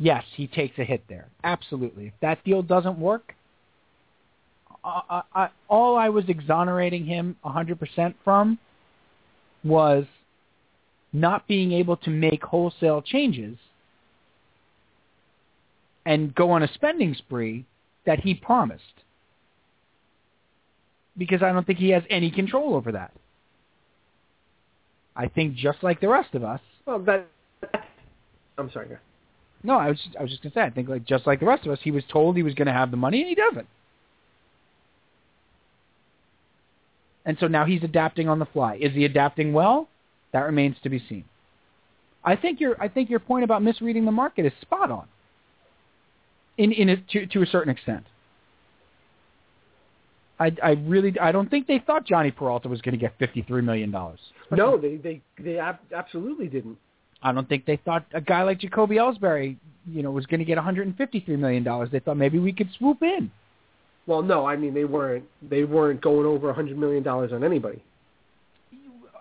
[0.00, 1.26] Yes, he takes a hit there.
[1.42, 2.06] Absolutely.
[2.06, 3.34] If that deal doesn't work,
[4.84, 8.58] I, I, I, all I was exonerating him 100% from
[9.64, 10.04] was
[11.12, 13.56] not being able to make wholesale changes
[16.04, 17.64] and go on a spending spree
[18.06, 18.82] that he promised.
[21.16, 23.12] Because I don't think he has any control over that.
[25.16, 27.26] I think just like the rest of us, Well, that.
[28.56, 28.88] I'm sorry.
[29.62, 31.66] no, I was I was just gonna say I think like just like the rest
[31.66, 33.66] of us, he was told he was gonna have the money and he doesn't.
[37.24, 38.76] And so now he's adapting on the fly.
[38.76, 39.88] Is he adapting well?
[40.32, 41.24] That remains to be seen.
[42.24, 45.06] I think your I think your point about misreading the market is spot on.
[46.58, 48.04] In in a, to to a certain extent.
[50.40, 53.42] I I really I don't think they thought Jhonny Peralta was going to get fifty
[53.42, 54.20] three million dollars.
[54.50, 56.78] No, they they they ab- absolutely didn't.
[57.22, 59.56] I don't think they thought a guy like Jacoby Ellsbury,
[59.88, 61.88] you know, was going to get 153 million dollars.
[61.90, 63.30] They thought maybe we could swoop in.
[64.06, 67.42] Well, no, I mean they weren't they weren't going over a hundred million dollars on
[67.44, 67.82] anybody.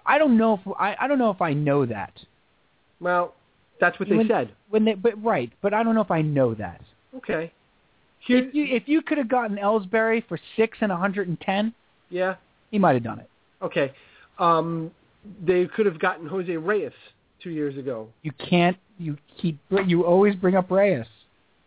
[0.08, 2.14] I don't know if I, I don't know if I know that.
[3.00, 3.36] Well,
[3.80, 4.52] that's what they When- said.
[4.70, 6.82] When they, but right, but I don't know if I know that.
[7.16, 7.52] Okay.
[8.20, 11.74] Here, If you if you could have gotten Ellsbury for six and 110,
[12.10, 12.36] yeah.
[12.72, 13.30] he might have done it.
[13.62, 13.94] Okay.
[14.40, 14.92] Um,
[15.46, 16.92] they could have gotten Jose Reyes
[17.42, 18.08] two years ago.
[18.24, 18.76] You can't.
[18.98, 19.60] You keep.
[19.86, 21.06] You always bring up Reyes,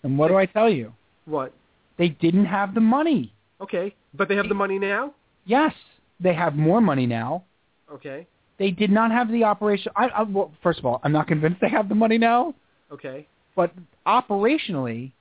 [0.03, 0.93] and what do I tell you?
[1.27, 1.53] What?
[1.97, 3.33] They didn't have the money.
[3.61, 5.15] Okay, but they have the money now.
[5.47, 5.73] Yes,
[6.19, 7.45] they have more money now.
[7.93, 8.27] Okay.
[8.59, 9.91] They did not have the operation.
[9.97, 12.55] I, I well, first of all, I'm not convinced they have the money now.
[12.93, 13.27] Okay.
[13.55, 13.73] but
[14.07, 15.13] operationally,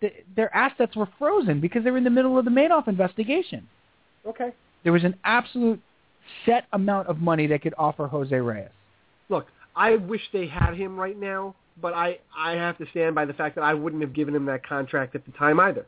[0.00, 3.66] th- their assets were frozen because they were in the middle of the Madoff investigation.
[4.26, 4.50] Okay.
[4.82, 5.80] There was an absolute
[6.44, 8.68] set amount of money they could offer Jose Reyes.
[9.28, 9.46] Look,
[9.76, 13.34] I wish they had him right now, but I I have to stand by the
[13.34, 15.86] fact that I wouldn't have given him that contract at the time either.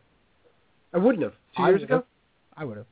[0.93, 2.05] I wouldn't have two I years ago.
[2.57, 2.87] I would have.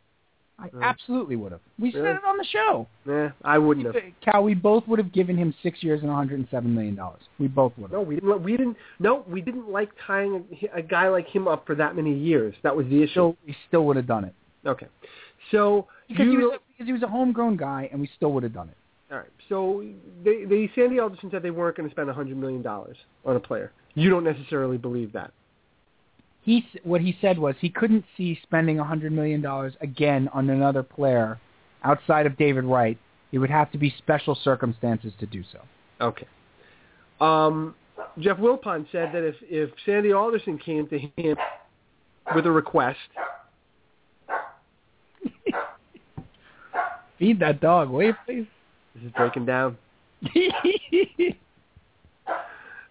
[0.59, 1.61] I Uh, absolutely would have.
[1.79, 2.07] We really?
[2.07, 2.87] said it on the show.
[3.05, 3.97] Nah, I wouldn't have.
[4.21, 7.23] Cal, we both would have given him six years and 107 million dollars.
[7.39, 7.93] We both would have.
[7.93, 8.43] No, we didn't.
[8.43, 8.77] We didn't.
[9.01, 12.55] No, we didn't like tying a, a guy like him up for that many years.
[12.63, 13.35] That was the issue.
[13.47, 14.35] We still would have done it
[14.67, 14.87] okay,
[15.51, 18.33] so because you, he was a, because he was a homegrown guy, and we still
[18.33, 18.77] would have done it.
[19.13, 19.29] all right.
[19.49, 19.85] So
[20.25, 23.37] they, they Sandy Alderson said they weren't going to spend a hundred million dollars on
[23.37, 23.73] a player.
[23.95, 25.33] You don't necessarily believe that.
[26.45, 30.51] He what he said was he couldn't see spending a hundred million dollars again on
[30.51, 31.41] another player
[31.83, 32.99] outside of David Wright.
[33.33, 35.61] It would have to be special circumstances to do so.
[36.01, 36.27] Okay.
[37.21, 37.75] Um,
[38.19, 41.37] Jeff Wilpon said that if if Sandy Alderson came to him
[42.35, 42.99] with a request,
[47.19, 48.47] Feed that dog, will you please?
[48.95, 49.77] this is breaking down.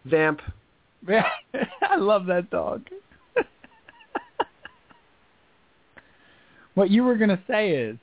[0.05, 0.41] Vamp.
[1.09, 2.87] I love that dog.
[6.75, 7.97] What you were going to say is,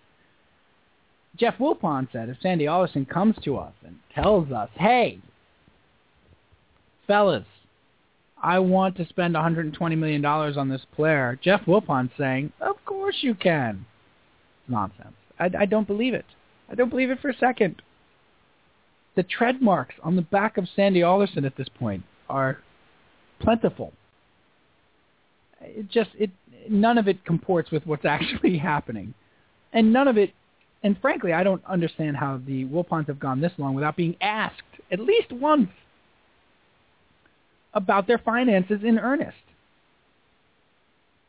[1.37, 5.21] Jeff Wilpon said if Sandy Alderson comes to us and tells us, hey,
[7.07, 7.47] fellas,
[8.43, 13.35] I want to spend $120 million on this player, Jeff Wilpon's saying, of course you
[13.35, 13.85] can.
[14.69, 15.15] Nonsense.
[15.39, 16.27] I, I don't believe it.
[16.71, 17.83] I don't believe it for a second.
[19.17, 22.59] The tread marks on the back of Sandy Alderson at this point are
[23.41, 23.93] plentiful.
[25.61, 26.31] It just it
[26.69, 29.15] none of it comports with what's actually happening,
[29.73, 30.32] and none of it.
[30.82, 34.62] And frankly, I don't understand how the Wilpons have gone this long without being asked
[34.91, 35.69] at least once
[37.74, 39.37] about their finances in earnest.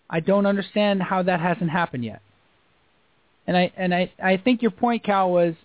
[0.09, 2.21] I don't understand how that hasn't happened yet.
[3.45, 5.55] And I and I, I think your point, Cal, was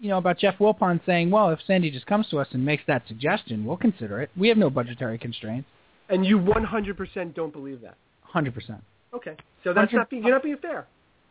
[0.00, 2.82] you know, about Jeff Wilpon saying, well, if Sandy just comes to us and makes
[2.86, 4.30] that suggestion, we'll consider it.
[4.36, 5.68] We have no budgetary constraints.
[6.08, 7.96] And you 100% don't believe that.
[8.32, 8.80] 100%.
[9.14, 9.36] Okay.
[9.64, 10.86] So that's not being, you're not being fair.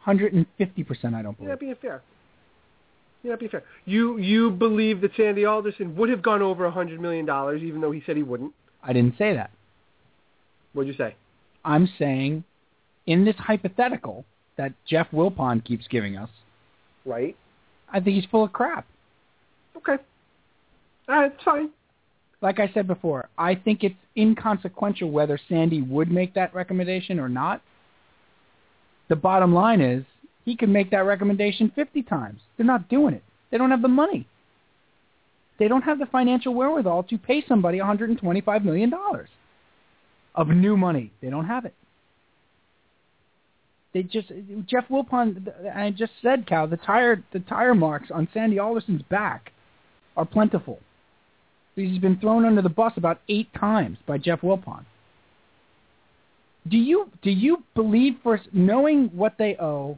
[0.06, 0.46] 150%
[1.14, 1.50] I don't You're believe.
[1.50, 2.02] not being fair.
[3.24, 3.64] You're not being fair.
[3.86, 7.82] You you believe that Sandy Alderson would have gone over a hundred million dollars, even
[7.82, 8.54] though he said he wouldn't.
[8.84, 9.50] I didn't say that.
[10.74, 11.16] What'd you say?
[11.64, 12.44] I'm saying
[13.08, 14.26] in this hypothetical
[14.58, 16.30] that Jeff Wilpon keeps giving us,
[17.04, 17.36] Right.
[17.92, 18.86] I think he's full of crap.
[19.78, 19.98] Okay.
[21.08, 21.70] All right, it's fine.
[22.46, 27.28] Like I said before, I think it's inconsequential whether Sandy would make that recommendation or
[27.28, 27.60] not.
[29.10, 30.06] The bottom line is
[30.44, 32.42] he could make that recommendation 50 times.
[32.56, 33.24] They're not doing it.
[33.50, 34.28] They don't have the money.
[35.58, 38.94] They don't have the financial wherewithal to pay somebody $125 million
[40.36, 41.12] of new money.
[41.24, 41.74] They don't have it.
[43.92, 44.28] They just
[44.68, 45.48] Jeff Wilpon.
[45.76, 49.52] I just said, Cal, the tire the tire marks on Sandy Alderson's back
[50.16, 50.80] are plentiful.
[51.76, 54.86] He's been thrown under the bus about eight times by Jeff Wilpon.
[56.68, 59.98] Do you do you believe for knowing what they owe,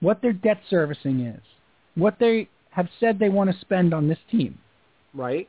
[0.00, 1.40] what their debt servicing is,
[1.94, 4.58] what they have said they want to spend on this team?
[5.12, 5.48] Right.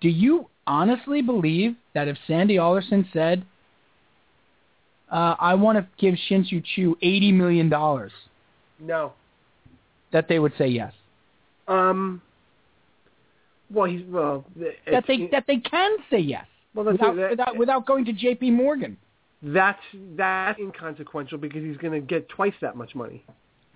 [0.00, 3.44] Do you honestly believe that if Sandy Alderson said,
[5.10, 8.12] uh, "I want to give Shin-Soo Choo eighty million dollars,"
[8.78, 9.14] No.
[10.12, 10.92] that they would say yes?
[11.66, 12.22] Um.
[13.70, 14.44] Well, he's well.
[14.90, 18.12] That they that they can say yes well, that's without, that, without without going to
[18.12, 18.50] J.P.
[18.52, 18.96] Morgan.
[19.42, 19.80] that's
[20.16, 23.24] that's inconsequential because he's going to get twice that much money.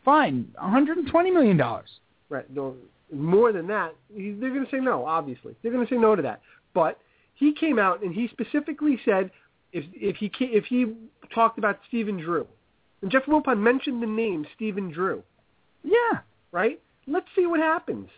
[0.04, 1.88] Fine, one hundred and twenty million dollars.
[2.28, 2.48] Right.
[2.50, 2.74] No,
[3.12, 5.04] more than that, he, they're going to say no.
[5.04, 6.40] Obviously, they're going to say no to that.
[6.74, 6.98] But
[7.34, 9.30] he came out and he specifically said
[9.72, 10.94] if if he if he
[11.34, 12.46] talked about Stephen Drew,
[13.02, 15.22] and Jeff Wilpon mentioned the name Stephen Drew,
[15.84, 16.20] Yeah.
[16.52, 16.80] right?
[17.06, 18.08] Let's see what happens.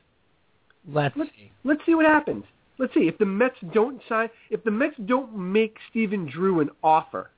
[0.93, 1.51] Let's Let's see.
[1.65, 2.44] let's see what happens.
[2.78, 6.70] Let's see if the Mets don't sign if the Mets don't make Stephen Drew an
[6.82, 7.31] offer.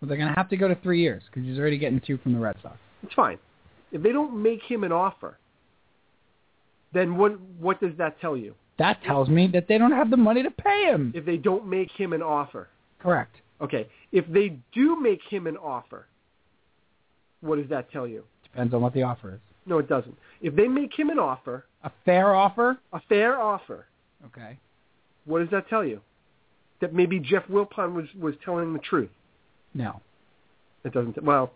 [0.00, 2.18] Well, they're going to have to go to three years because he's already getting two
[2.18, 2.76] from the Red Sox.
[3.02, 3.38] It's fine.
[3.92, 5.38] If they don't make him an offer,
[6.92, 8.54] then what what does that tell you?
[8.78, 11.12] That tells me that they don't have the money to pay him.
[11.14, 12.68] If they don't make him an offer.
[12.98, 13.36] Correct.
[13.60, 13.88] Okay.
[14.12, 16.06] If they do make him an offer,
[17.40, 18.24] what does that tell you?
[18.42, 19.40] Depends on what the offer is.
[19.64, 20.16] No, it doesn't.
[20.42, 22.78] If they make him an offer, A fair offer?
[22.92, 23.86] a fair offer,
[24.26, 24.58] Okay.
[25.24, 26.00] what does that tell you?
[26.80, 29.08] That maybe Jeff Wilpon was was telling the truth.
[29.72, 30.00] No.
[30.84, 31.22] It doesn't.
[31.22, 31.52] Well,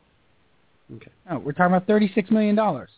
[0.97, 1.11] okay.
[1.29, 2.89] No, we're talking about thirty-six million dollars,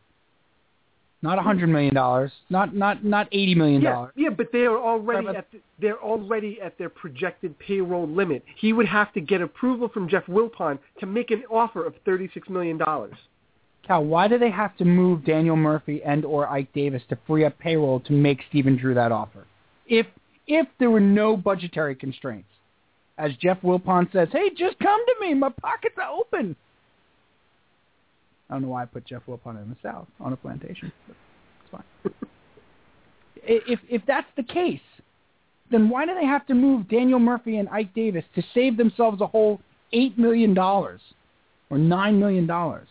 [1.22, 4.12] not a hundred million dollars, not not not eighty million dollars.
[4.14, 8.44] yeah, yeah, but they are already at the, they're already at their projected payroll limit.
[8.56, 12.48] He would have to get approval from Jeff Wilpon to make an offer of thirty-six
[12.48, 13.14] million dollars.
[13.86, 17.44] Cal, why do they have to move Daniel Murphy and or Ike Davis to free
[17.44, 19.44] up payroll to make Stephen Drew that offer?
[19.86, 20.06] If
[20.46, 22.48] if there were no budgetary constraints,
[23.18, 26.56] as Jeff Wilpon says, hey, just come to me, my pockets are open.
[28.48, 30.92] I don't know why I put Jeff Wilpon in the South on a plantation.
[31.08, 32.12] It's fine.
[33.44, 34.80] If if that's the case,
[35.70, 39.20] then why do they have to move Daniel Murphy and Ike Davis to save themselves
[39.20, 39.60] a whole
[39.92, 41.00] eight million dollars
[41.70, 42.86] or nine million dollars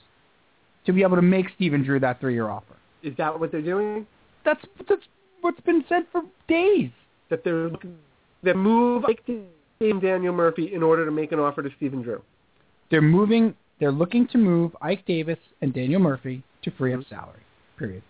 [0.85, 2.75] to be able to make Stephen Drew that three-year offer?
[3.03, 4.05] Is that what they're doing?
[4.45, 5.03] That's that's
[5.41, 6.89] what's been said for days.
[7.29, 7.95] That they're looking,
[8.43, 9.45] that move Ike Davis
[9.79, 12.21] and Daniel Murphy in order to make an offer to Stephen Drew.
[12.89, 13.55] They're moving.
[13.79, 17.39] They're looking to move Ike Davis and Daniel Murphy to free up salary.
[17.77, 18.03] Period.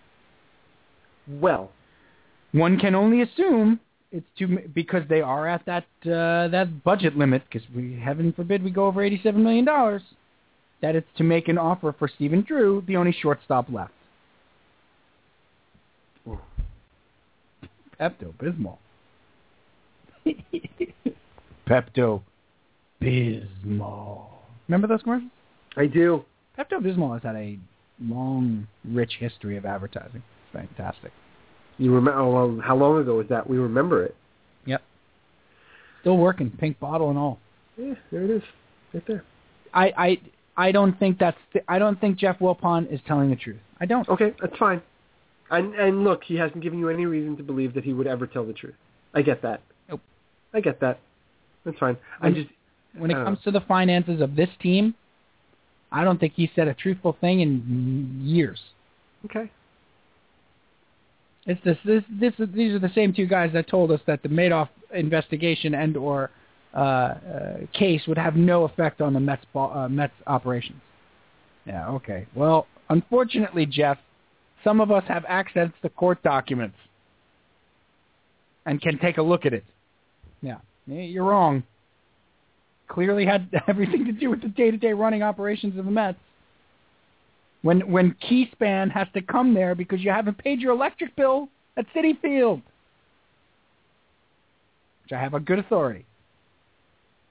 [1.27, 1.71] Well,
[2.51, 3.79] One can only assume
[4.11, 7.43] it's to because they are at that uh, that budget limit.
[7.49, 10.01] Because we, heaven forbid, we go over eighty-seven million dollars.
[10.81, 13.93] That it's to make an offer for Stephen Drew, the only shortstop left.
[17.99, 18.77] Pepto Bismol.
[21.67, 22.21] Pepto
[22.99, 24.27] Bismol.
[24.67, 25.29] Remember those commercials?
[25.77, 26.25] I do.
[26.57, 27.59] Pepto Bismol has had a
[28.01, 30.23] long, rich history of advertising.
[30.53, 31.11] It's fantastic.
[31.77, 32.19] You remember?
[32.19, 33.47] Oh, well, how long ago was that?
[33.47, 34.15] We remember it.
[34.65, 34.81] Yep.
[36.01, 37.39] Still working, pink bottle and all.
[37.77, 38.43] Yeah, there it is,
[38.93, 39.23] right there.
[39.73, 40.21] I I
[40.61, 43.59] I don't think that's I don't think Jeff Wilpon is telling the truth.
[43.79, 44.07] I don't.
[44.07, 44.79] Okay, that's fine.
[45.49, 48.27] And and look, he hasn't given you any reason to believe that he would ever
[48.27, 48.75] tell the truth.
[49.15, 49.61] I get that.
[49.89, 50.01] Nope.
[50.53, 50.99] I get that.
[51.65, 51.97] That's fine.
[52.21, 52.49] I just
[52.95, 54.93] When it don't comes to the finances of this team,
[55.91, 58.59] I don't think he said a truthful thing in years.
[59.25, 59.49] okay.
[61.47, 64.29] It's this, this, this, these are the same two guys that told us that the
[64.29, 66.29] Madoff investigation and or
[66.73, 67.17] uh, uh,
[67.73, 70.79] case would have no effect on the Mets ball, uh, Mets operations.
[71.65, 72.25] Yeah, okay.
[72.33, 73.97] Well, unfortunately, Jeff,
[74.63, 76.77] some of us have access to court documents
[78.65, 79.65] and can take a look at it.
[80.41, 80.57] Yeah,
[80.87, 81.63] you're wrong.
[82.87, 86.17] Clearly had everything to do with the day-to-day running operations of the Mets.
[87.63, 91.85] When when Keyspan has to come there because you haven't paid your electric bill at
[91.93, 92.61] Citi Field,
[95.03, 96.05] which I have a good authority.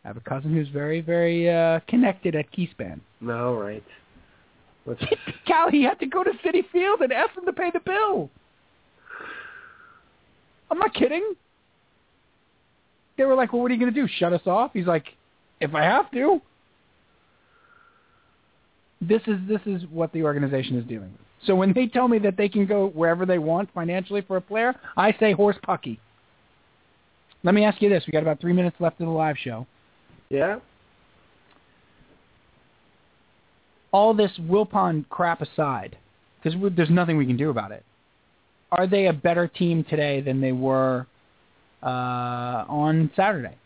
[0.04, 3.00] I have a cousin who's very very uh, connected at Keyspan.
[3.20, 3.84] No, right.
[4.86, 5.02] Let's,
[5.46, 8.30] Cal, he had to go to Citi Field and ask them to pay the bill.
[10.70, 11.34] I'm not kidding.
[13.16, 14.08] They were like, "Well, what are you going to do?
[14.18, 15.06] Shut us off?" He's like,
[15.60, 16.40] "If I have to."
[19.02, 21.12] This is this is what the organization is doing.
[21.44, 24.40] So when they tell me that they can go wherever they want financially for a
[24.40, 25.98] player, I say horse pucky.
[27.42, 29.66] Let me ask you this: We got about three minutes left of the live show.
[30.30, 30.58] Yeah.
[33.92, 35.98] all this Wilpon crap aside,
[36.42, 37.84] because there's nothing we can do about it,
[38.72, 41.06] are they a better team today than they were
[41.82, 43.56] uh, on Saturday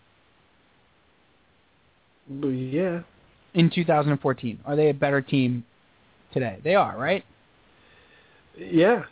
[2.31, 3.03] Yeah.
[3.53, 4.61] in 2014?
[4.65, 5.65] Are they a better team
[6.33, 6.59] today?
[6.65, 7.23] They are, right?
[8.59, 9.03] Yeah.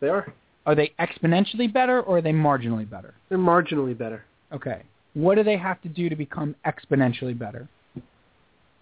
[0.00, 0.32] They are.
[0.64, 3.14] Are they exponentially better or are they marginally better?
[3.28, 4.24] They're marginally better.
[4.50, 4.82] Okay.
[5.14, 7.68] What do they have to do to become exponentially better?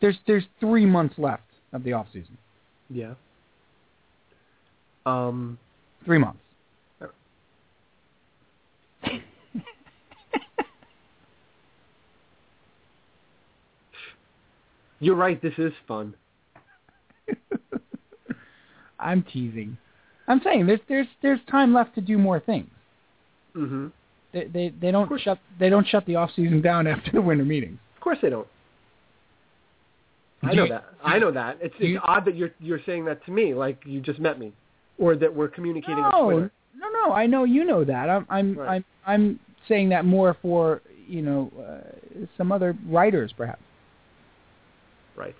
[0.00, 2.36] There's there's three months left of the off season.
[2.90, 3.14] Yeah.
[5.06, 5.58] Um.
[6.04, 6.40] Three months.
[15.00, 15.40] You're right.
[15.40, 16.14] This is fun.
[18.98, 19.78] I'm teasing.
[20.28, 22.70] I'm saying there's there's there's time left to do more things.
[23.54, 23.88] hmm
[24.32, 27.44] They they, they don't shut they don't shut the off season down after the winter
[27.44, 27.78] meetings.
[27.96, 28.46] Of course they don't.
[30.44, 30.84] I know that.
[31.04, 31.58] I know that.
[31.60, 34.52] It's, it's odd that you're you're saying that to me, like you just met me,
[34.98, 36.52] or that we're communicating on No, Twitter.
[36.76, 37.14] no, no.
[37.14, 38.10] I know you know that.
[38.10, 38.68] I'm I'm Right.
[38.68, 43.62] I'm I'm saying that more for you know uh, some other writers perhaps.
[45.14, 45.36] Right.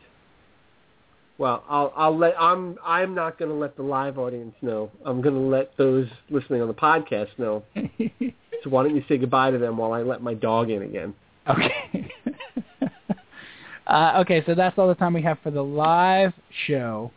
[1.39, 4.90] Well, I'll I'll let I'm I'm not going to let the live audience know.
[5.05, 7.64] I'm going to let those listening on the podcast know.
[8.63, 11.15] so why don't you say goodbye to them while I let my dog in again?
[11.49, 12.11] Okay.
[13.87, 16.33] uh, okay, so that's all the time we have for the live
[16.67, 17.11] show.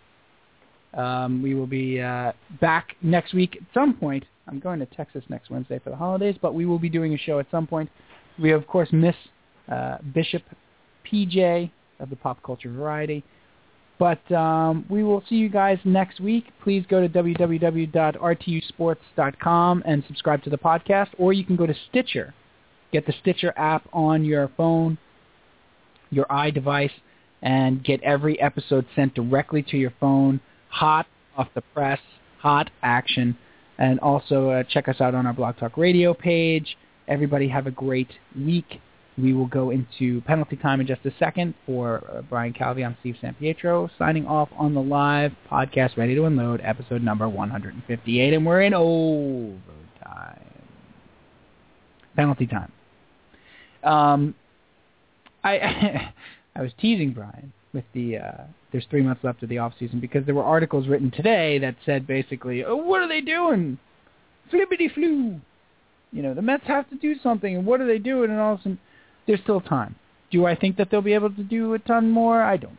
[0.94, 2.32] Um, we will be uh,
[2.62, 4.24] back next week at some point.
[4.48, 7.18] I'm going to Texas next Wednesday for the holidays, but we will be doing a
[7.18, 7.90] show at some point.
[8.40, 9.16] We of course miss
[9.72, 10.44] uh, Bishop
[11.12, 13.24] PJ of the Pop Culture Variety.
[13.98, 16.48] But um, we will see you guys next week.
[16.62, 22.34] Please go to www.rtusports.com and subscribe to the podcast, or you can go to Stitcher.
[22.92, 24.98] Get the Stitcher app on your phone,
[26.12, 26.92] your iDevice,
[27.42, 30.40] and get every episode sent directly to your phone,
[30.70, 31.06] hot
[31.38, 32.00] off the press,
[32.40, 33.38] hot action.
[33.78, 36.78] And also uh, check us out on our Blog Talk Radio page.
[37.08, 38.80] Everybody have a great week,
[39.18, 42.84] We will go into penalty time in just a second for uh, Brian Calvi.
[42.84, 47.30] I'm Steve San Pietro, signing off on the live podcast, ready to unload, episode number
[47.30, 50.42] 158, and we're in overtime.
[52.18, 52.72] Penalty time.
[53.84, 54.36] Um,
[55.46, 56.12] I
[56.58, 58.44] I was teasing Brian with the uh,
[58.74, 61.76] there's three months left of the off season because there were articles written today that
[61.86, 63.78] said basically, oh, what are they doing?
[64.50, 65.40] Flippity flu.
[66.12, 68.30] You know, the Mets have to do something, and what are they doing?
[68.30, 68.80] And all of a sudden,
[69.28, 69.96] there's still time.
[70.32, 72.42] Do I think that they'll be able to do a ton more?
[72.42, 72.78] I don't,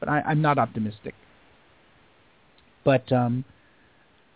[0.00, 1.14] but I, I'm not optimistic.
[2.84, 3.44] But um,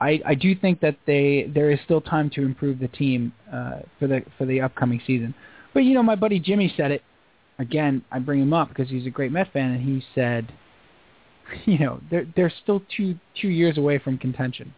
[0.00, 3.80] I, I do think that they there is still time to improve the team uh,
[3.98, 5.34] for the for the upcoming season.
[5.74, 7.02] But you know, my buddy Jimmy said it
[7.58, 8.02] again.
[8.10, 10.52] I bring him up because he's a great Met fan, and he said,
[11.66, 14.74] you know, they're they're still two two years away from contention.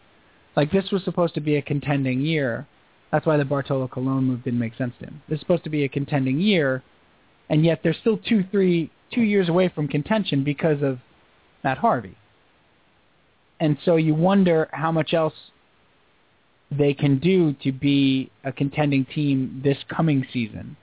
[0.57, 2.67] Like this was supposed to be a contending year.
[3.13, 5.23] That's why the Bartolo Colon move didn't make sense to him.
[5.29, 6.83] This is supposed to be a contending year,
[7.51, 10.99] and yet they're still two three two years away from contention because of
[11.63, 12.17] Matt Harvey.
[13.61, 15.35] And so you wonder how much else
[16.71, 20.77] they can do to be a contending team this coming season,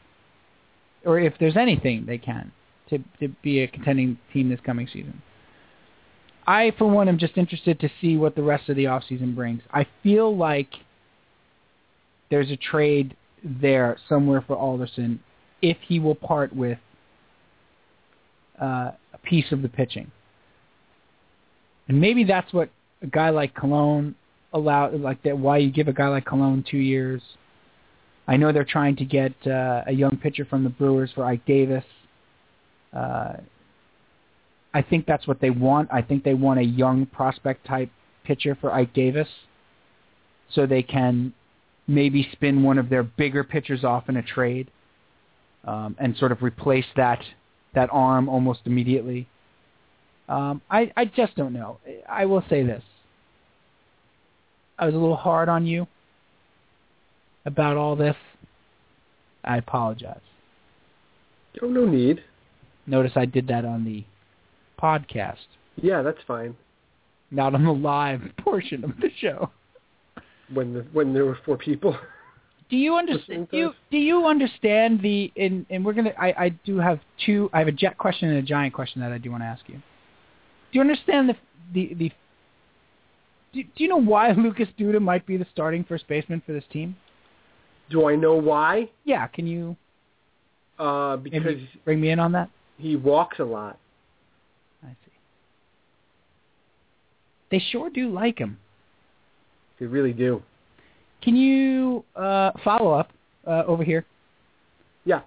[1.03, 2.51] or if there's anything they can
[2.89, 5.22] to to be a contending team this coming season.
[6.45, 9.61] I, for one, am just interested to see what the rest of the offseason brings.
[9.72, 10.69] I feel like
[12.30, 15.19] there's a trade there somewhere for Alderson
[15.61, 16.77] if he will part with
[18.61, 20.11] uh, a piece of the pitching.
[21.88, 22.69] And maybe that's what
[23.01, 24.15] a guy like Colon
[24.53, 27.22] allow like that why you give a guy like Colon two years.
[28.27, 31.45] I know they're trying to get uh, a young pitcher from the Brewers for Ike
[31.45, 31.84] Davis.
[32.95, 33.34] Uh,
[34.73, 35.89] I think that's what they want.
[35.91, 37.89] I think they want a young prospect type
[38.23, 39.27] pitcher for Ike Davis
[40.51, 41.34] so they can
[41.90, 44.70] maybe spin one of their bigger pitchers off in a trade
[45.66, 47.20] um, and sort of replace that
[47.76, 49.28] that arm almost immediately.
[50.28, 51.80] Um, I, I just don't know.
[52.07, 52.84] I will say this.
[54.78, 55.88] I was a little hard on you
[57.45, 58.16] about all this.
[59.44, 60.20] I apologize.
[61.61, 62.24] Oh, no need.
[62.88, 64.03] Notice I did that on the
[64.82, 65.45] podcast.
[65.76, 66.56] Yeah, that's fine.
[67.32, 69.52] Not on the live portion of the show.
[70.54, 71.98] When the, when there were four people.
[72.70, 73.50] Do you understand?
[73.50, 75.32] Do you, do you understand the?
[75.36, 76.14] And and we're gonna.
[76.20, 77.50] I I do have two.
[77.52, 79.64] I have a jet question and a giant question that I do want to ask
[79.68, 79.76] you.
[79.76, 79.82] Do
[80.74, 81.36] you understand the
[81.74, 82.12] the the?
[83.54, 86.64] Do, do you know why Lucas Duda might be the starting first baseman for this
[86.72, 86.96] team?
[87.90, 88.90] Do I know why?
[89.04, 89.26] Yeah.
[89.28, 89.76] Can you?
[90.78, 92.52] Uh, because bring me in on that.
[92.78, 93.80] He walks a lot.
[94.84, 95.12] I see.
[97.50, 98.60] They sure do like him.
[99.80, 100.41] They really do.
[101.22, 103.11] Can you uh, follow up
[103.45, 104.06] uh, over here?
[105.06, 105.22] Yeah.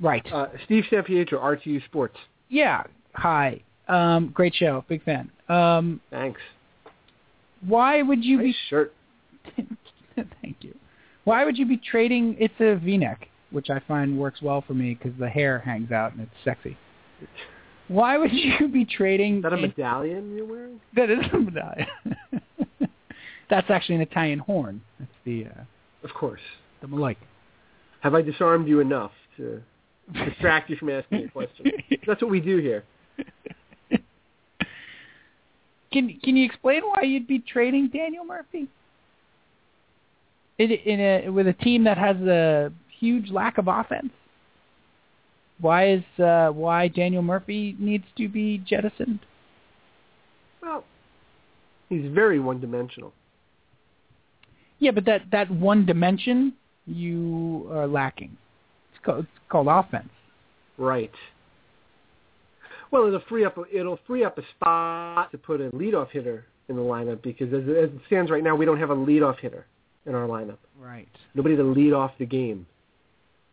[0.00, 0.26] Right.
[0.32, 2.16] Uh, Steve San Pietro, RTU Sports.
[2.48, 2.84] Yeah.
[3.14, 3.60] Hi.
[3.88, 4.84] Um, great show.
[4.88, 5.30] Big fan.
[5.48, 6.40] Um, Thanks.
[7.66, 8.94] Why would you nice be shirt?
[10.16, 10.74] Thank you.
[11.24, 12.36] Why would you be trading?
[12.38, 16.12] It's a V-neck, which I find works well for me because the hair hangs out
[16.12, 16.76] and it's sexy.
[17.88, 19.38] Why would you be trading?
[19.38, 20.80] Is that a medallion you're wearing?
[20.94, 21.86] That is a medallion.
[23.50, 24.80] That's actually an Italian horn.
[24.98, 25.64] That's the uh,
[26.04, 26.40] Of course.
[26.80, 27.20] the Malika.
[28.00, 29.60] Have I disarmed you enough to
[30.26, 31.66] distract you from asking a question?
[32.06, 32.84] That's what we do here.
[35.92, 38.68] Can Can you explain why you'd be trading Daniel Murphy?
[40.58, 44.12] In, in a with a team that has a huge lack of offense.
[45.60, 49.20] Why is uh, why Daniel Murphy needs to be jettisoned?
[50.62, 50.84] Well,
[51.88, 53.12] he's very one-dimensional.
[54.80, 56.54] Yeah, but that that one dimension
[56.86, 58.36] you are lacking.
[58.92, 60.08] It's called it's called offense.
[60.76, 61.12] Right.
[62.90, 66.76] Well, it'll free up it'll free up a spot to put a leadoff hitter in
[66.76, 69.66] the lineup because as, as it stands right now, we don't have a leadoff hitter
[70.06, 70.58] in our lineup.
[70.80, 71.08] Right.
[71.34, 72.66] Nobody to lead off the game,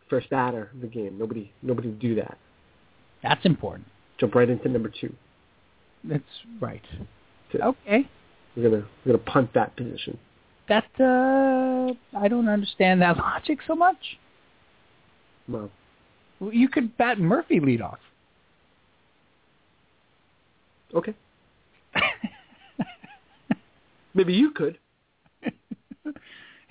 [0.10, 1.18] first batter of the game.
[1.20, 2.38] Nobody nobody to do that.
[3.22, 3.88] That's important.
[4.18, 5.14] Jump right into number two.
[6.04, 6.24] That's
[6.62, 6.84] right.
[7.52, 8.10] So Okay.
[8.56, 10.18] We're gonna we're gonna punt that position.
[10.70, 14.18] That uh, I don't understand that logic so much.
[15.48, 15.70] Well,
[16.40, 18.00] Well, You could bat Murphy lead off.
[20.94, 21.14] okay.
[24.14, 24.78] Maybe you could.
[25.44, 25.52] hey,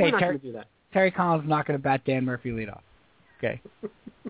[0.00, 0.66] We're not Ter- gonna do that.
[0.92, 2.82] Terry Collins is not going to bat Dan Murphy lead off.
[3.38, 3.60] Okay.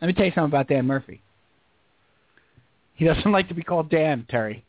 [0.00, 1.20] Let me tell you something about Dan Murphy.
[2.94, 4.64] He doesn't like to be called Dan, Terry.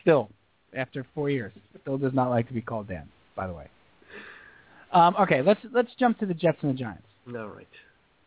[0.00, 0.30] Still,
[0.74, 1.52] after four years,
[1.82, 3.08] still does not like to be called Dan.
[3.36, 3.66] By the way.
[4.92, 7.06] Um, okay, let's let's jump to the Jets and the Giants.
[7.28, 7.66] All right.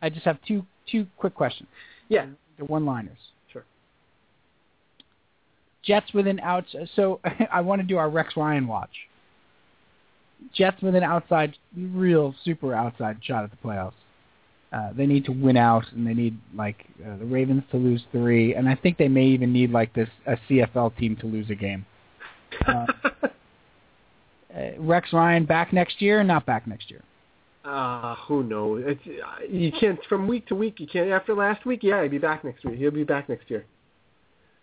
[0.02, 1.68] I just have two two quick questions.
[2.08, 2.26] Yeah.
[2.56, 3.18] They're one-liners.
[3.52, 3.64] Sure.
[5.82, 6.64] Jets with an out.
[6.94, 7.20] So
[7.52, 8.90] I want to do our Rex Ryan watch.
[10.54, 13.92] Jets with an outside, real super outside shot at the playoffs.
[14.72, 18.02] Uh, they need to win out, and they need like uh, the Ravens to lose
[18.12, 21.48] three, and I think they may even need like this a CFL team to lose
[21.50, 21.86] a game.
[22.66, 22.86] Uh,
[24.78, 27.02] Rex Ryan back next year, not back next year.
[27.64, 28.84] Uh, who knows?
[28.86, 30.78] It's, uh, you can't from week to week.
[30.78, 31.10] You can't.
[31.10, 32.78] After last week, yeah, he'll be back next week.
[32.78, 33.64] He'll be back next year.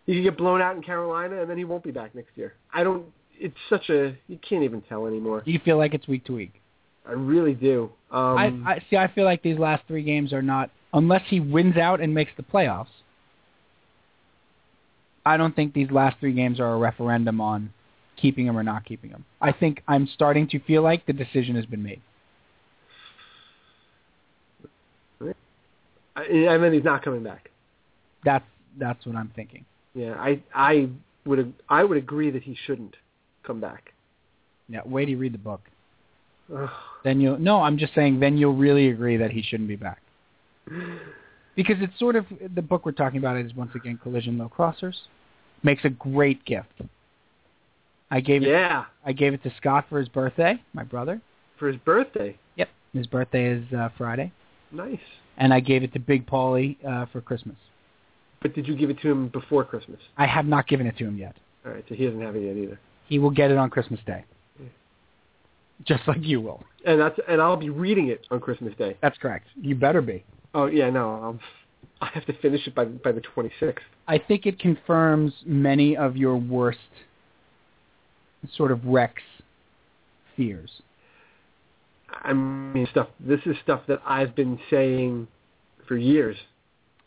[0.05, 2.53] He could get blown out in Carolina, and then he won't be back next year.
[2.73, 3.05] I don't.
[3.37, 4.15] It's such a.
[4.27, 5.41] You can't even tell anymore.
[5.43, 6.53] Do you feel like it's week to week?
[7.05, 7.89] I really do.
[8.09, 8.95] Um, I, I see.
[8.95, 12.31] I feel like these last three games are not unless he wins out and makes
[12.37, 12.87] the playoffs.
[15.25, 17.73] I don't think these last three games are a referendum on
[18.17, 19.25] keeping him or not keeping him.
[19.41, 22.01] I think I'm starting to feel like the decision has been made.
[26.15, 27.49] I, and then he's not coming back.
[28.23, 28.45] That's
[28.79, 29.65] that's what I'm thinking.
[29.95, 30.89] Yeah, I I
[31.25, 32.95] would I would agree that he shouldn't
[33.43, 33.93] come back.
[34.69, 35.61] Yeah, wait you read the book.
[36.55, 36.69] Ugh.
[37.03, 37.61] Then you'll no.
[37.61, 38.19] I'm just saying.
[38.19, 40.01] Then you'll really agree that he shouldn't be back.
[41.55, 42.25] Because it's sort of
[42.55, 44.95] the book we're talking about is once again Collision Low Crossers.
[45.61, 46.81] Makes a great gift.
[48.13, 48.49] I gave it.
[48.49, 51.19] Yeah, I gave it to Scott for his birthday, my brother.
[51.57, 52.37] for his birthday.
[52.57, 52.69] Yep.
[52.93, 54.31] His birthday is uh, Friday,
[54.71, 54.99] Nice.
[55.37, 57.55] and I gave it to Big Paulie uh, for Christmas.
[58.43, 59.99] But did you give it to him before Christmas?
[60.15, 61.35] I have not given it to him yet.
[61.65, 62.79] All right, so he doesn't have it yet either.
[63.07, 64.23] He will get it on Christmas Day,
[65.85, 66.63] just like you will.
[66.85, 68.95] And that's and I'll be reading it on Christmas Day.
[69.01, 69.47] That's correct.
[69.55, 70.23] You better be.
[70.53, 71.39] Oh yeah, no, I'll
[72.01, 73.77] I have to finish it by by the 26th.
[74.07, 76.77] I think it confirms many of your worst
[78.55, 79.21] sort of Rex
[80.35, 80.69] fears.
[82.09, 83.07] I mean, stuff.
[83.19, 85.27] This is stuff that I've been saying
[85.87, 86.37] for years.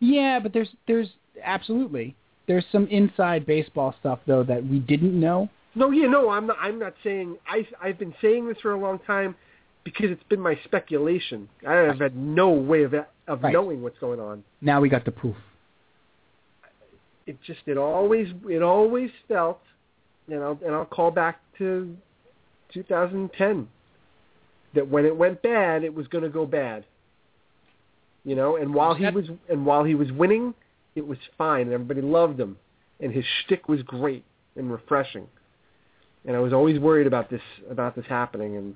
[0.01, 1.09] Yeah, but there's there's
[1.43, 2.15] absolutely
[2.47, 5.49] there's some inside baseball stuff though that we didn't know.
[5.75, 6.57] No, yeah, no, I'm not.
[6.61, 7.37] I'm not saying.
[7.47, 9.37] I I've been saying this for a long time
[9.85, 11.49] because it's been my speculation.
[11.67, 12.95] I have had no way of
[13.29, 13.53] of Right.
[13.53, 14.43] knowing what's going on.
[14.61, 15.37] Now we got the proof.
[17.27, 19.61] It just it always it always felt,
[20.29, 21.97] and I'll and I'll call back to
[22.73, 23.69] 2010
[24.75, 26.85] that when it went bad, it was going to go bad.
[28.25, 30.55] You know, and while he was and while he was winning,
[30.95, 32.57] it was fine, and everybody loved him,
[33.01, 34.25] and his shtick was great
[34.57, 35.29] and refreshing.
[36.25, 38.75] And I was always worried about this about this happening, and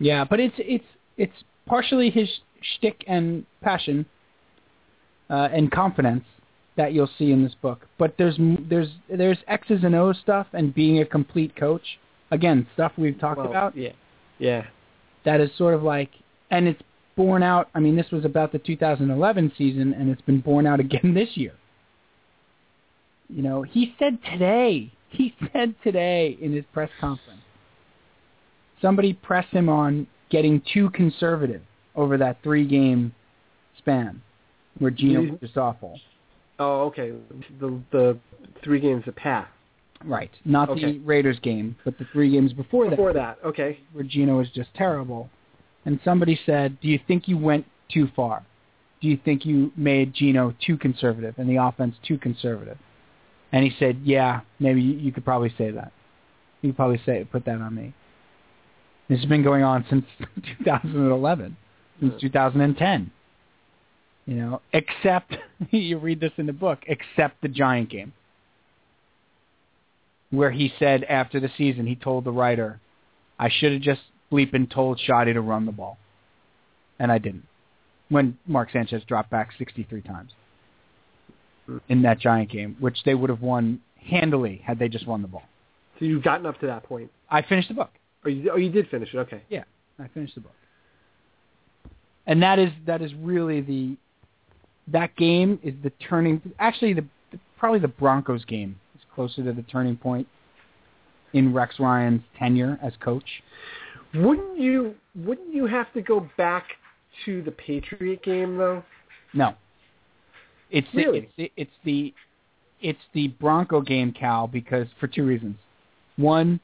[0.00, 0.84] Yeah, but it's it's
[1.16, 2.28] it's partially his
[2.76, 4.06] shtick and passion
[5.30, 6.24] uh, and confidence
[6.76, 7.86] that you'll see in this book.
[7.98, 8.36] But there's
[8.68, 11.98] there's there's X's and O's stuff and being a complete coach.
[12.30, 13.76] Again, stuff we've talked well, about.
[13.76, 13.92] yeah,
[14.38, 14.64] yeah,
[15.24, 16.10] That is sort of like,
[16.50, 16.82] and it's
[17.16, 17.68] borne out.
[17.74, 21.30] I mean, this was about the 2011 season, and it's been borne out again this
[21.34, 21.52] year.
[23.28, 24.92] You know, he said today.
[25.10, 27.40] He said today in his press conference.
[28.82, 31.62] Somebody pressed him on getting too conservative
[31.94, 33.14] over that three-game
[33.78, 34.20] span,
[34.78, 35.98] where Gino was just awful.
[36.58, 37.12] Oh, okay.
[37.60, 38.18] The the
[38.62, 39.50] three games that passed
[40.04, 40.92] Right, not Okay.
[40.92, 42.90] the Raiders game, but the three games before that.
[42.90, 43.38] before that.
[43.44, 45.30] Okay, where Gino was just terrible.
[45.86, 48.42] And somebody said, "Do you think you went too far?
[49.00, 52.78] Do you think you made Gino too conservative and the offense too conservative?"
[53.52, 55.92] And he said, "Yeah, maybe you, you could probably say that.
[56.60, 57.94] You could probably say put that on me."
[59.08, 60.04] This has been going on since
[60.58, 61.56] 2011,
[62.00, 63.10] since 2010.
[64.26, 65.36] You know, except
[65.70, 68.12] you read this in the book, except the Giant game,
[70.30, 72.80] where he said after the season, he told the writer,
[73.38, 74.00] I should have just
[74.32, 75.98] bleeping told Schotty to run the ball.
[76.98, 77.46] And I didn't.
[78.08, 80.32] When Mark Sanchez dropped back 63 times
[81.88, 85.28] in that Giant game, which they would have won handily had they just won the
[85.28, 85.42] ball.
[85.98, 87.10] so you've gotten up to that point.
[87.30, 87.90] I finished the book.
[88.24, 89.18] Oh, you, oh, you did finish it.
[89.18, 89.42] Okay.
[89.48, 89.64] Yeah,
[89.98, 90.54] I finished the book.
[92.26, 93.96] And that is that is really the
[94.88, 96.40] that game is the turning.
[96.58, 100.26] Actually, the, the probably the Broncos game is closer to the turning point
[101.32, 103.42] in Rex Ryan's tenure as coach.
[104.14, 106.64] Wouldn't you wouldn't you have to go back
[107.24, 108.82] to the Patriot game though?
[109.32, 109.54] No.
[110.70, 111.28] It's Really?
[111.36, 112.14] the, it's the, it's the
[112.80, 115.56] it's the Bronco game, Cal, because for two reasons.
[116.16, 116.60] One,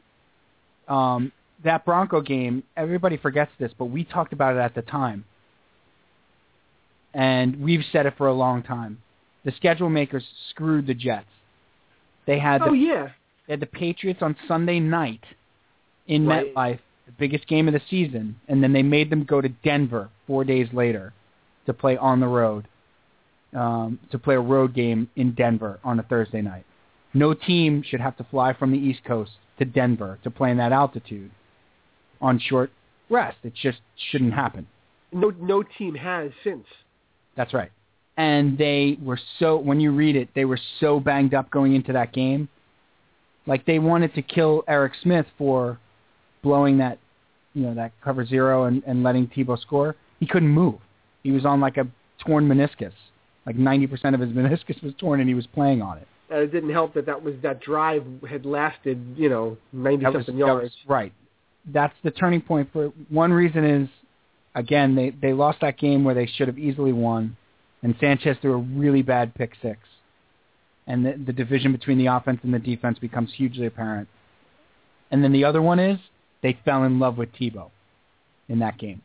[0.87, 1.33] um,
[1.65, 5.25] that Bronco game, everybody forgets this, but we talked about it at the time,
[7.15, 8.99] and we've said it for a long time.
[9.45, 11.27] The schedule makers screwed the Jets.
[12.27, 13.09] They had the, Oh yeah.
[13.47, 15.25] they had the Patriots on Sunday night
[16.07, 16.55] in Right.
[16.55, 20.11] MetLife, the biggest game of the season, and then they made them go to Denver
[20.27, 21.13] four days later
[21.67, 22.69] to play on the road,
[23.55, 26.65] um, to play a road game in Denver on a Thursday night.
[27.15, 30.59] No team should have to fly from the East Coast to Denver to play in
[30.59, 31.31] that altitude
[32.21, 32.71] on short
[33.09, 33.39] rest.
[33.43, 33.79] It just
[34.11, 34.69] shouldn't happen.
[35.13, 36.67] No, no team has since.
[37.41, 37.71] That's right.
[38.19, 41.91] And they were so, when you read it, they were so banged up going into
[41.95, 42.51] that game.
[43.47, 45.79] Like they wanted to kill Eric Smith for
[46.43, 46.99] blowing that,
[47.55, 49.97] you know, that cover zero and, and letting Tebow score.
[50.19, 50.75] He couldn't move.
[51.23, 51.87] He was on like a
[52.19, 52.93] torn meniscus.
[53.47, 56.07] Like 90% of his meniscus was torn and he was playing on it.
[56.31, 60.13] Uh, it didn't help that that was that drive had lasted, you know, ninety That
[60.13, 60.75] was- something that yards.
[60.87, 61.13] right.
[61.73, 63.89] That's the turning point for one reason is
[64.61, 67.37] again they they lost that game where they should have easily won,
[67.83, 69.81] and Sanchez threw a really bad pick six,
[70.87, 74.09] and the, the division between the offense and the defense becomes hugely apparent.
[75.11, 75.99] And then the other one is
[76.43, 77.71] they fell in love with Tebow
[78.49, 79.03] in that game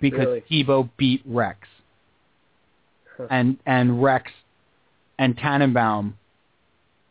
[0.00, 0.44] because Really?
[0.50, 1.66] Tebow beat Rex,
[3.16, 3.26] Huh.
[3.30, 4.30] and and Rex
[5.18, 6.14] and Tannenbaum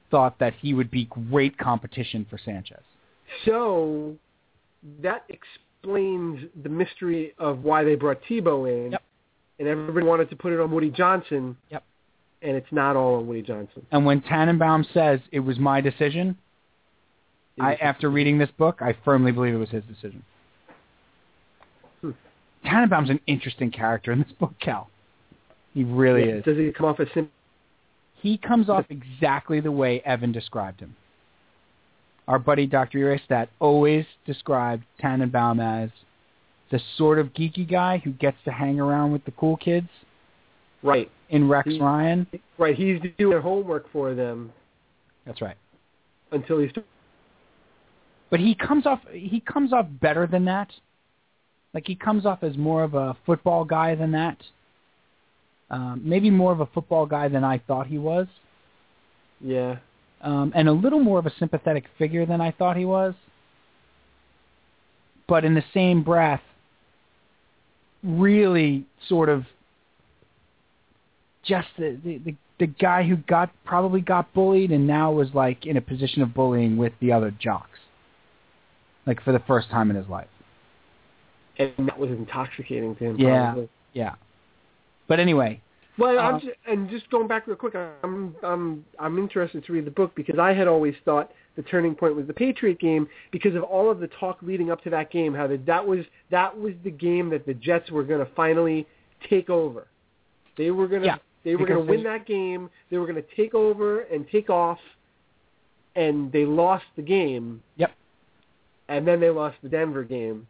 [0.10, 2.80] thought that he would be great competition for Sanchez.
[3.44, 4.16] So
[5.02, 5.26] that
[5.82, 8.92] explains the mystery of why they brought Tebow in.
[8.92, 9.04] Yep.
[9.60, 11.58] And everybody wanted to put it on Woody Johnson.
[11.72, 11.84] Yep.
[12.44, 13.86] And it's not all on Woody Johnson.
[13.92, 16.38] And when Tannenbaum says it was my decision,
[17.58, 20.24] It I after reading this book, I firmly believe it was his decision.
[22.02, 22.12] Hmm.
[22.64, 24.90] Tannenbaum's an interesting character in this book, Cal.
[25.74, 26.44] He really Yeah, is.
[26.44, 27.32] Does he come off as sim-
[28.22, 30.96] He comes off exactly the way Evan described him.
[32.28, 33.00] Our buddy Dr.
[33.00, 35.90] Urestat always described Tannenbaum as
[36.72, 39.88] the sort of geeky guy who gets to hang around with the cool kids
[40.84, 41.10] right?
[41.30, 42.28] in Rex He- Ryan.
[42.58, 42.76] Right.
[42.76, 44.52] He's doing their homework for them
[45.26, 45.56] That's right.
[46.32, 46.72] until he's.
[48.30, 50.70] But he comes off he comes off better than that.
[51.74, 54.38] Like he comes off as more of a football guy than that.
[55.70, 58.28] Um, maybe more of a football guy than I thought he was,
[59.42, 59.78] Yeah.
[60.22, 63.14] Um, and a little more of a sympathetic figure than I thought he was.
[65.28, 66.42] But in the same breath,
[68.04, 69.46] really sort of
[71.44, 75.66] just the, the the the guy who got probably got bullied and now was like
[75.66, 77.80] in a position of bullying with the other jocks,
[79.06, 80.28] like for the first time in his life.
[81.60, 83.20] And that was intoxicating to him.
[83.20, 83.46] Yeah.
[83.46, 83.70] Probably.
[83.94, 84.16] Yeah.
[85.08, 85.62] But anyway,
[85.98, 89.74] Well, Uh, I'm just, and just going back real quick, I'm I'm I'm interested to
[89.74, 93.08] read the book because I had always thought the turning point was the Patriot game
[93.32, 95.34] because of all of the talk leading up to that game.
[95.34, 98.86] How that that was that was the game that the Jets were going to finally
[99.30, 99.88] take over.
[100.58, 102.70] They were going to Yeah, they were going to win that game.
[102.92, 104.80] They were going to take over and take off,
[105.96, 107.64] and they lost the game.
[107.78, 107.92] Yep.
[108.90, 110.48] And then they lost the Denver game.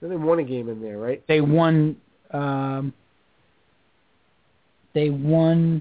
[0.00, 1.22] Then they won a game in there, right?
[1.26, 1.96] they won.
[2.30, 2.92] Um,
[4.98, 5.80] they won.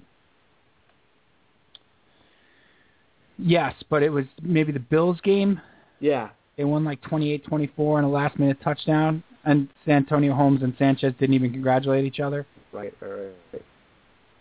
[3.39, 5.59] Yes, but it was maybe the Bills game.
[5.99, 6.29] Yeah.
[6.55, 11.51] They won like 28-24 on a last-minute touchdown, and Santonio Holmes and Sanchez didn't even
[11.51, 12.45] congratulate each other.
[12.71, 12.93] Right.
[13.01, 13.09] Right.
[13.09, 13.65] right, right.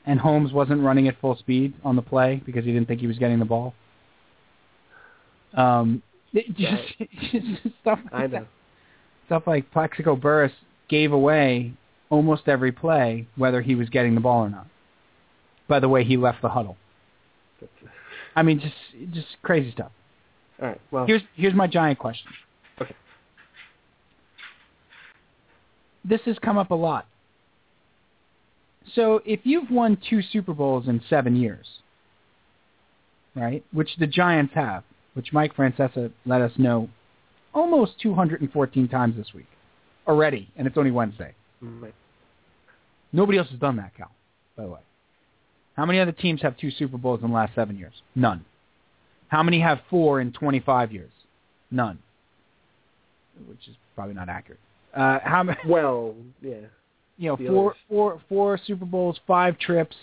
[0.05, 3.07] And Holmes wasn't running at full speed on the play because he didn't think he
[3.07, 3.73] was getting the ball.
[5.55, 6.03] Um,
[6.35, 6.83] it just,
[7.33, 8.43] just stuff like I that.
[8.43, 8.47] know.
[9.25, 10.53] stuff like Plaxico Burress
[10.91, 11.73] gave away
[12.11, 14.67] almost every play, whether he was getting the ball or not.
[15.69, 16.77] By the way, he left the huddle.
[18.35, 19.91] I mean, just just crazy stuff.
[20.61, 20.81] All right.
[20.91, 22.31] Well, Here's here's my giant question.
[22.81, 22.95] Okay.
[26.05, 27.07] This has come up a lot.
[28.95, 31.67] So if you've won two Super Bowls in seven years,
[33.35, 34.85] right, which the Giants have,
[35.15, 36.89] which Mike Francesa let us know
[37.53, 39.49] almost 214 times this week
[40.07, 41.35] already, and it's only Wednesday.
[41.61, 41.95] Right.
[43.13, 44.11] Nobody else has done that, Cal,
[44.57, 44.81] by the way.
[45.77, 47.93] How many other teams have two Super Bowls in the last seven years?
[48.15, 48.45] None.
[49.29, 51.11] How many have four in 25 years?
[51.71, 51.99] None.
[53.47, 54.61] Which is probably not accurate.
[54.95, 55.59] Uh, how many?
[55.67, 56.55] well, yeah.
[57.19, 57.79] You know, The four, others.
[57.89, 59.97] four, four Super Bowls, five trips.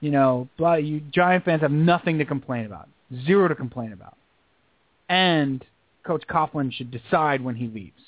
[0.00, 2.88] You know, blah, you Giant fans have nothing to complain about.
[3.26, 4.16] Zero to complain about.
[5.08, 5.64] And
[6.04, 8.00] Coach Coughlin should decide when he leaves.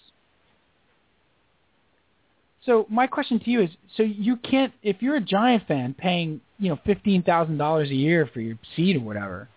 [2.65, 6.41] So my question to you is: so you can't, if you're a Giant fan paying,
[6.59, 9.49] you know, fifteen thousand dollars a year for your seat or whatever,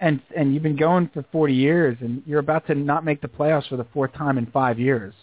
[0.00, 3.28] and and you've been going for forty years, and you're about to not make the
[3.28, 5.14] playoffs for the fourth time in five years,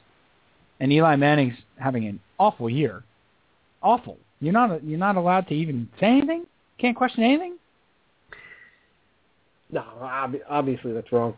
[0.79, 3.03] and Eli Manning's having an awful year,
[3.83, 4.17] awful.
[4.39, 6.45] You're not you're not allowed to even say anything.
[6.79, 7.57] Can't question anything.
[9.71, 11.35] No, ob- obviously that's wrong.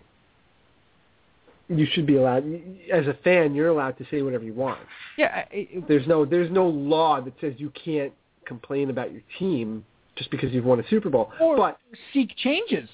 [1.69, 2.43] You should be allowed.
[2.91, 4.79] As a fan, you're allowed to say whatever you want.
[5.17, 8.13] Yeah, it, There's no there's no law that says you can't
[8.45, 9.85] complain about your team
[10.15, 11.31] just because you've won a Super Bowl.
[11.39, 11.77] or but
[12.13, 12.89] seek changes.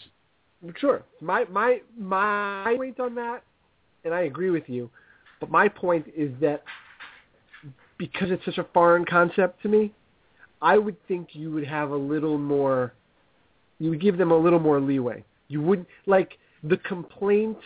[0.77, 1.03] Sure.
[1.21, 3.43] My my my point on that,
[4.03, 4.89] and I agree with you,
[5.39, 6.63] but my point is that
[7.97, 9.91] because it's such a foreign concept to me,
[10.61, 12.93] I would think you would have a little more.
[13.79, 15.23] You would give them a little more leeway.
[15.47, 17.61] You wouldn't like the complaints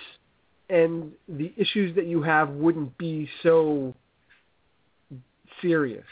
[0.73, 3.93] and the issues that you have wouldn't be so
[5.61, 6.05] serious.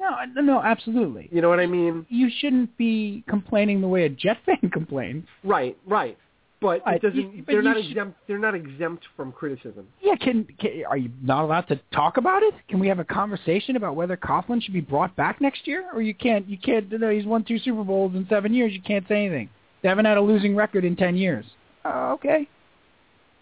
[0.00, 1.28] No, no, absolutely.
[1.30, 2.06] You know what I mean?
[2.08, 5.26] You shouldn't be complaining the way a Jet fan complains.
[5.44, 6.16] Right, right.
[6.62, 7.18] But it doesn't.
[7.18, 8.18] you- but they're not should- exempt.
[8.26, 9.86] They're not exempt from criticism.
[10.02, 12.54] Yeah, can, can are you not allowed to talk about it?
[12.68, 16.02] Can we have a conversation about whether Coughlin should be brought back next year, or
[16.02, 16.46] you can't?
[16.48, 16.90] You can't.
[16.92, 18.72] You know, he's won two Super Bowls in seven years.
[18.74, 19.48] You can't say anything.
[19.82, 21.46] They haven't had a losing record in ten years.
[21.84, 22.46] Uh, okay.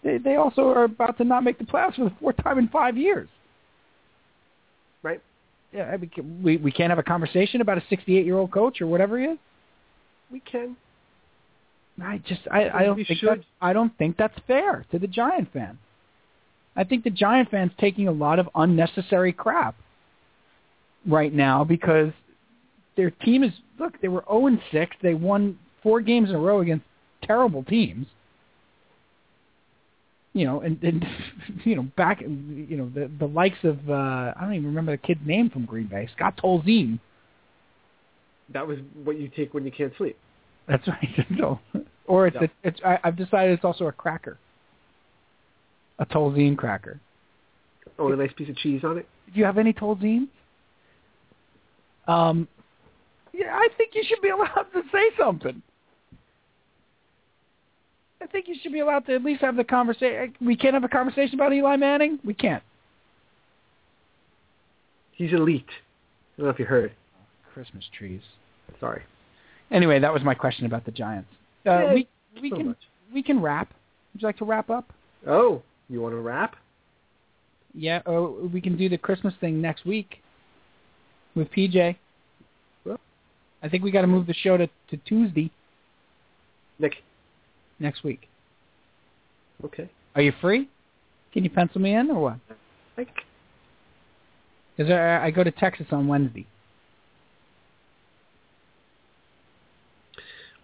[0.02, 2.68] They they also are about to not make the playoffs for the fourth time in
[2.68, 3.28] five years.
[5.02, 5.20] Right.
[5.72, 8.80] Yeah, we can- we we can't have a conversation about a 68 year old coach
[8.80, 9.38] or whatever he is.
[10.30, 10.76] We can.
[12.00, 13.28] I just I, I don't We think should.
[13.40, 15.78] that, I don't think that's fair to the Giant fan.
[16.76, 19.74] I think the Giant fan's taking a lot of unnecessary crap
[21.06, 22.12] right now because
[22.96, 24.96] their team is look, they were 0 and 6.
[25.02, 26.84] They won four games in a row against
[27.22, 28.06] terrible teams.
[30.38, 31.04] You know, and, and
[31.64, 33.92] you know, back you know, the the likes of uh
[34.36, 37.00] I don't even remember the kid's name from Green Bay, Scott Tolzien.
[38.52, 40.16] That was what you take when you can't sleep.
[40.68, 41.26] That's right.
[41.30, 41.60] No.
[42.06, 44.38] Or it's a, it's I, I've decided it's also a cracker.
[45.98, 47.00] A Tolzien cracker.
[47.98, 49.08] Oh, a nice piece of cheese on it.
[49.32, 50.28] Do you have any Tolzien?
[52.06, 52.46] Um,
[53.34, 55.62] yeah, I think you should be allowed to say something.
[58.28, 60.34] I think you should be allowed to at least have the conversation.
[60.40, 62.18] We can't have a conversation about Eli Manning.
[62.24, 62.62] We can't.
[65.12, 65.64] He's elite.
[65.68, 66.92] I don't know if you heard.
[67.54, 68.20] Christmas trees.
[68.80, 69.02] Sorry.
[69.70, 71.28] Anyway, that was my question about the Giants.
[71.66, 72.08] Uh, Yeah, we
[72.40, 72.76] we so can much.
[73.14, 73.72] we can wrap.
[74.12, 74.92] Would you like to wrap up?
[75.26, 76.54] Oh, you want to wrap?
[77.74, 80.22] Yeah, oh, we can do the Christmas thing next week
[81.34, 81.96] with PJ.
[82.84, 83.00] Well.
[83.62, 85.50] I think we got to move the show to, to Tuesday
[86.78, 86.96] Nick.
[87.80, 88.28] Next week.
[89.64, 89.90] Okay.
[90.14, 90.68] Are you free?
[91.32, 92.38] Can you pencil me in or what?
[92.96, 93.08] Like,
[94.76, 96.46] Because I, uh, I go to Texas on Wednesday.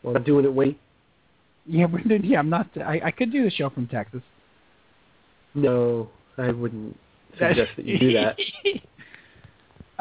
[0.05, 0.77] well, I'm doing it way.
[1.67, 2.39] Yeah, we're doing, yeah.
[2.39, 2.69] I'm not.
[2.77, 4.23] I, I could do the show from Texas.
[5.55, 6.97] No, I wouldn't
[7.39, 8.37] suggest that you do that.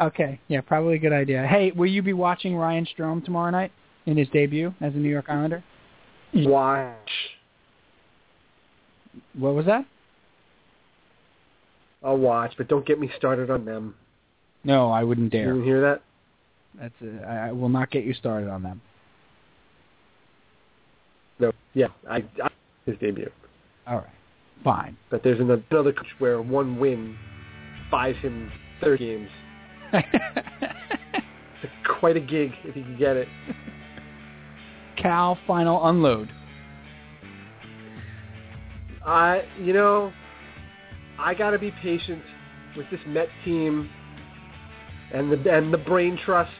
[0.00, 0.40] okay.
[0.48, 1.46] Yeah, probably a good idea.
[1.46, 3.72] Hey, will you be watching Ryan Strome tomorrow night
[4.06, 5.64] in his debut as a New York Islander?
[6.34, 7.10] Watch.
[9.38, 9.84] What was that?
[12.02, 13.94] I'll watch, but don't get me started on them.
[14.64, 15.52] No, I wouldn't You dare.
[15.52, 16.02] didn't hear that?
[16.80, 16.94] That's.
[17.02, 18.80] A, I I will not get you started on them.
[21.38, 21.52] No.
[21.74, 22.50] Yeah, I, I
[22.86, 23.30] his debut.
[23.86, 24.06] All right.
[24.62, 24.96] Fine.
[25.10, 27.16] But there's another, another coach where one win
[27.90, 28.50] buys him
[28.80, 29.30] 30 games.
[32.00, 33.28] Quite a gig if he can get it.
[35.04, 36.30] Final unload.
[39.04, 40.12] I, you know,
[41.18, 42.22] I got to be patient
[42.74, 43.90] with this Met team
[45.12, 46.50] and the and the brain trust,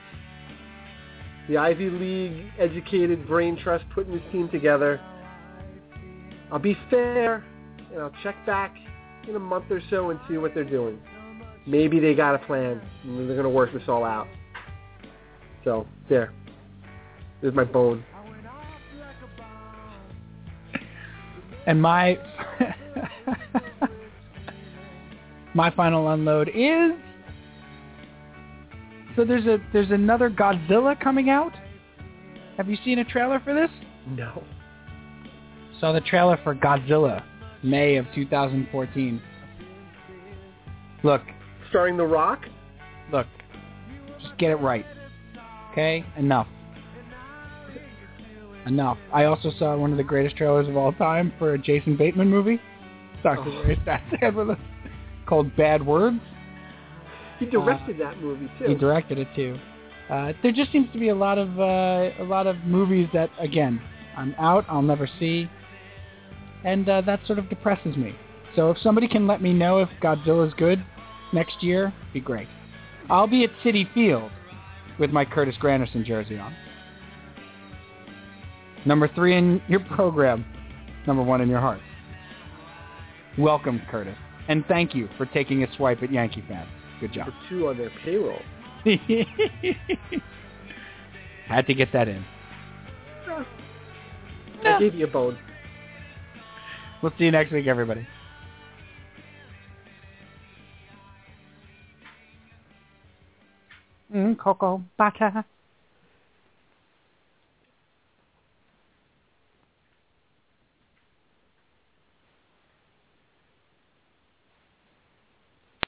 [1.48, 5.00] the Ivy League educated brain trust putting this team together.
[6.52, 7.42] I'll be fair
[7.92, 8.76] and I'll check back
[9.26, 10.98] in a month or so and see what they're doing.
[11.66, 14.28] Maybe they got a plan they're to work this all out.
[15.64, 16.30] So there,
[17.40, 18.04] there's my bone.
[21.66, 22.18] And my
[25.54, 26.92] my final unload is
[29.16, 31.52] so there's a there's another Godzilla coming out.
[32.56, 33.70] Have you seen a trailer for this?
[34.08, 34.42] No.
[35.80, 37.22] Saw the trailer for Godzilla,
[37.62, 39.20] May of 2014.
[41.02, 41.22] Look,
[41.70, 42.44] Starring The Rock.
[43.12, 43.26] look,
[44.22, 44.86] just get it right.
[45.72, 46.46] Okay, enough.
[48.66, 48.98] Enough.
[49.12, 52.28] I also saw one of the greatest trailers of all time for a Jason Bateman
[52.28, 52.60] movie.
[53.20, 53.74] Starts Oh.
[53.84, 54.58] sad with us,
[55.26, 56.18] called Bad Words.
[57.38, 58.66] He directed that movie too.
[58.68, 59.58] He directed it too.
[60.10, 63.30] Uh, there just seems to be a lot of uh, a lot of movies that
[63.38, 63.80] again
[64.16, 65.48] I'm out, I'll never see,
[66.64, 68.14] and uh, that sort of depresses me.
[68.54, 70.84] So if somebody can let me know if Godzilla's good
[71.32, 72.46] next year, be great.
[73.10, 74.30] I'll be at Citi Field
[74.98, 76.54] with my Curtis Granderson jersey on.
[78.86, 80.44] Number three in your program,
[81.06, 81.80] number one in your heart.
[83.38, 84.16] Welcome, Curtis.
[84.48, 86.68] And thank you for taking a swipe at Yankee fans.
[87.00, 87.26] Good job.
[87.26, 88.42] For two on their payroll.
[91.46, 92.24] Had to get that in.
[94.64, 95.38] I gave you a bone.
[97.02, 98.06] We'll see you next week, everybody.
[104.14, 105.44] Mm, cocoa butter.